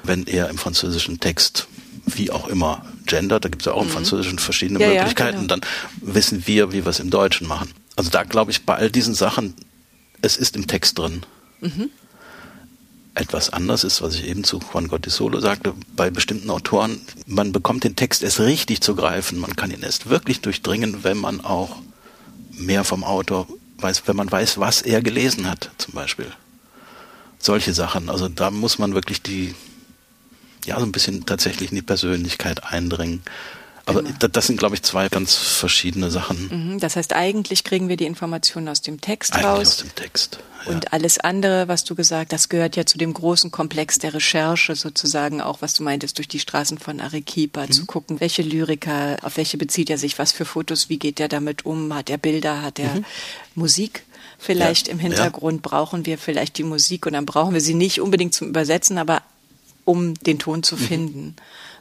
wenn 0.02 0.26
er 0.26 0.48
im 0.48 0.58
französischen 0.58 1.20
Text 1.20 1.68
wie 2.06 2.30
auch 2.30 2.48
immer 2.48 2.84
Gender, 3.06 3.40
da 3.40 3.48
gibt 3.48 3.62
es 3.62 3.66
ja 3.66 3.72
auch 3.72 3.82
im 3.82 3.88
mhm. 3.88 3.92
Französischen 3.92 4.38
verschiedene 4.38 4.80
ja, 4.80 4.88
Möglichkeiten, 4.88 5.36
ja, 5.36 5.42
genau. 5.42 5.56
dann 5.56 5.60
wissen 6.00 6.46
wir, 6.46 6.72
wie 6.72 6.84
wir 6.84 6.90
es 6.90 7.00
im 7.00 7.10
Deutschen 7.10 7.46
machen. 7.46 7.70
Also 7.96 8.10
da 8.10 8.24
glaube 8.24 8.50
ich 8.50 8.64
bei 8.64 8.74
all 8.74 8.90
diesen 8.90 9.14
Sachen, 9.14 9.54
es 10.20 10.36
ist 10.36 10.56
im 10.56 10.66
Text 10.66 10.98
drin. 10.98 11.22
Mhm 11.60 11.90
etwas 13.14 13.50
anders 13.50 13.84
ist, 13.84 14.02
was 14.02 14.16
ich 14.16 14.26
eben 14.26 14.44
zu 14.44 14.60
Juan 14.72 14.88
Gottisolo 14.88 15.40
sagte, 15.40 15.74
bei 15.94 16.10
bestimmten 16.10 16.50
Autoren, 16.50 17.00
man 17.26 17.52
bekommt 17.52 17.84
den 17.84 17.96
Text 17.96 18.22
erst 18.22 18.40
richtig 18.40 18.80
zu 18.80 18.96
greifen, 18.96 19.38
man 19.38 19.54
kann 19.54 19.70
ihn 19.70 19.82
erst 19.82 20.08
wirklich 20.08 20.40
durchdringen, 20.40 21.04
wenn 21.04 21.18
man 21.18 21.44
auch 21.44 21.76
mehr 22.50 22.84
vom 22.84 23.04
Autor 23.04 23.46
weiß, 23.78 24.02
wenn 24.06 24.16
man 24.16 24.30
weiß, 24.30 24.58
was 24.58 24.82
er 24.82 25.00
gelesen 25.02 25.48
hat, 25.48 25.70
zum 25.78 25.94
Beispiel. 25.94 26.30
Solche 27.38 27.72
Sachen, 27.72 28.08
also 28.08 28.28
da 28.28 28.50
muss 28.50 28.78
man 28.78 28.94
wirklich 28.94 29.22
die, 29.22 29.54
ja, 30.64 30.78
so 30.78 30.86
ein 30.86 30.92
bisschen 30.92 31.26
tatsächlich 31.26 31.70
in 31.70 31.76
die 31.76 31.82
Persönlichkeit 31.82 32.64
eindringen. 32.64 33.22
Aber 33.86 34.02
genau. 34.02 34.28
das 34.28 34.46
sind, 34.46 34.58
glaube 34.58 34.74
ich, 34.74 34.82
zwei 34.82 35.08
ganz 35.08 35.34
verschiedene 35.34 36.10
Sachen. 36.10 36.72
Mhm, 36.72 36.80
das 36.80 36.96
heißt, 36.96 37.12
eigentlich 37.12 37.64
kriegen 37.64 37.88
wir 37.88 37.96
die 37.96 38.06
Informationen 38.06 38.68
aus 38.68 38.80
dem 38.80 39.00
Text 39.00 39.34
eigentlich 39.34 39.46
raus. 39.46 39.60
Aus 39.60 39.76
dem 39.78 39.94
Text. 39.94 40.38
Ja. 40.64 40.72
Und 40.72 40.92
alles 40.94 41.18
andere, 41.18 41.68
was 41.68 41.84
du 41.84 41.94
gesagt 41.94 42.32
hast, 42.32 42.48
gehört 42.48 42.76
ja 42.76 42.86
zu 42.86 42.96
dem 42.96 43.12
großen 43.12 43.50
Komplex 43.50 43.98
der 43.98 44.14
Recherche 44.14 44.74
sozusagen 44.74 45.42
auch, 45.42 45.60
was 45.60 45.74
du 45.74 45.82
meintest, 45.82 46.16
durch 46.16 46.28
die 46.28 46.38
Straßen 46.38 46.78
von 46.78 47.00
Arequipa 47.00 47.66
mhm. 47.66 47.72
zu 47.72 47.84
gucken, 47.84 48.20
welche 48.20 48.42
Lyriker, 48.42 49.18
auf 49.22 49.36
welche 49.36 49.58
bezieht 49.58 49.90
er 49.90 49.98
sich, 49.98 50.18
was 50.18 50.32
für 50.32 50.46
Fotos, 50.46 50.88
wie 50.88 50.98
geht 50.98 51.20
er 51.20 51.28
damit 51.28 51.66
um, 51.66 51.92
hat 51.94 52.08
er 52.08 52.18
Bilder, 52.18 52.62
hat 52.62 52.78
er 52.78 52.94
mhm. 52.94 53.04
Musik? 53.54 54.04
Vielleicht 54.38 54.86
ja. 54.86 54.94
im 54.94 54.98
Hintergrund 54.98 55.64
ja. 55.64 55.68
brauchen 55.70 56.06
wir 56.06 56.16
vielleicht 56.18 56.56
die 56.56 56.64
Musik 56.64 57.06
und 57.06 57.12
dann 57.12 57.26
brauchen 57.26 57.52
wir 57.52 57.60
sie 57.60 57.74
nicht 57.74 58.00
unbedingt 58.00 58.34
zum 58.34 58.48
Übersetzen, 58.48 58.96
aber 58.96 59.22
um 59.84 60.14
den 60.14 60.38
Ton 60.38 60.62
zu 60.62 60.76
mhm. 60.76 60.80
finden. 60.80 61.36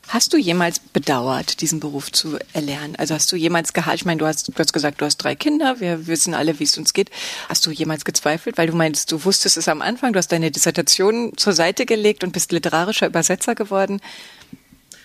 Hast 0.07 0.33
du 0.33 0.37
jemals 0.37 0.79
bedauert, 0.79 1.61
diesen 1.61 1.79
Beruf 1.79 2.11
zu 2.11 2.37
erlernen? 2.51 2.95
Also 2.97 3.15
hast 3.15 3.31
du 3.31 3.35
jemals 3.35 3.73
gehalten, 3.73 3.95
ich 3.95 4.05
meine, 4.05 4.19
du 4.19 4.27
hast, 4.27 4.47
du 4.47 4.53
hast 4.57 4.73
gesagt, 4.73 5.01
du 5.01 5.05
hast 5.05 5.17
drei 5.17 5.35
Kinder, 5.35 5.79
wir 5.79 6.07
wissen 6.07 6.33
alle, 6.33 6.59
wie 6.59 6.65
es 6.65 6.77
uns 6.77 6.93
geht. 6.93 7.09
Hast 7.49 7.65
du 7.65 7.71
jemals 7.71 8.05
gezweifelt, 8.05 8.57
weil 8.57 8.67
du 8.67 8.75
meinst, 8.75 9.11
du 9.11 9.23
wusstest 9.23 9.57
es 9.57 9.67
am 9.67 9.81
Anfang, 9.81 10.13
du 10.13 10.19
hast 10.19 10.31
deine 10.31 10.51
Dissertation 10.51 11.33
zur 11.37 11.53
Seite 11.53 11.85
gelegt 11.85 12.23
und 12.23 12.33
bist 12.33 12.51
literarischer 12.51 13.07
Übersetzer 13.07 13.55
geworden? 13.55 14.01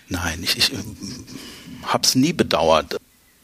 Nein, 0.09 0.41
ich, 0.43 0.57
ich 0.57 0.71
habe 1.83 2.05
es 2.05 2.15
nie 2.15 2.33
bedauert. 2.33 2.97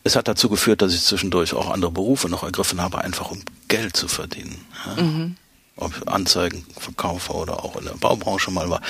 Es 0.03 0.15
hat 0.15 0.27
dazu 0.27 0.49
geführt, 0.49 0.81
dass 0.81 0.93
ich 0.93 1.03
zwischendurch 1.03 1.53
auch 1.53 1.71
andere 1.71 1.91
Berufe 1.91 2.29
noch 2.29 2.43
ergriffen 2.43 2.81
habe, 2.81 2.99
einfach 2.99 3.31
um 3.31 3.41
Geld 3.67 3.95
zu 3.95 4.07
verdienen. 4.07 4.63
Mhm 4.97 5.35
ob 5.77 5.93
Anzeigenverkaufer 6.07 7.35
oder 7.35 7.63
auch 7.63 7.75
in 7.75 7.85
der 7.85 7.93
Baubranche 7.93 8.51
mal 8.51 8.69
war. 8.69 8.81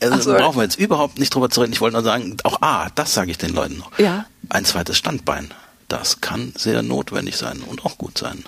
Also 0.00 0.32
so. 0.32 0.36
brauchen 0.36 0.56
wir 0.56 0.62
jetzt 0.62 0.78
überhaupt 0.78 1.18
nicht 1.18 1.34
drüber 1.34 1.50
zu 1.50 1.60
reden. 1.60 1.72
Ich 1.72 1.80
wollte 1.80 1.94
nur 1.94 2.04
sagen, 2.04 2.36
auch 2.44 2.62
ah, 2.62 2.88
das 2.94 3.12
sage 3.12 3.30
ich 3.30 3.38
den 3.38 3.52
Leuten 3.52 3.78
noch. 3.78 3.98
Ja. 3.98 4.26
Ein 4.48 4.64
zweites 4.64 4.96
Standbein, 4.96 5.52
das 5.88 6.20
kann 6.20 6.52
sehr 6.56 6.82
notwendig 6.82 7.36
sein 7.36 7.60
und 7.60 7.84
auch 7.84 7.98
gut 7.98 8.16
sein. 8.16 8.44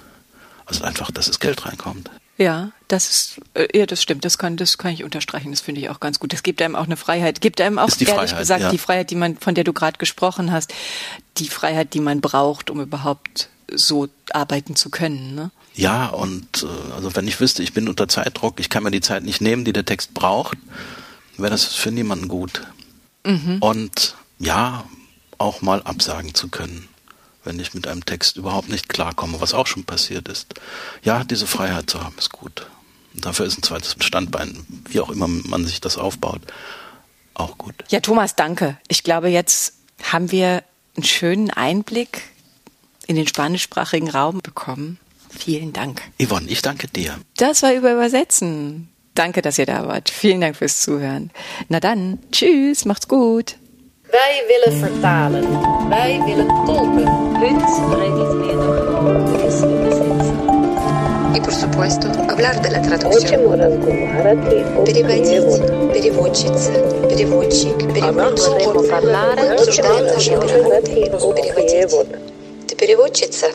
Also 0.64 0.84
einfach, 0.84 1.10
dass 1.10 1.26
das 1.26 1.38
Geld 1.38 1.66
reinkommt. 1.66 2.10
Ja, 2.38 2.72
das 2.88 3.10
ist, 3.10 3.40
äh, 3.54 3.78
ja, 3.78 3.84
das 3.84 4.02
stimmt. 4.02 4.24
Das 4.24 4.38
kann, 4.38 4.56
das 4.56 4.78
kann 4.78 4.92
ich 4.92 5.04
unterstreichen. 5.04 5.50
Das 5.50 5.60
finde 5.60 5.82
ich 5.82 5.90
auch 5.90 6.00
ganz 6.00 6.18
gut. 6.18 6.32
Das 6.32 6.42
gibt 6.42 6.62
einem 6.62 6.76
auch 6.76 6.86
eine 6.86 6.96
Freiheit. 6.96 7.40
Gibt 7.40 7.60
einem 7.60 7.78
auch 7.78 7.90
ehrlich 7.90 8.08
Freiheit, 8.08 8.38
gesagt 8.38 8.62
ja. 8.62 8.70
die 8.70 8.78
Freiheit, 8.78 9.10
die 9.10 9.16
man, 9.16 9.36
von 9.36 9.54
der 9.54 9.64
du 9.64 9.72
gerade 9.72 9.98
gesprochen 9.98 10.50
hast, 10.50 10.72
die 11.36 11.48
Freiheit, 11.48 11.92
die 11.92 12.00
man 12.00 12.20
braucht, 12.20 12.70
um 12.70 12.80
überhaupt 12.80 13.48
so 13.70 14.08
arbeiten 14.32 14.76
zu 14.76 14.88
können. 14.88 15.34
Ne? 15.34 15.50
Ja, 15.74 16.06
und 16.06 16.64
äh, 16.64 16.92
also 16.94 17.14
wenn 17.16 17.26
ich 17.26 17.40
wüsste, 17.40 17.62
ich 17.62 17.72
bin 17.72 17.88
unter 17.88 18.08
Zeitdruck, 18.08 18.60
ich 18.60 18.68
kann 18.68 18.82
mir 18.82 18.90
die 18.90 19.00
Zeit 19.00 19.22
nicht 19.24 19.40
nehmen, 19.40 19.64
die 19.64 19.72
der 19.72 19.84
Text 19.84 20.14
braucht, 20.14 20.58
wäre 21.36 21.50
das 21.50 21.64
für 21.64 21.90
niemanden 21.90 22.28
gut. 22.28 22.62
Mhm. 23.24 23.58
Und 23.60 24.16
ja, 24.38 24.84
auch 25.38 25.62
mal 25.62 25.82
absagen 25.82 26.34
zu 26.34 26.48
können, 26.48 26.88
wenn 27.44 27.58
ich 27.58 27.74
mit 27.74 27.86
einem 27.86 28.04
Text 28.04 28.36
überhaupt 28.36 28.68
nicht 28.68 28.88
klarkomme, 28.88 29.40
was 29.40 29.54
auch 29.54 29.66
schon 29.66 29.84
passiert 29.84 30.28
ist. 30.28 30.54
Ja, 31.02 31.24
diese 31.24 31.46
Freiheit 31.46 31.90
zu 31.90 32.02
haben, 32.02 32.16
ist 32.18 32.32
gut. 32.32 32.66
Und 33.14 33.24
dafür 33.24 33.46
ist 33.46 33.58
ein 33.58 33.62
zweites 33.62 33.96
Standbein, 34.00 34.64
wie 34.88 35.00
auch 35.00 35.10
immer 35.10 35.28
man 35.28 35.66
sich 35.66 35.80
das 35.80 35.98
aufbaut, 35.98 36.40
auch 37.34 37.58
gut. 37.58 37.74
Ja, 37.90 38.00
Thomas, 38.00 38.36
danke. 38.36 38.78
Ich 38.88 39.02
glaube, 39.02 39.28
jetzt 39.28 39.74
haben 40.02 40.30
wir 40.30 40.62
einen 40.96 41.04
schönen 41.04 41.50
Einblick 41.50 42.22
in 43.06 43.16
den 43.16 43.26
spanischsprachigen 43.26 44.10
Raum 44.10 44.40
bekommen. 44.42 44.98
Vielen 45.31 45.73
Dank. 45.73 46.01
Yvonne, 46.19 46.47
ich 46.49 46.61
danke 46.61 46.87
dir. 46.87 47.15
Das 47.37 47.63
war 47.63 47.73
über 47.73 47.91
Übersetzen. 47.93 48.89
Danke, 49.13 49.41
dass 49.41 49.57
ihr 49.57 49.65
da 49.65 49.87
wart. 49.87 50.09
Vielen 50.09 50.41
Dank 50.41 50.55
fürs 50.55 50.81
Zuhören. 50.81 51.31
Na 51.69 51.79
dann, 51.79 52.19
tschüss, 52.31 52.85
macht's 52.85 53.07
gut. 53.07 53.55
Wij 54.11 54.43
willen 54.47 54.79
vertalen. 54.79 55.45
Wij 55.89 56.21
willen 56.25 56.47
tolken. 56.65 57.07
Heute 57.39 57.65
spreche 57.77 58.21
ich 58.23 58.33
mir 58.41 58.55
noch 58.55 59.43
das 59.43 59.63
Übersetzen. 59.63 60.37
Y 61.35 61.39
por 61.41 61.53
supuesto, 61.53 62.07
hablar 62.29 62.61
de 62.61 62.69
la 62.71 62.81
traducción. 62.81 63.41
Переводить, 64.85 65.93
переводчица, 65.93 66.71
переводчик, 67.09 67.77
переводчик. 67.93 68.47
Vorremmo 68.47 68.83
parlare, 68.89 69.53
Обсуждаем 69.53 70.05
наши 70.05 70.29
переводы. 70.31 70.91
Переводить. 70.93 72.17
радиопереводчица 72.77 73.47